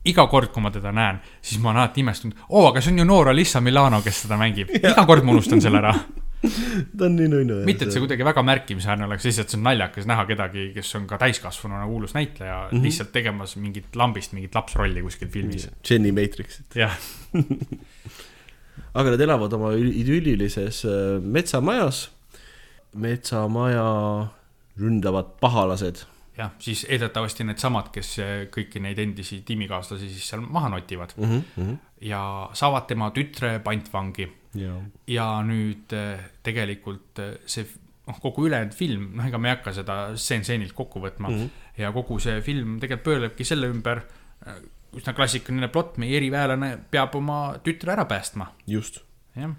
[0.10, 3.04] iga kord, kui ma teda näen, siis ma olen alati imestunud, oo, aga see on
[3.04, 4.74] ju noor Alissa Milano, kes seda mängib.
[4.80, 5.94] iga kord ma unustan selle ära
[6.98, 7.58] ta on nii nunnu.
[7.68, 11.08] mitte, et see kuidagi väga märkimisväärne oleks, lihtsalt see on naljakas näha kedagi, kes on
[11.10, 12.86] ka täiskasvanuna kuulus näitleja mm, -hmm.
[12.88, 15.68] lihtsalt tegemas mingit lambist mingit lapsrolli kuskil filmis.
[15.90, 16.76] Jenny Matrixit.
[16.76, 16.96] jah
[19.00, 22.10] aga nad elavad oma idüllilises äh, metsamajas.
[22.96, 23.86] metsamaja
[24.80, 26.06] ründavad pahalased
[26.40, 31.44] jah, siis eeldatavasti needsamad, kes eh, kõiki neid endisi tiimikaaslasi siis seal maha notivad mm.
[31.58, 31.78] -hmm.
[32.08, 32.22] ja
[32.54, 34.28] saavad tema tütre pantvangi
[34.60, 37.68] ja ja nüüd eh, tegelikult eh, see
[38.08, 41.38] noh, kogu ülejäänud film, noh, ega me ei hakka seda stseen-stseenilt kokku võtma mm.
[41.38, 41.82] -hmm.
[41.84, 44.04] ja kogu see film tegelikult pöörlebki selle ümber,
[44.96, 49.04] üsna klassikaline plott, meie eriväelane peab oma tütre ära päästma, just
[49.36, 49.54] jah.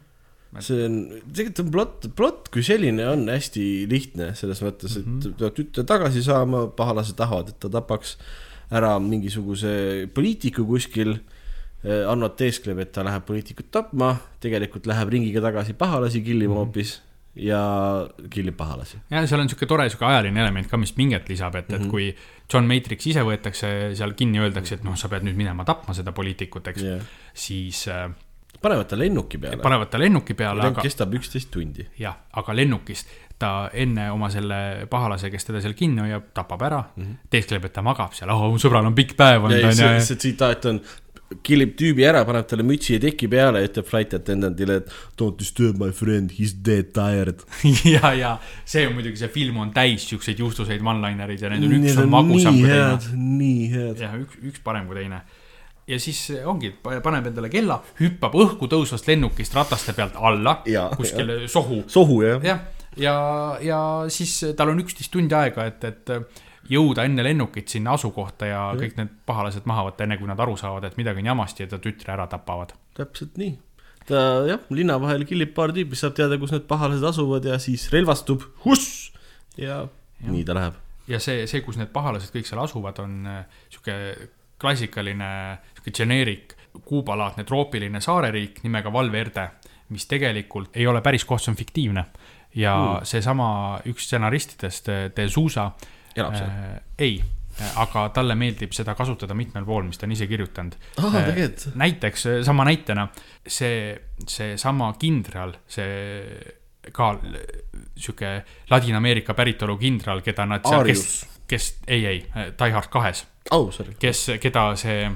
[0.59, 0.95] See on,
[1.33, 5.35] tegelikult on plott, plott kui selline on hästi lihtne selles mõttes, et Mhm.
[5.39, 8.17] peab tütre tagasi saama, pahalased tahavad, et ta tapaks
[8.73, 11.21] ära mingisuguse poliitiku kuskil.
[11.83, 16.59] Annot teeskleb, et ta läheb poliitikut tapma, tegelikult läheb ringiga tagasi pahalasi killima Mhm.
[16.67, 17.01] hoopis
[17.37, 18.99] ja killib pahalasi.
[19.11, 21.85] ja seal on niisugune tore niisugune ajaline element ka, mis pinget lisab, et mm, -hmm.
[21.85, 22.15] et kui
[22.53, 26.13] John Matrix ise võetakse seal kinni, öeldakse, et noh, sa pead nüüd minema tapma seda
[26.13, 27.01] poliitikut, eks Yeah.
[27.35, 28.11] siis äh,
[28.63, 29.63] panevad ta lennuki peale.
[29.63, 31.87] panevad ta lennuki peale, lennuk aga kestab üksteist tundi.
[31.99, 36.81] jah, aga lennukist ta enne oma selle pahalase, kes teda seal kinni hoiab, tapab ära
[36.83, 37.29] mm, -hmm.
[37.33, 40.03] teeskleb, et ta magab seal, oh, mu sõbral on pikk päev olnud, see, ju.
[40.05, 40.83] see tsitaat on,
[41.47, 45.39] killib tüübi ära, paneb talle mütsi ja teki peale ja ütleb flight attendant'ile, et don't
[45.39, 47.45] disturb my friend, he is dead tired.
[47.95, 48.33] ja, ja
[48.65, 52.11] see on muidugi, see film on täis siukseid juustuseid one-linereid ja need on, üks on
[52.11, 54.03] magusam kui teine nii head.
[54.03, 55.23] jah, üks, üks parem kui teine.
[55.91, 61.43] Ja siis ongi, paneb endale kella, hüppab õhku tõusvast lennukist rataste pealt alla Jaa, kuskile
[61.51, 61.83] sohu.
[61.91, 62.45] sohu jah.
[62.47, 62.63] jah,
[63.01, 63.17] ja,
[63.65, 63.81] ja
[64.13, 66.15] siis tal on üksteist tundi aega, et, et
[66.71, 70.57] jõuda enne lennukit sinna asukohta ja kõik need pahalased maha võtta, enne kui nad aru
[70.61, 72.75] saavad, et midagi on jamasti ja ta tütre ära tapavad.
[72.97, 73.57] täpselt nii.
[74.11, 77.89] ta jah, linna vahel killib paar tüüpi, saab teada, kus need pahalased asuvad ja siis
[77.95, 79.11] relvastub, huss
[79.59, 79.83] ja,
[80.21, 80.79] ja nii ta läheb.
[81.11, 83.97] ja see, see, kus need pahalased kõik seal asuvad, on äh, sihuke
[84.61, 85.31] klassikaline,
[85.75, 86.57] sihuke generic
[86.87, 89.49] Kuuba-laadne troopiline saareriik nimega Valverde,
[89.91, 92.05] mis tegelikult ei ole päris koht, see on fiktiivne.
[92.55, 93.07] ja mm.
[93.07, 93.49] seesama
[93.87, 95.71] üks stsenaristidest, De Sousa.
[96.17, 96.49] Elab seal?
[96.49, 96.81] äh,?
[96.99, 97.21] ei,
[97.79, 100.77] aga talle meeldib seda kasutada mitmel pool, mis ta on ise kirjutanud.
[100.97, 101.75] tegelikult.
[101.75, 103.09] näiteks, sama näitena,
[103.47, 103.93] see,
[104.27, 106.57] seesama kindral, see
[106.93, 107.43] ka l-
[108.01, 108.33] sihuke
[108.71, 112.23] Ladina-Ameerika päritolu kindral, keda nad Arius., kes, ei, ei,
[112.61, 113.97] Die Hard kahes, sorry.
[113.99, 115.11] kes, keda see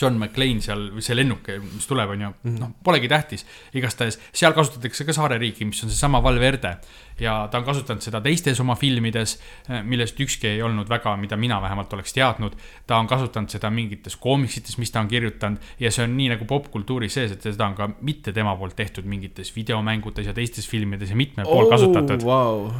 [0.00, 3.44] John McClane seal, see lennuk, mis tuleb, on ju, noh, polegi tähtis.
[3.78, 6.74] igastahes seal kasutatakse ka saareriiki, mis on seesama Valverde
[7.20, 9.36] ja ta on kasutanud seda teistes oma filmides,
[9.86, 12.56] millest ükski ei olnud väga, mida mina vähemalt oleks teadnud.
[12.86, 16.48] ta on kasutanud seda mingites koomiksites, mis ta on kirjutanud ja see on nii nagu
[16.50, 21.14] popkultuuris sees, et seda on ka mitte tema poolt tehtud mingites videomängutes ja teistes filmides
[21.14, 22.26] ja mitmel pool kasutatud.
[22.26, 22.72] Vau,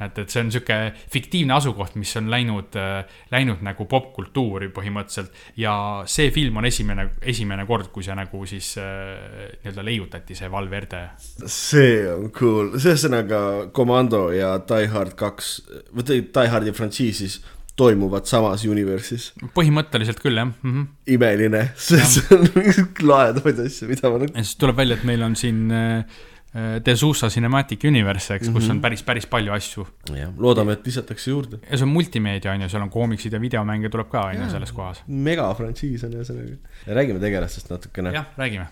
[0.00, 0.76] et, et see on sihuke
[1.12, 5.76] fiktiivne asukoht, mis on läinud äh,, läinud nagu popkultuuri põhimõtteliselt ja
[6.10, 11.02] see film on esimene, esimene kord, kui see nagu siis äh, nii-öelda leiutati, see Valverde.
[11.46, 13.42] see on cool, ühesõnaga
[13.76, 15.58] Commando ja Die Hard kaks,
[15.94, 17.40] või Die Hardi frantsiisis
[17.76, 19.32] toimuvad samas universe'is.
[19.56, 20.72] põhimõtteliselt küll jah mm.
[20.72, 20.86] -hmm.
[21.16, 22.48] imeline, see on
[23.10, 26.24] lahedaid asju, mida ma ja siis tuleb välja, et meil on siin äh,
[26.56, 28.60] The Sousa Cinematic Universe, eks mm, -hmm.
[28.60, 29.86] kus on päris, päris palju asju.
[30.14, 31.58] jah, loodame, et lisatakse juurde.
[31.70, 34.50] ja see on multimeedia on ju, seal on koomiksid ja videomänge tuleb ka on ju
[34.50, 35.02] selles kohas.
[35.06, 36.56] megafrantsiis on ühesõnaga.
[36.86, 38.12] räägime tegelastest natukene.
[38.12, 38.66] jah, räägime.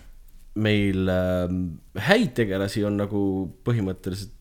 [0.55, 1.51] meil äh,
[2.07, 3.21] häid tegelasi on nagu
[3.67, 4.35] põhimõtteliselt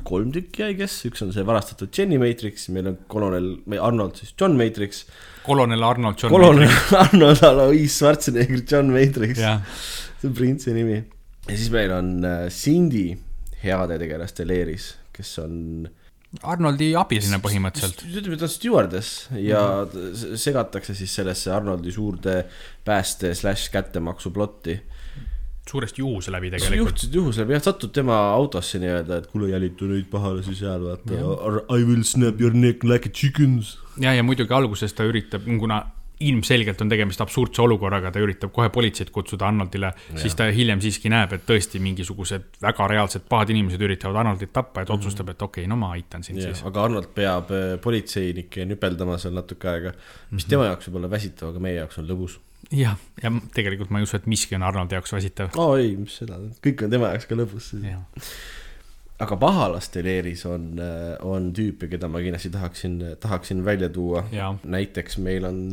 [0.00, 4.32] kolm tükki, I guess, üks on see varastatud Jenny Matrix, meil on kolonel, Arnold siis
[4.40, 5.04] John Matrix,
[5.44, 6.72] kolonel Arnold John kolonel
[7.04, 11.02] Arnold Alois Schwarzenegger John Matrix, see on printsi nimi.
[11.48, 13.16] Ja siis meil on äh, Cindy
[13.62, 15.58] heade tegelaste leeris, kes on
[16.48, 18.06] Arnoldi abiline põhimõtteliselt.
[18.08, 19.60] ütleme, ta on stjuardess ja
[19.90, 22.38] t- segatakse siis sellesse Arnoldi suurde
[22.86, 24.78] pääste slaš kättemaksu plotti.
[25.68, 26.78] suuresti juhuse läbi tegelikult.
[26.78, 31.20] juhtusid juhusel, jah, satud tema autosse nii-öelda, et kuule, jälita neid pahalasi seal, vaata.
[31.76, 33.76] I will snap your neck like a chickens.
[34.00, 35.84] ja, ja muidugi alguses ta üritab, kuna
[36.28, 41.10] ilmselgelt on tegemist absurdse olukorraga, ta üritab kohe politseid kutsuda Arnoldile, siis ta hiljem siiski
[41.12, 45.64] näeb, et tõesti mingisugused väga reaalsed pahad inimesed üritavad Arnoldit tappa, et otsustab, et okei
[45.64, 46.64] okay,, no ma aitan sind Yeah, siis.
[46.66, 49.92] aga Arnold peab äh, politseinikke nüpeldama seal natuke aega,
[50.32, 52.38] mis tema jaoks võib olla väsitav, aga meie jaoks on lõbus.
[52.72, 55.52] jah, ja tegelikult ma ei usu, et miski on Arnoldi jaoks väsitav.
[55.58, 57.70] aa ei, mis seda, kõik on tema jaoks ka lõbus.
[59.22, 60.72] aga pahalaste leeris on,
[61.20, 64.26] on tüüpe, keda ma kindlasti tahaksin, tahaksin välja tuua.
[64.32, 65.64] ja, näiteks meil on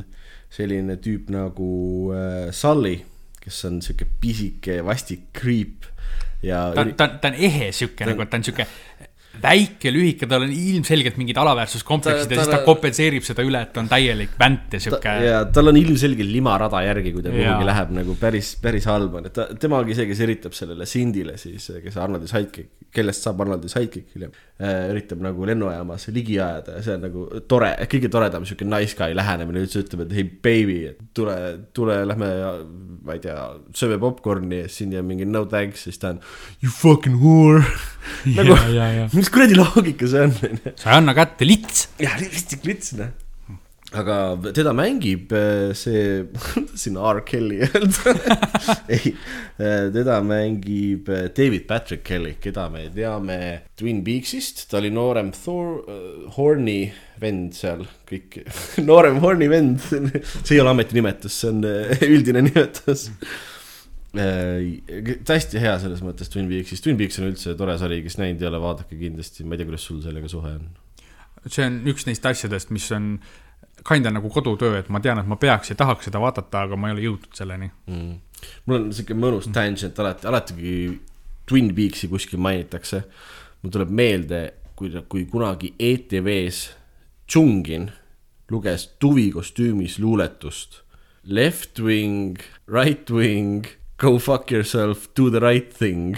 [0.54, 1.72] selline tüüp nagu
[2.16, 3.00] äh, Sully,
[3.40, 5.88] kes on sihuke pisike vastik creep
[6.44, 8.66] ja ta, ta, ta on ehe sihuke nagu, ta on sihuke
[9.44, 13.84] väike, lühike, tal on ilmselgelt mingid alaväärsuskompleksid ja siis ta kompenseerib seda üle, et ta
[13.84, 15.16] on täielik vänt ja sihuke.
[15.26, 19.30] ja tal on ilmselgelt limarada järgi, kui ta kuhugi läheb nagu päris, päris halb on,
[19.30, 23.44] et ta, tema ongi see, kes üritab sellele Cindile siis, kes Arnoldi sidekick, kellest saab
[23.46, 28.12] Arnoldi sidekick hiljem äh,, üritab nagu lennujaamas ligi ajada ja see on nagu tore, kõige
[28.14, 30.80] toredam sihuke nice guy lähenemine, üldse ütleb, et hei baby,
[31.18, 31.36] tule,
[31.76, 32.30] tule, lähme,
[33.06, 33.38] ma ei tea,
[33.78, 36.22] sööme popkorni ja siin ja mingi no thanks, siis ta on
[36.64, 37.64] you fucking whore.
[38.38, 38.56] Nagu,
[39.14, 40.36] mis kuradi loogika see on,
[40.76, 41.88] sa ei anna kätte, lits.
[42.02, 43.16] jah, lihtsalt lits, noh.
[43.90, 46.28] Aga teda mängib äh, see,
[46.78, 47.24] sinna R.
[47.26, 48.14] Kelly öelda?
[48.94, 49.16] Ei,
[49.58, 53.40] äh, teda mängib äh, David Patrick Kelly, keda me teame
[53.80, 58.44] Twin Peaksist, ta oli noorem Thor uh,, Horny vend seal, kõik
[58.90, 59.82] noorem Horny vend.
[60.46, 61.66] See ei ole ametinimetus, see on
[62.14, 63.10] üldine nimetus
[64.16, 68.50] hästi hea selles mõttes Twin Peaksis, Twin Peaks on üldse tore sari, kes näinud ei
[68.50, 70.66] ole, vaadake kindlasti, ma ei tea, kuidas sul sellega suhe on.
[71.46, 73.12] see on üks neist asjadest, mis on
[73.86, 76.90] kinda nagu kodutöö, et ma tean, et ma peaks ja tahaks seda vaadata, aga ma
[76.90, 78.18] ei ole jõudnud selleni mm..
[78.66, 79.56] mul on sihuke mõnus mm.
[79.56, 80.74] tangent alati, alati kui
[81.50, 83.04] Twin Peaksi kuskil mainitakse,
[83.62, 84.42] mul tuleb meelde,
[84.78, 86.68] kui, kui kunagi ETV-s
[87.30, 87.90] Džungin
[88.50, 90.82] luges Tuvi kostüümis luuletust.
[91.30, 93.68] Left wing, right wing,
[94.00, 96.18] go fuck yourself, do the right thing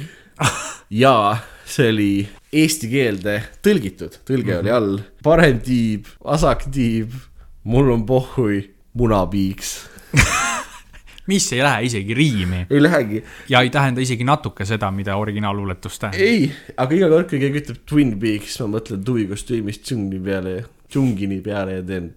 [0.90, 2.12] ja see oli
[2.52, 4.62] eesti keelde tõlgitud, tõlge mm -hmm.
[4.62, 7.16] oli all, parem tiib, vasak tiib
[7.64, 8.62] mul on pohhui
[8.94, 9.74] munapiiks
[11.32, 12.66] mis ei lähe isegi riimi.
[12.70, 13.24] ei lähegi.
[13.50, 16.22] ja ei tähenda isegi natuke seda, mida originaalluuletus tähendab.
[16.22, 20.56] ei, aga iga kord, kui keegi ütleb Twin Peaks, ma mõtlen tuvikostüümist džungli peale,
[20.92, 22.14] džungini peale ja teen.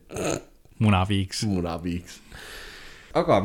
[0.78, 1.44] munapiiks.
[1.48, 2.18] munapiiks.
[3.14, 3.44] aga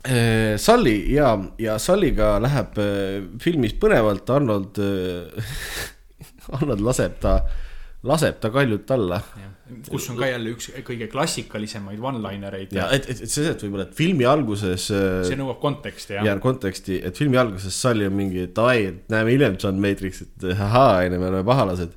[0.00, 5.50] Sully ja, ja Sullyga läheb äh, filmis põnevalt, Arnold äh,
[6.56, 7.34] Arnold laseb ta,
[8.08, 9.20] laseb ta kaljult alla
[9.90, 12.72] kus on ka jälle üks kõige klassikalisemaid one-linereid.
[12.74, 14.88] ja et, et, et see, et võib-olla, et filmi alguses.
[14.94, 16.26] Äh, see nõuab konteksti, jah.
[16.26, 20.34] ja konteksti, et filmi alguses Sully on mingi, et ai, et näeme hiljem John Matrixit,
[20.56, 21.94] ahaa, onju, me oleme pahalased.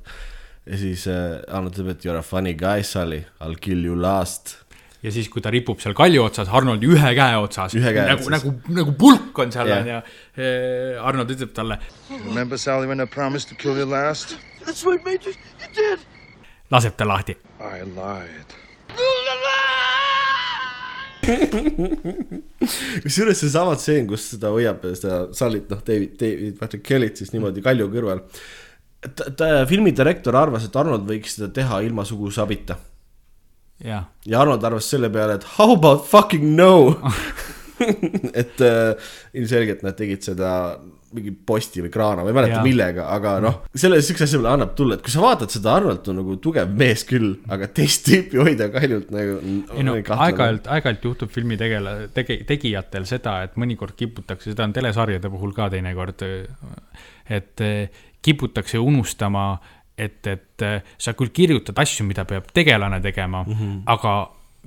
[0.64, 3.84] ja siis äh, Arnold ütleb, et you are a funny guy, Sully, I will kill
[3.84, 4.58] you last
[5.04, 8.96] ja siis, kui ta ripub seal kalju otsas, Arnoldi ühe käe otsas, nagu, nagu, nagu
[8.98, 9.84] pulk on seal yeah.
[9.84, 11.78] on ja eh, Arnold ütleb talle.
[12.24, 14.38] Remember Sally when I promised to kill you last?
[14.64, 16.00] That's right, Major, you did
[16.74, 17.36] laseb ta lahti.
[17.60, 18.60] I lied.
[23.04, 27.64] kusjuures seesama stseen, kus ta hoiab seda Sallit, noh, David, David Patrick Kellyt siis niimoodi
[27.64, 28.20] kalju kõrval.
[29.04, 32.44] ta, ta, filmidirektor arvas, et Arnold võiks seda teha ilma suguse
[33.80, 34.04] abita.
[34.26, 36.96] ja Arnold arvas selle peale, et how about fucking no
[38.40, 38.94] et äh,
[39.34, 40.50] ilmselgelt nad tegid seda
[41.14, 44.72] mingi posti või kraana, ma ei mäleta millega, aga noh, selle, siukse asja peale annab
[44.78, 48.40] tulla, et kui sa vaatad seda, Arnold on nagu tugev mees küll, aga teist tüüpi
[48.42, 49.36] hoida kaljult nagu.
[49.76, 54.74] ei no aeg-ajalt, aeg-ajalt juhtub filmi tegele-, tege-, tegijatel seda, et mõnikord kiputakse, seda on
[54.74, 56.26] telesarjade puhul ka teinekord,
[57.38, 57.64] et
[58.24, 59.52] kiputakse unustama,
[59.98, 60.64] et, et
[60.98, 63.82] sa küll kirjutad asju, mida peab tegelane tegema mm, -hmm.
[63.86, 64.14] aga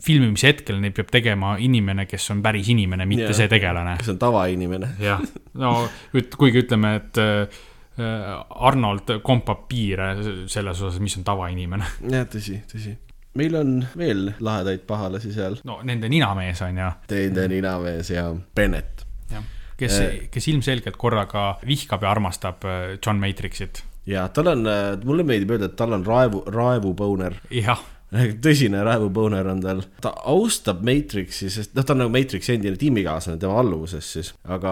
[0.03, 3.39] filmimise hetkel neid peab tegema inimene, kes on päris inimene, mitte yeah.
[3.39, 3.97] see tegelane.
[4.01, 4.91] kes on tavainimene.
[5.01, 5.23] jah,
[5.61, 5.73] no
[6.17, 7.63] üt-, kuigi ütleme, et äh,
[7.97, 10.11] Arnold kompab piire
[10.45, 11.89] selles osas, mis on tavainimene.
[12.13, 12.93] jah, tõsi, tõsi.
[13.37, 15.59] meil on veel lahedaid pahalasi seal.
[15.67, 16.93] no nende ninamees on ju.
[17.15, 19.05] Nende ninamees ja Bennett.
[19.33, 19.45] jah,
[19.79, 23.83] kes äh,, kes ilmselgelt korraga vihkab ja armastab äh, John Matrixit.
[24.07, 24.65] Ja tal on,
[25.05, 27.39] mulle meeldib öelda, et tal on raevu, raevupõuner.
[27.53, 27.83] jah.
[28.43, 33.41] Tõsine raevupõuner on tal, ta austab Matrixi, sest noh, ta on nagu Matrixi endine tiimikaaslane
[33.41, 34.71] tema alluvuses siis, aga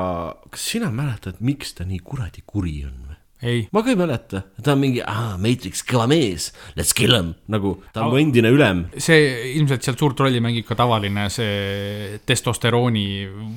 [0.53, 3.04] kas sina mäletad, miks ta nii kuradi kuri on
[3.43, 3.65] või?
[3.71, 5.01] ma ka ei mäleta, ta on mingi,
[5.41, 8.85] Matrix, kõva mees, let's kill him, nagu ta on mu endine ülem.
[8.97, 13.07] see ilmselt sealt suurt rolli mängib ka tavaline see testosterooni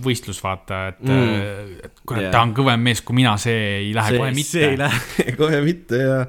[0.05, 4.15] võistlus, vaata, et mm., kurat yeah., ta on kõvem mees kui mina, see ei lähe
[4.15, 4.55] see, kohe mitte.
[4.55, 6.23] see ei lähe kohe mitte ja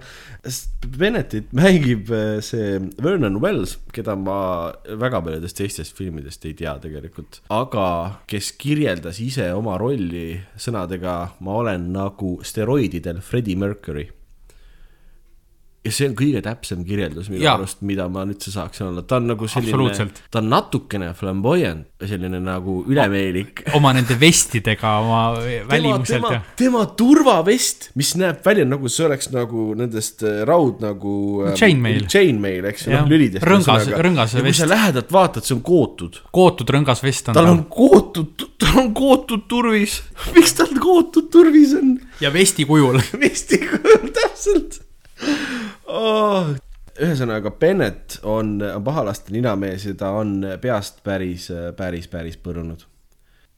[0.97, 7.41] Bennettit mängib äh, see Vernon Wells, keda ma väga paljudest teistest filmidest ei tea tegelikult,
[7.51, 7.87] aga
[8.29, 14.07] kes kirjeldas ise oma rolli sõnadega ma olen nagu steroididel Freddie Mercury
[15.79, 19.29] ja see on kõige täpsem kirjeldus minu arust, mida ma üldse saaksin olla, ta on
[19.31, 23.63] nagu selline, ta on natukene flamboyant, selline nagu ülemeelik.
[23.77, 25.21] oma nende vestidega, oma
[25.71, 26.41] välimuselt tema, ja.
[26.59, 31.13] tema turvavest, mis näeb välja nagu see oleks nagu nendest äh, raud nagu
[31.45, 31.55] ähm,.
[31.59, 32.03] Chainmail.
[32.11, 33.47] Chainmail, eks ju, noh lülidest.
[33.47, 34.49] rõngas, rõngas vest.
[34.49, 36.19] kui sa lähedalt vaatad, see on kootud.
[36.35, 37.39] kootud rõngas vest on.
[37.39, 40.01] tal on kootud, tal on kootud turvis.
[40.35, 41.95] miks tal kootud turvis on?
[42.19, 44.81] ja vesti kujul vesti kujul, täpselt
[45.85, 46.53] oh,
[46.99, 52.88] ühesõnaga, Bennett on, on pahalaste ninamees ja ta on peast päris, päris, päris põrunud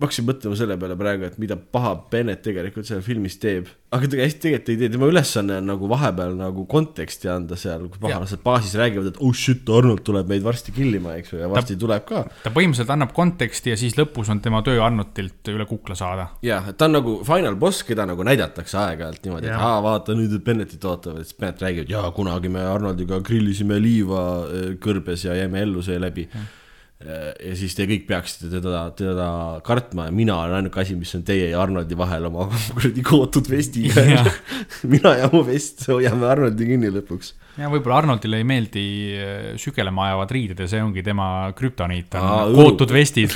[0.02, 3.70] ma hakkasin mõtlema selle peale praegu, et mida paha Bennett tegelikult seal filmis teeb.
[3.92, 7.88] aga ta hästi tegelikult ei tee, tema ülesanne on nagu vahepeal nagu konteksti anda seal,
[7.92, 11.50] kus pahalased baasis räägivad, et oh shit, Arnold tuleb meid varsti killima, eks ju, ja
[11.52, 12.24] varsti ta, tuleb ka.
[12.46, 16.30] ta põhimõtteliselt annab konteksti ja siis lõpus on tema töö Arnoldilt üle kukla saada.
[16.46, 20.16] jah, et ta on nagu final boss, keda nagu näidatakse aeg-ajalt niimoodi, et aa, vaata
[20.18, 25.28] nüüd Bennettit ootavad, siis Bennett räägib, et jaa, kunagi me Arnoldiga grillisime liiva äh, kõrbes
[25.28, 26.61] ja jäime ellu seeläbi Äh,
[27.02, 29.28] ja siis te kõik peaksite teda, teda
[29.66, 33.50] kartma ja mina olen ainuke asi, mis on teie ja Arnoldi vahel oma kuradi kootud
[33.52, 34.06] vestiga
[34.94, 37.34] mina ja mu vest hoiame Arnoldi kinni lõpuks.
[37.62, 38.86] ja võib-olla Arnoldile ei meeldi
[39.18, 43.36] äh, sügelema ajavad riided ja see ongi tema krüptoniit, on kootud vestid.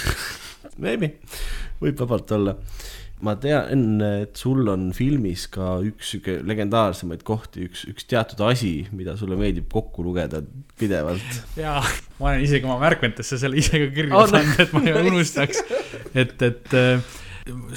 [0.82, 1.16] Maybe,
[1.80, 2.56] võib vabalt olla
[3.24, 8.74] ma tean, et sul on filmis ka üks sihuke legendaarsemaid kohti, üks, üks teatud asi,
[8.96, 10.42] mida sulle meeldib kokku lugeda
[10.80, 11.44] pidevalt.
[11.60, 11.80] jaa,
[12.20, 15.64] ma olen isegi oma märkmetesse selle ise ka kirja oh, pannud, et ma ei unustaks.
[16.12, 17.16] et, et äh,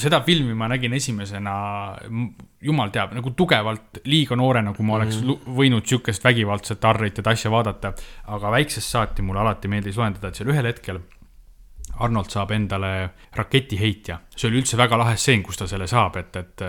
[0.00, 1.54] seda filmi ma nägin esimesena,
[2.64, 5.52] jumal teab, nagu tugevalt liiga noorena, kui ma oleks mm.
[5.58, 7.94] võinud sihukest vägivaldset arritet asja vaadata.
[8.34, 10.98] aga väiksest saati mulle alati meeldis loendada, et seal ühel hetkel
[12.04, 14.18] Arnold saab endale raketiheitja.
[14.36, 16.66] see oli üldse väga lahe stseen, kus ta selle saab, et, et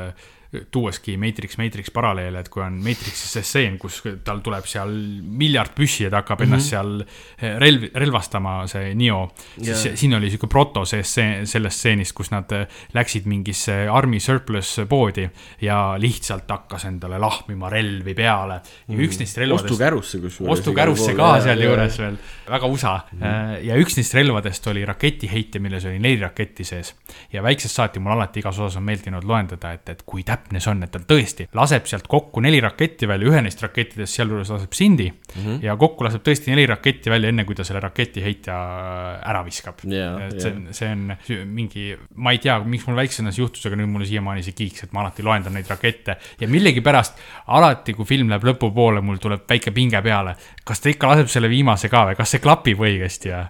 [0.72, 4.90] tuueski Matrix, Matrix paralleele, et kui on Matrixis see stseen, kus tal tuleb seal
[5.22, 6.54] miljard püssi ja ta hakkab mm -hmm.
[6.54, 7.04] ennast seal
[7.38, 9.32] eh, relv, relvastama, see Neo.
[9.62, 9.98] siis yeah.
[9.98, 14.82] siin oli sihuke proto see stseen, sellest stseenist, kus nad eh, läksid mingisse army surplus
[14.90, 15.30] poodi
[15.62, 18.62] ja lihtsalt hakkas endale lahmima relvi peale.
[18.88, 19.66] ja mm üks neist relvadest.
[19.66, 20.60] ostukärusse kusjuures.
[20.60, 22.18] ostukärusse ka sealjuures veel,
[22.50, 23.20] väga USA mm.
[23.20, 23.64] -hmm.
[23.64, 26.96] ja üks neist relvadest oli raketiheitja, milles oli neli raketti sees.
[27.34, 30.62] ja väiksest saati mul alati igas osas on meeldinud loendada, et, et kui täpselt täpne
[30.64, 34.52] see on, et ta tõesti laseb sealt kokku neli raketti välja, ühe neist rakettidest sealjuures
[34.54, 35.60] laseb Cindy mm -hmm.
[35.66, 38.56] ja kokku laseb tõesti neli raketti välja, enne kui ta selle raketiheitja
[39.24, 40.22] ära viskab yeah,.
[40.28, 43.66] et see on yeah., see on mingi, ma ei tea, miks mul väiksena see juhtus,
[43.66, 47.94] aga nüüd mulle siiamaani see kiiks, et ma alati loendan neid rakette ja millegipärast alati,
[47.94, 50.36] kui film läheb lõpupoole, mul tuleb väike pinge peale.
[50.70, 53.44] Kas ta ikka laseb selle viimase ka või, kas see klapib õigesti ja?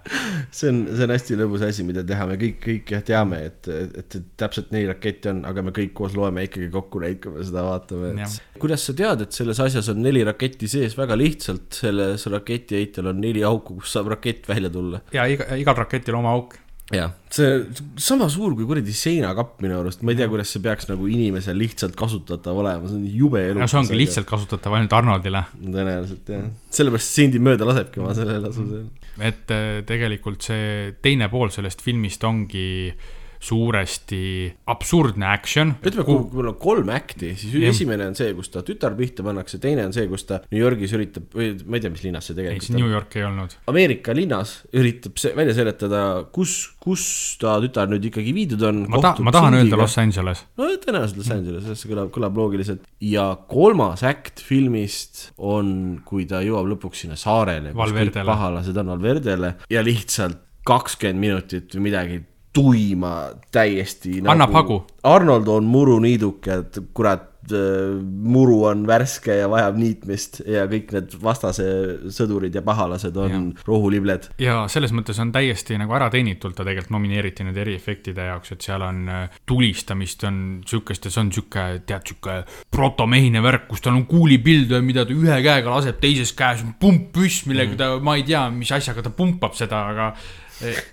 [0.50, 3.70] see on, see on hästi lõbus asi, mida teha, me kõik, kõik jah teame, et,
[3.70, 7.20] et, et täpselt neli raketti on, aga me kõik koos loeme ikkagi kokku kokku neid,
[7.22, 10.96] kui me seda vaatame, et kuidas sa tead, et selles asjas on neli raketti sees,
[10.98, 15.04] väga lihtsalt, selles raketiheitel on neli auku, kust saab rakett välja tulla.
[15.14, 16.58] ja iga, igal raketil oma auk
[16.94, 17.60] jah, see
[18.02, 21.58] sama suur kui kuradi seinakapp minu arust, ma ei tea, kuidas see peaks nagu inimesel
[21.60, 23.60] lihtsalt kasutatav olema, see on jube elu.
[23.62, 25.44] no see ongi lihtsalt kasutatav ainult Arnoldile.
[25.60, 26.50] tõenäoliselt jah,
[26.80, 28.84] sellepärast Cindy mööda lasebki oma selle lasuse.
[29.30, 34.22] et äh, tegelikult see teine pool sellest filmist ongi äh, suuresti
[34.68, 35.72] absurdne action.
[35.80, 37.70] ütleme, kui mul on kolm act'i, siis ja.
[37.72, 40.92] esimene on see, kus ta tütar pihta pannakse, teine on see, kus ta New Yorgis
[40.96, 42.76] üritab, või ma ei tea, mis linnas see tegelikult.
[42.76, 43.56] New York ei olnud.
[43.72, 46.02] Ameerika linnas üritab see välja seletada,
[46.36, 47.06] kus, kus
[47.40, 48.84] ta tütar nüüd ikkagi viidud on.
[48.92, 50.44] ma tahan, ma tahan öelda Los Angeles.
[50.60, 52.84] no tõenäoliselt Los Angeles, see kõlab, kõlab loogiliselt.
[53.00, 57.72] ja kolmas act filmist on, kui ta jõuab lõpuks sinna saarele.
[57.72, 62.18] pahalased on Valverdele ja lihtsalt kakskümmend minutit või midagi
[62.52, 64.20] tuima täiesti.
[64.24, 64.86] annab nagu, hagu.
[65.06, 71.14] Arnold on muruniiduk, et kurat, äh, muru on värske ja vajab niitmist ja kõik need
[71.22, 71.66] vastase
[72.10, 73.62] sõdurid ja pahalased on ja.
[73.68, 74.28] rohulibled.
[74.42, 78.66] ja selles mõttes on täiesti nagu ära teenitult ta tegelikult nomineeriti nüüd eriefektide jaoks, et
[78.66, 82.42] seal on äh, tulistamist on sihukest ja see on sihuke, tead, sihuke
[82.74, 87.46] protomehine värk, kus tal on kuulipild, mida ta ühe käega laseb, teises käes on pumppüss,
[87.46, 87.80] millega mm.
[87.80, 90.12] ta, ma ei tea, mis asjaga ta pumpab seda, aga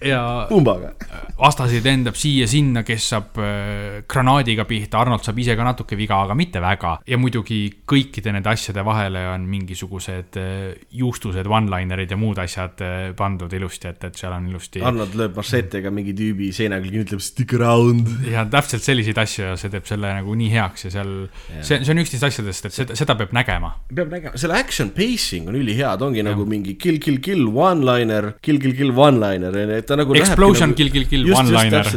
[0.01, 0.93] ja pumbaga.
[1.37, 6.35] vastaseid lendab siia-sinna, kes saab äh, granaadiga pihta, Arnold saab ise ka natuke viga, aga
[6.37, 6.97] mitte väga.
[7.07, 12.97] ja muidugi kõikide nende asjade vahele on mingisugused äh, juustused, one-linerid ja muud asjad äh,
[13.17, 14.81] pandud ilusti, et, et seal on ilusti.
[14.85, 18.09] Arnold lööb mašetega mingi tüübi seina külge, ütleb stick around.
[18.27, 21.81] ja täpselt selliseid asju ja see teeb selle nagu nii heaks ja seal yeah., see,
[21.83, 23.73] see on üks neist asjadest, et seda, seda peab nägema.
[23.91, 26.27] peab nägema, selle action pacing on ülihea, ta ongi ja.
[26.31, 30.15] nagu mingi kill, kill, kill, one-liner, kill, kill, kill, one-liner onju, et ta nagu.
[30.17, 31.91] Explosion nagu, kill, kill, kill, one-liner.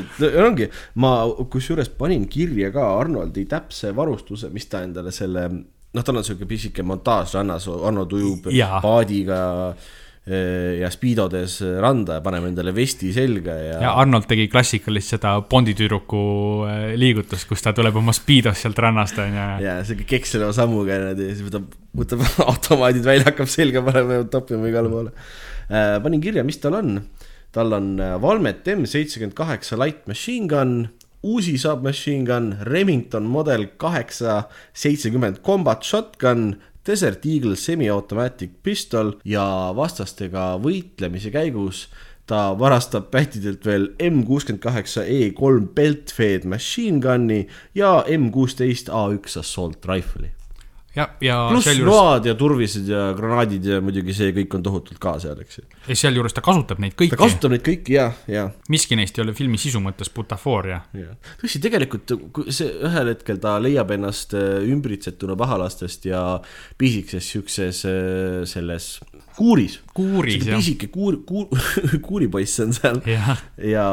[0.47, 0.69] ongi,
[1.03, 1.15] ma
[1.53, 6.49] kusjuures panin kirja ka Arnoldi täpse varustuse, mis ta endale selle, noh, tal on sihuke
[6.51, 8.79] pisike montaaž rannas, Arnold ujub ja.
[8.83, 9.41] paadiga
[10.27, 13.79] eh, ja spiidodes randa ja paneme endale vesti selga ja.
[13.87, 16.25] ja Arnold tegi klassikalist seda Bondi tüdruku
[16.71, 19.47] eh, liigutust, kus ta tuleb oma spiidos sealt rannast onju.
[19.65, 21.71] ja siuke keksleva sammuga niimoodi, siis võtab,
[22.03, 25.17] võtab automaadid välja, hakkab selga panema ja topima igale poole.
[25.71, 26.97] Eh, panin kirja, mis tal on
[27.53, 30.89] tal on äh, Valmet M seitsekümmend kaheksa light machine gun,
[31.23, 36.57] Uzi submachine gun, Remington Model kaheksa seitsekümmend combat shotgun,
[36.87, 39.45] Desert Eagle semi-automatic pistol ja
[39.77, 41.89] vastastega võitlemise käigus
[42.31, 47.43] ta varastab pähtidelt veel M kuuskümmend kaheksa E kolm Beltfed machine gun'i
[47.75, 50.40] ja M kuusteist A1 assault rifle'i
[50.97, 51.93] ja, ja pluss sealjuures...
[51.95, 55.67] load ja turvised ja granaadid ja muidugi see kõik on tohutult ka seal, eks ju.
[55.87, 57.15] ja sealjuures ta kasutab neid kõiki.
[57.15, 58.49] ta kasutab neid kõiki ja, ja.
[58.73, 60.83] miski neist ei ole filmi sisu mõttes butafooria.
[61.43, 62.17] tõsi, tegelikult
[62.51, 66.25] see ühel hetkel ta leiab ennast äh, ümbritsetuna pahalastest ja
[66.81, 68.97] pisikses siukses äh, selles
[69.37, 69.79] kuuris.
[69.95, 70.59] kuuris, jah.
[70.59, 71.47] pisike kuur, kuur,
[72.07, 73.87] kuuripoiss on seal ja, ja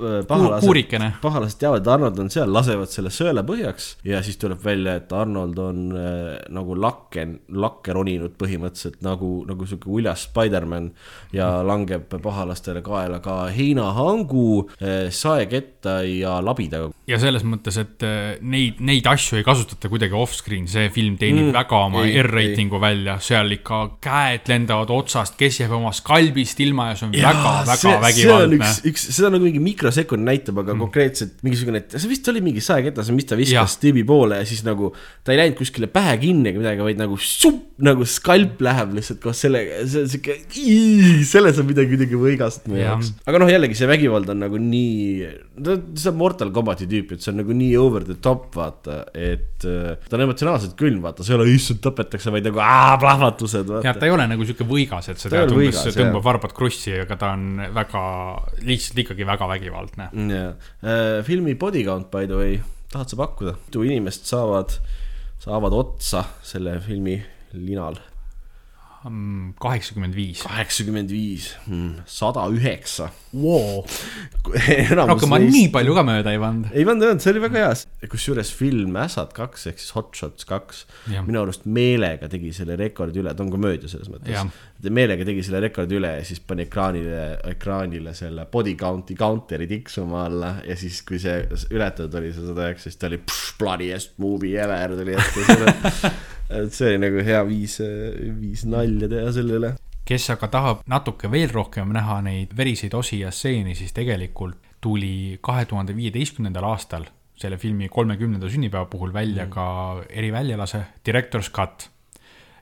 [0.00, 4.64] äh, pahalased, pahalased teavad, et Arnold on seal, lasevad selle sõela põhjaks ja siis tuleb
[4.64, 5.84] välja, et Arnold on
[6.54, 10.90] nagu lakke, lakke roninud põhimõtteliselt nagu, nagu sihuke uljas Spider-man
[11.34, 16.90] ja langeb pahalastele kaela ka heinahangu äh,, saeketta ja labidaga.
[17.08, 21.48] ja selles mõttes, et äh, neid, neid asju ei kasutata kuidagi off-screen, see film teenib
[21.48, 26.90] mm, väga oma R-reitingu välja, seal ikka käed lendavad otsast, kes jääb oma skalbist ilma
[26.92, 28.60] ja see on väga-väga vägivaldne.
[28.60, 30.84] üks, üks, seda nagu mingi mikrosekund näitab, aga mm.
[30.86, 34.92] konkreetselt mingisugune, see vist oli mingi saeketas, mis ta viskas tüübi poole ja siis nagu
[35.24, 39.20] ta ei läinud kuskile pähe kinni ega midagi, vaid nagu supp, nagu skalp läheb lihtsalt
[39.22, 40.36] koos sellega, see on siuke,
[41.28, 43.12] selles on midagi kuidagi võigast meie jaoks.
[43.28, 45.28] aga noh, jällegi see vägivald on nagu nii,
[45.58, 49.66] see on Mortal Combati tüüp, et see on nagu nii over the top, vaata, et
[49.68, 52.62] äh, ta on emotsionaalselt külm, vaata, see ei ole issand tapetakse, vaid nagu
[53.04, 53.74] plahvatused.
[53.86, 57.34] jah, ta ei ole nagu siuke võigas, et seda umbes tõmbab varbad krussi, aga ta
[57.36, 58.04] on väga,
[58.68, 60.10] lihtsalt ikkagi väga vägivaldne.
[60.34, 62.58] jah, äh, filmi body count by the way,
[62.92, 64.78] tahad sa pakkuda, mitu inimest saavad,
[65.48, 67.16] saavad otsa selle filmi
[67.56, 67.96] linal?
[69.08, 70.40] Mm, kaheksakümmend viis.
[70.42, 73.06] kaheksakümmend viis, mm, sada üheksa.
[74.98, 76.72] rohkem ma nii palju ka mööda ei pannud.
[76.74, 78.08] ei pannud, ei pannud, see oli väga hea.
[78.10, 80.82] kusjuures film Ässad kaks ehk siis Hot Shots kaks
[81.14, 84.34] minu arust meelega tegi selle rekordi üle, ta on komöödia selles mõttes.
[84.82, 89.66] Ta meelega tegi selle rekordi üle ja siis pani ekraanile, ekraanile selle body count'i counter'i
[89.70, 91.40] tiksuma alla ja siis, kui see
[91.74, 93.20] ületatud oli, see sada üheksa, siis ta oli
[93.58, 96.12] bloodiest movie ever tuli ette
[96.62, 97.78] et see oli nagu hea viis,
[98.38, 99.74] viis nalja teha selle üle.
[100.08, 105.38] kes aga tahab natuke veel rohkem näha neid veriseid osi ja stseeni, siis tegelikult tuli
[105.42, 109.50] kahe tuhande viieteistkümnendal aastal selle filmi kolmekümnenda sünnipäeva puhul välja mm.
[109.50, 111.90] ka eriväljalase Director's Cut.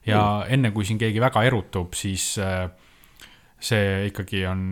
[0.06, 0.52] Ja mm.
[0.56, 2.66] enne, kui siin keegi väga erutub, siis äh,
[3.58, 4.62] see ikkagi on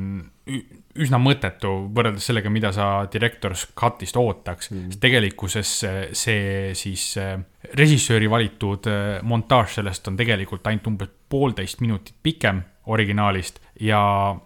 [1.01, 4.93] üsna mõttetu võrreldes sellega, mida sa Director's Cut'ist ootaks mm..
[4.93, 5.73] sest tegelikkuses
[6.15, 7.39] see siis äh,
[7.75, 12.63] režissööri valitud äh, montaaž sellest on tegelikult ainult umbes poolteist minutit pikem
[12.93, 14.01] originaalist ja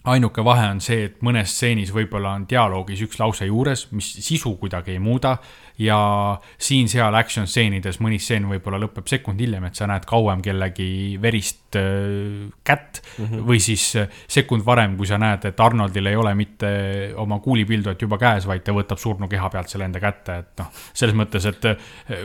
[0.05, 4.55] ainuke vahe on see, et mõnes stseenis võib-olla on dialoogis üks lause juures, mis sisu
[4.61, 5.35] kuidagi ei muuda
[5.79, 5.99] ja
[6.59, 11.79] siin-seal action stseenides mõni stseen võib-olla lõpeb sekund hiljem, et sa näed kauem kellegi verist
[11.79, 13.45] äh, kätt mm -hmm.
[13.47, 16.69] või siis äh, sekund varem, kui sa näed, et Arnoldil ei ole mitte
[17.17, 20.71] oma kuulipildujat juba käes, vaid ta võtab surnu keha pealt selle enda kätte, et noh,
[20.93, 21.77] selles mõttes, et äh,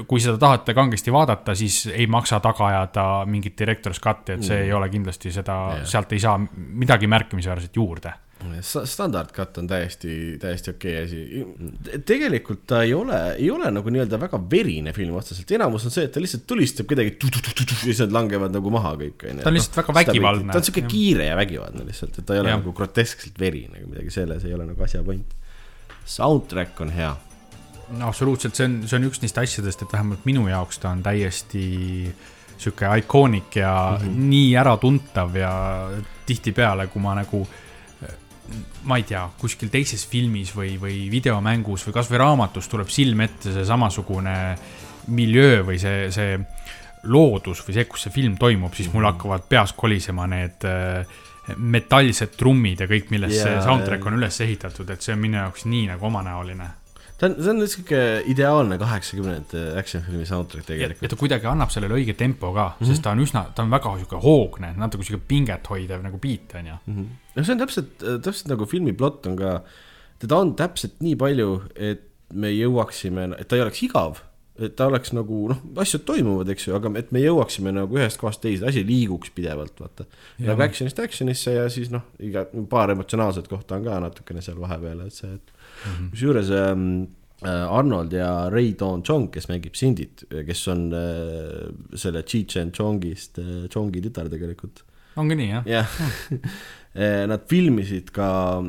[0.07, 4.57] kui seda tahate kangesti vaadata, siis ei maksa taga ajada mingit director's cut'i, et see
[4.57, 4.65] mm -hmm.
[4.65, 8.13] ei ole kindlasti seda yeah., sealt ei saa midagi märkimisväärset juurde
[8.63, 12.01] standard cut on täiesti, täiesti okei okay asi.
[12.05, 16.07] tegelikult ta ei ole, ei ole nagu nii-öelda väga verine film otseselt, enamus on see,
[16.07, 19.43] et ta lihtsalt tulistab kuidagi ja siis nad langevad nagu maha kõik, onju.
[19.43, 20.51] ta on lihtsalt väga vägivaldne.
[20.51, 22.59] ta on siuke kiire ja vägivaldne lihtsalt, et ta ei ole ja.
[22.61, 25.35] nagu groteskselt verine või midagi, selles ei ole nagu asja point.
[26.05, 27.15] Soundtrack on hea.
[27.97, 31.03] no absoluutselt, see on, see on üks neist asjadest, et vähemalt minu jaoks ta on
[31.05, 31.67] täiesti
[32.63, 34.29] sihuke iconic ja mm -hmm.
[34.29, 35.53] nii äratuntav ja
[36.25, 37.47] tihtipeale, kui ma nagu
[38.89, 43.53] ma ei tea, kuskil teises filmis või, või videomängus või kasvõi raamatus tuleb silme ette
[43.55, 44.35] see samasugune
[45.15, 46.37] miljöö või see, see
[47.11, 49.13] loodus või see, kus see film toimub, siis mul mhm.
[49.13, 51.17] hakkavad peas kolisema need äh,
[51.57, 55.39] metallsed trummid ja kõik, millest ja, see soundtrack on üles ehitatud, et see on minu
[55.41, 56.69] jaoks nii nagu omanäoline
[57.23, 58.01] ta on, see on sihuke
[58.33, 61.05] ideaalne kaheksakümnendate action filmi soundtrack tegelikult.
[61.05, 62.91] ja ta kuidagi annab sellele õige tempo ka mm, -hmm.
[62.91, 66.57] sest ta on üsna, ta on väga sihuke hoogne, natuke sihuke pinget hoidev nagu beat
[66.59, 66.97] on ju mm.
[66.97, 67.07] -hmm.
[67.35, 67.95] no see on täpselt,
[68.27, 69.55] täpselt nagu filmi plott on ka,
[70.19, 74.21] teda on täpselt nii palju, et me jõuaksime, et ta ei oleks igav
[74.59, 78.19] et ta oleks nagu noh, asjad toimuvad, eks ju, aga et me jõuaksime nagu ühest
[78.21, 80.05] kohast teise, asi liiguks pidevalt, vaata.
[80.45, 85.07] nagu action'ist action'isse ja siis noh, iga paar emotsionaalset kohta on ka natukene seal vahepeal,
[85.07, 85.52] et see, et
[85.83, 86.09] -hmm.
[86.11, 87.07] kusjuures ähm,
[87.43, 92.73] äh, Arnold ja Ray Dawn Chong, kes mängib Sindit, kes on äh, selle Cheech and
[92.75, 94.83] Chongist äh,, Chongi tütar tegelikult.
[95.15, 95.67] ongi nii, jah?
[95.67, 95.87] jah
[96.93, 98.61] Nad filmisid ka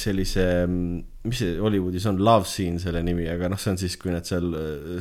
[0.00, 4.08] sellise mis see Hollywoodis on, Love Scene selle nimi, aga noh, see on siis, kui
[4.08, 4.46] nad seal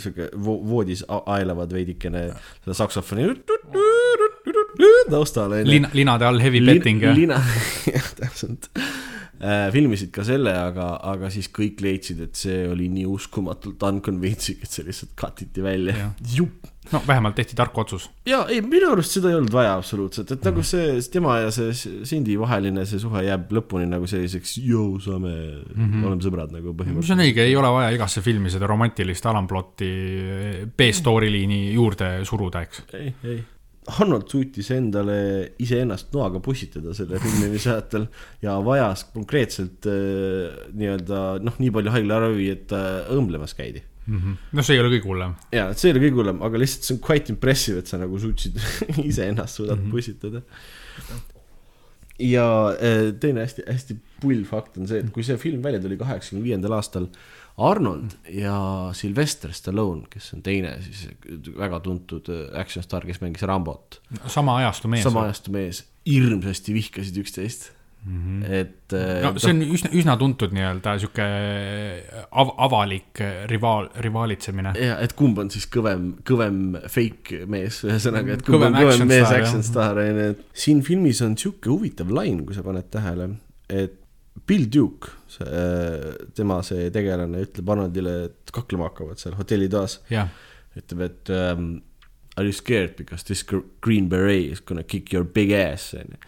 [0.03, 2.25] sihuke vo voodis aelavad veidikene
[2.65, 3.29] seda saksofoni
[5.09, 7.13] taustal lina, linade all heavy petting ja.
[7.15, 7.39] lina,
[7.95, 8.69] jah täpselt.
[9.73, 14.69] Filmisid ka selle, aga, aga siis kõik leidsid, et see oli nii uskumatult unconvincing, et
[14.69, 16.11] see lihtsalt cut iti välja.
[16.35, 18.09] jupp no vähemalt tehti tark otsus.
[18.25, 21.71] ja ei, minu arust seda ei olnud vaja absoluutselt, et nagu see tema ja see
[22.07, 26.05] Cindy vaheline see suhe jääb lõpuni nagu selliseks, jõu, saame mm, -hmm.
[26.09, 27.07] oleme sõbrad nagu põhimõtteliselt.
[27.07, 29.91] see on õige, ei ole vaja igasse filmi seda romantilist alamplotti
[30.77, 32.85] B-story liini juurde suruda, eks.
[32.97, 33.41] ei, ei.
[33.89, 35.15] Arnold suutis endale
[35.63, 38.03] iseennast noaga pussitada selle filmimise ajal
[38.43, 44.19] ja vajas konkreetselt äh, nii-öelda noh, nii palju haiglaravi, et äh, õmblemas käidi mm.
[44.19, 44.37] -hmm.
[44.51, 45.35] no see ei ole kõige hullem.
[45.55, 48.21] ja, see ei ole kõige hullem, aga lihtsalt see on quite impressive, et sa nagu
[48.21, 48.61] suutsid
[49.11, 49.91] iseennast suudad mm -hmm.
[49.91, 50.41] pussitada.
[52.19, 52.47] ja
[52.79, 56.43] eh, teine hästi, hästi pull fakt on see, et kui see film välja tuli kaheksakümne
[56.43, 57.07] viiendal aastal,
[57.69, 58.55] Arnold ja
[58.97, 61.07] Sylvester Stallone, kes on teine siis
[61.57, 64.01] väga tuntud eh, action staar, kes mängis Rambot.
[64.27, 65.05] sama ajastu mees.
[65.07, 67.71] sama ajastu mees, hirmsasti vihkasid üksteist
[68.05, 68.51] Mm -hmm.
[68.51, 68.91] et.
[68.91, 71.25] no äh, see on üsna, üsna tuntud nii-öelda sihuke
[72.31, 74.73] av, avalik rivaal, rivalitsemine.
[74.73, 79.29] ja, et kumb on siis kõvem, kõvem fake mees, ühesõnaga, et kumb on kõvem mees
[79.29, 83.35] action staar, on ju, et siin filmis on sihuke huvitav lain, kui sa paned tähele,
[83.69, 84.00] et
[84.47, 85.45] Bill Duke, see,
[86.35, 89.99] tema see tegelane ütleb Arnoldile, et kaklema hakkavad seal hotellitoas.
[90.77, 91.81] ütleb, et um,
[92.37, 93.43] are you scared because this
[93.81, 96.19] green beret is gonna kick your big ass, on ju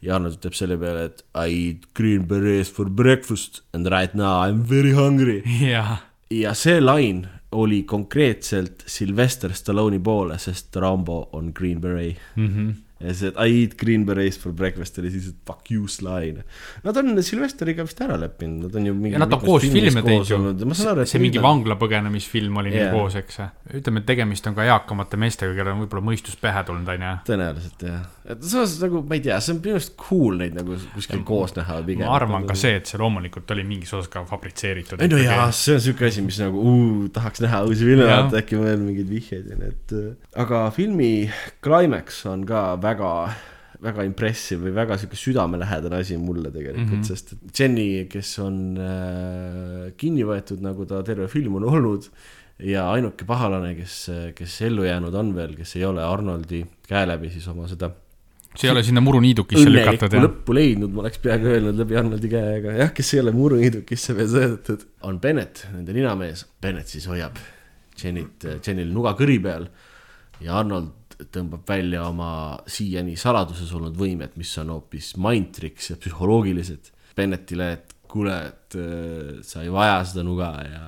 [0.00, 4.40] ja Arnold ütleb selle peale, et I eat green berets for breakfast and right now
[4.40, 5.42] I am very hungry.
[5.44, 6.00] Yeah..
[6.30, 12.16] ja see lain oli konkreetselt Sylvester Stallone'i poole, sest Rambo on green beret.
[12.36, 12.54] Mm.
[12.54, 15.88] -hmm ja see, et I eat green berets for breakfast oli siis, et fuck you
[15.88, 16.44] slime.
[16.84, 19.14] Nad on Sylvesteriga vist ära leppinud, nad on ju mingi.
[19.16, 20.40] ja nad on koos filme teinud ju.
[20.76, 22.90] see, see mingi vangla põgenemisfilm oli yeah.
[22.90, 23.40] neil koos, eks.
[23.80, 27.14] ütleme, et tegemist on ka eakamate meestega, kellel on võib-olla mõistus pähe tulnud, on ju.
[27.30, 28.04] tõenäoliselt jah,
[28.34, 31.26] et samas nagu ma ei tea, see on minu arust cool neid nagu kuskil ja,
[31.32, 32.04] koos näha pigem.
[32.04, 35.00] ma arvan ka see, et see loomulikult oli mingis osas ka fabritseeritud.
[35.00, 38.42] ei no jaa, see on siuke asi, mis nagu uu, tahaks näha uusi filme vaadata,
[38.44, 39.96] äkki veel mingeid vihjeid ja need.
[40.44, 41.10] aga filmi
[41.64, 43.12] climax on ka väga väga,
[43.86, 47.08] väga impressive või väga sihuke südamelähedane asi mulle tegelikult mm, -hmm.
[47.08, 52.10] sest et Jenny, kes on äh, kinni võetud, nagu ta terve film on olnud
[52.66, 53.96] ja ainuke pahalane, kes,
[54.36, 57.90] kes ellu jäänud on veel, kes ei ole Arnoldi käe läbi siis oma seda
[58.54, 60.24] see ei ole sinna muruniidukisse lükatud, jah?
[60.24, 64.16] lõppu leidnud, ma oleks peaaegu öelnud läbi Arnoldi käe, aga jah, kes ei ole muruniidukisse
[64.18, 66.44] veel sõidetud, on Bennett, nende ninamees.
[66.62, 67.38] Bennett siis hoiab
[68.00, 69.68] Jennyt, Jennil nuga kõri peal
[70.42, 70.96] ja Arnold
[71.32, 72.32] tõmbab välja oma
[72.70, 76.92] siiani saladuses olnud võimed, mis on hoopis mind tricks ja psühholoogilised.
[77.16, 80.82] Bennettile, et kuule, et äh, sa ei vaja seda nuga ja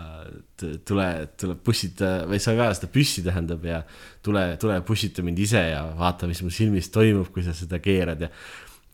[0.87, 1.07] tule,
[1.39, 3.83] tule pussita või sa ei vaja seda püssi, tähendab, ja
[4.25, 8.27] tule, tule pussita mind ise ja vaata, mis mu silmis toimub, kui sa seda keerad
[8.27, 8.31] ja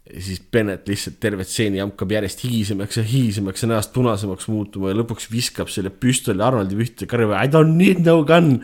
[0.09, 4.93] ja siis Bennett lihtsalt terve stseeni hakkab järjest higisemaks ja higisemaks ja näost punasemaks muutuma
[4.93, 7.43] ja lõpuks viskab selle püstoli Arnoldi püsti kõrva.
[7.45, 8.55] I don't need no gun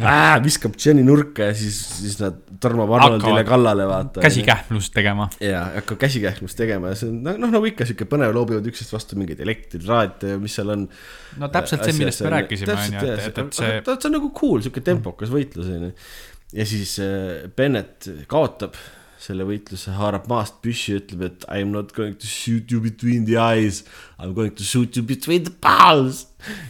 [0.00, 0.34] äh,.
[0.42, 4.24] viskab Jenny nurka ja siis, siis nad tormab Arnoldile kallale, vaata.
[4.24, 5.28] käsikähmlust tegema.
[5.44, 9.20] ja hakkab käsikähmlust tegema ja see on noh, nagu ikka sihuke põnev, loobivad üksteist vastu
[9.20, 10.86] mingeid elektritraate ja mis seal on.
[11.38, 13.80] no täpselt see, millest me rääkisime, on ju, et, et, et see.
[13.86, 15.96] ta on nagu cool, sihuke tempokas võitlus, on ju.
[16.58, 18.74] ja siis äh, Bennett kaotab
[19.18, 23.26] selle võitluse, haarab maast püssi, ütleb, et I am not going to shoot you between
[23.26, 23.82] the eyes,
[24.18, 26.26] I am going to shoot you between the balls.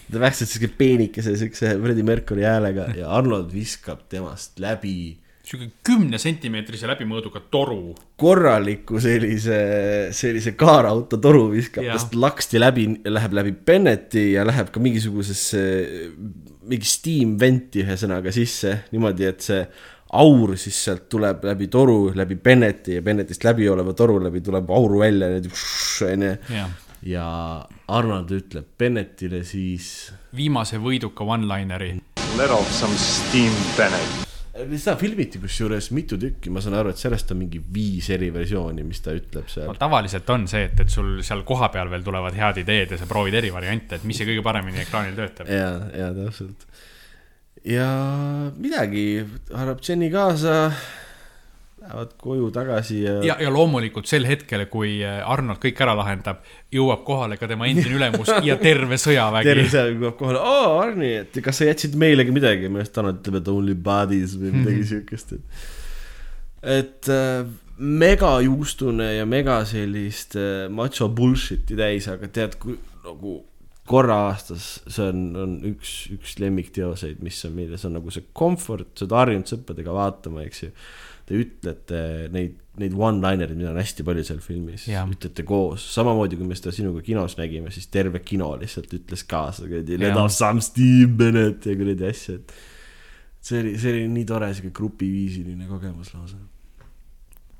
[0.08, 5.18] ta vähkselt siuke peenikese, siukse Freddie Mercury häälega ja Arnold viskab temast läbi.
[5.48, 7.94] siuke kümne sentimeetrise läbimõõduga toru.
[8.16, 9.58] korraliku sellise,
[10.16, 15.62] sellise kaarauto toru viskab tast laksti läbi, läheb läbi Bennetti ja läheb ka mingisugusesse,
[16.68, 19.62] mingi steam venti ühesõnaga sisse niimoodi, et see
[20.12, 24.70] aur siis sealt tuleb läbi toru, läbi Bennetti ja Bennetist läbi oleva toru läbi tuleb
[24.70, 25.28] auru välja,
[26.12, 26.36] onju.
[27.02, 27.26] ja
[27.88, 30.12] Arnold ütleb Bennettile siis.
[30.36, 31.98] viimase võiduka one-lineri.
[32.38, 34.28] Let off some steam, Bennett
[34.58, 38.82] seda filmiti kusjuures mitu tükki, ma saan aru, et sellest on mingi viis eri versiooni,
[38.82, 39.76] mis ta ütleb seal no,.
[39.78, 43.38] tavaliselt on see, et, et sul seal kohapeal veel tulevad head ideed ja sa proovid
[43.38, 45.50] eri variante, et mis see kõige paremini ekraanil töötab.
[45.52, 46.66] ja, ja täpselt
[47.64, 47.88] ja
[48.56, 50.70] midagi, haarab Jenny kaasa,
[51.82, 53.14] lähevad koju tagasi ja.
[53.24, 56.42] ja, ja loomulikult sel hetkel, kui äh, Arnold kõik ära lahendab,
[56.74, 59.48] jõuab kohale ka tema endine ülemus ja terve sõjavägi.
[59.48, 63.22] terve sõjavägi jõuab kohale, oo Arni, et kas sa jätsid meilegi midagi, minu arust Arnold
[63.22, 64.90] ütleb, et only bodies või midagi mm -hmm.
[64.92, 65.64] siukest, et.
[66.78, 67.46] et äh,
[67.78, 72.74] megajuustune ja mega sellist äh, macho bullshit'i täis, aga tead, kui
[73.04, 73.38] nagu
[73.88, 78.26] korra aastas, see on, on üks, üks lemmikteoseid, mis on meile, see on nagu see
[78.36, 80.72] comfort, sa oled harjunud sõpradega vaatama, eks ju.
[81.28, 82.02] Te ütlete
[82.32, 86.72] neid, neid one-linereid, mida on hästi palju seal filmis, ütlete koos, samamoodi kui me seda
[86.72, 91.68] sinuga kinos nägime, siis terve kino lihtsalt ütles kaasa, kuradi, let us some Steve Bennett
[91.68, 92.54] ja kuradi asju, et
[93.44, 96.40] see oli, see oli nii tore, sihuke grupiviisiline kogemus lausa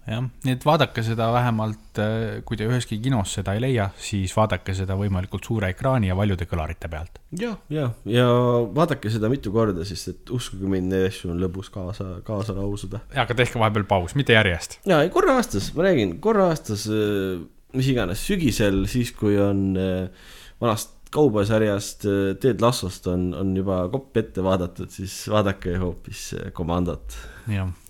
[0.09, 4.33] jah, nii et vaadake seda vähemalt, äh, kui te üheski kinos seda ei leia, siis
[4.37, 7.21] vaadake seda võimalikult suure ekraani ja paljude kõlarite pealt.
[7.39, 8.27] ja, ja, ja
[8.75, 13.03] vaadake seda mitu korda, sest et uskuge mind, neid asju on lõbus kaasa, kaasa lausuda.
[13.15, 14.81] ja, aga tehke vahepeal paus, mitte järjest.
[14.89, 17.43] ja, ei korra aastas, ma räägin, korra aastas, äh,
[17.77, 20.33] mis iganes, sügisel, siis kui on äh,
[20.63, 22.03] vanast kaubasarjast
[22.43, 27.17] Ted Lassost on, on juba kopp ette vaadatud, siis vaadake hoopis Commandot.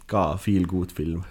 [0.07, 1.24] ka feel good film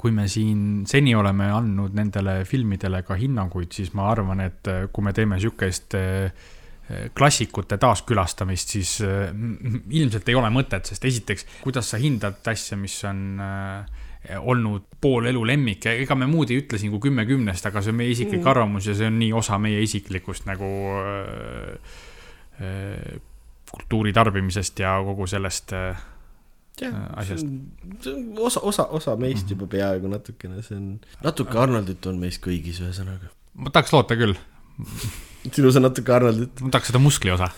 [0.00, 4.86] kui me siin seni oleme andnud nendele filmidele ka hinnanguid, siis ma arvan, et äh,
[4.92, 6.46] kui me teeme sihukest äh,
[7.16, 9.28] klassikute taaskülastamist, siis äh,
[9.92, 13.40] ilmselt ei ole mõtet, sest esiteks, kuidas sa hindad asja, mis on
[14.44, 17.80] olnud pool elu lemmik ja ega me muud ei ütle siin kui kümme kümnest, aga
[17.80, 18.50] see on meie isiklik mm.
[18.52, 20.68] arvamus ja see on nii osa meie isiklikust nagu
[21.00, 21.94] äh,
[22.60, 23.20] äh,
[23.70, 26.04] kultuuri tarbimisest ja kogu sellest äh,
[26.88, 27.46] asjast.
[28.00, 29.50] see on osa, osa, osa meist mm -hmm.
[29.50, 33.32] juba peaaegu natukene, see on, natuke Arnoldit on meis kõigis, ühesõnaga.
[33.54, 34.34] ma tahaks loota küll
[35.52, 36.60] sinus on natuke Arnoldit.
[36.60, 37.50] ma tahaks seda muskli osa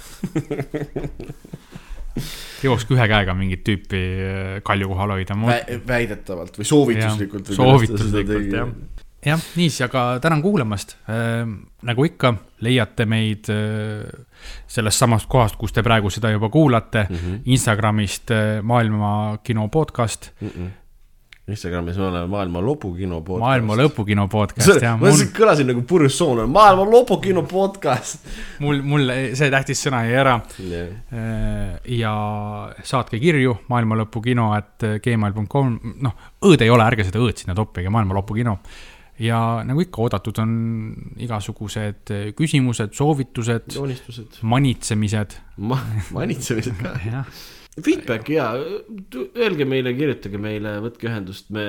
[2.62, 5.60] jooks ka ühe käega mingit tüüpi äh, kalju kohal hoida Vä.
[5.86, 7.54] väidetavalt või soovituslikult.
[7.56, 8.68] soovituslikult, jah
[9.22, 11.46] jah, niisiis, aga tänan kuulamast äh,.
[11.82, 12.34] nagu ikka,
[12.64, 14.06] leiate meid äh,
[14.66, 17.40] sellest samast kohast, kus te praegu seda juba kuulate mm, -hmm.
[17.44, 20.48] Instagramist äh, Maailma Kino podcast mm.
[20.48, 20.70] -mm.
[21.48, 23.40] Instagramis me oleme Maailma Lõpukino podcast.
[23.40, 24.94] maailma Lõpukino podcast, jah.
[25.00, 25.24] ma mul...
[25.34, 28.28] kõlasin nagu purjus soon, Maailma Lõpukino podcast
[28.62, 31.80] mul, mul see tähtis sõna jäi ära yeah..
[31.98, 32.14] ja
[32.86, 35.74] saatke kirju maailma lõpukino, et gmail.com,
[36.06, 38.56] noh, õõd ei ole, ärge seda õõd sinna toppige, Maailma Lõpukino
[39.22, 40.52] ja nagu ikka, oodatud on
[41.22, 43.78] igasugused küsimused, soovitused,
[44.42, 45.38] manitsemised.
[45.62, 45.78] Ma.
[46.14, 46.94] manitsemised ka?
[47.72, 48.50] Feedback ja,
[49.16, 51.64] öelge meile, kirjutage meile, võtke ühendust, me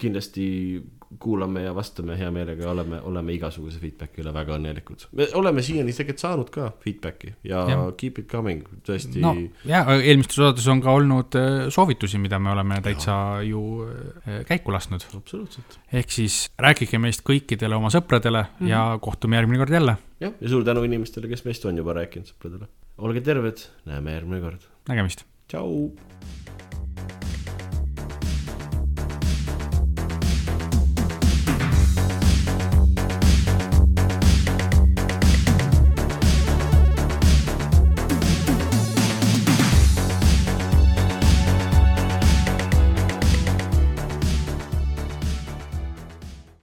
[0.00, 0.46] kindlasti
[1.20, 5.06] kuulame ja vastame hea meelega ja oleme, oleme igasuguse feedback'i üle väga õnnelikud.
[5.18, 9.22] me oleme siiani tegelikult saanud ka feedback'i ja, ja keep it coming, tõesti.
[9.24, 9.34] no
[9.68, 13.42] ja eelmistes osades on ka olnud äh, soovitusi, mida me oleme täitsa ja.
[13.50, 15.06] ju äh, käiku lasknud.
[15.16, 15.78] absoluutselt.
[15.92, 18.72] ehk siis rääkige meist kõikidele oma sõpradele mm -hmm.
[18.72, 19.96] ja kohtume järgmine kord jälle.
[20.20, 22.68] jah, ja suur tänu inimestele, kes meist on juba rääkinud sõpradele.
[22.98, 24.68] olge terved, näeme järgmine kord.
[24.88, 25.90] nägemist Ciao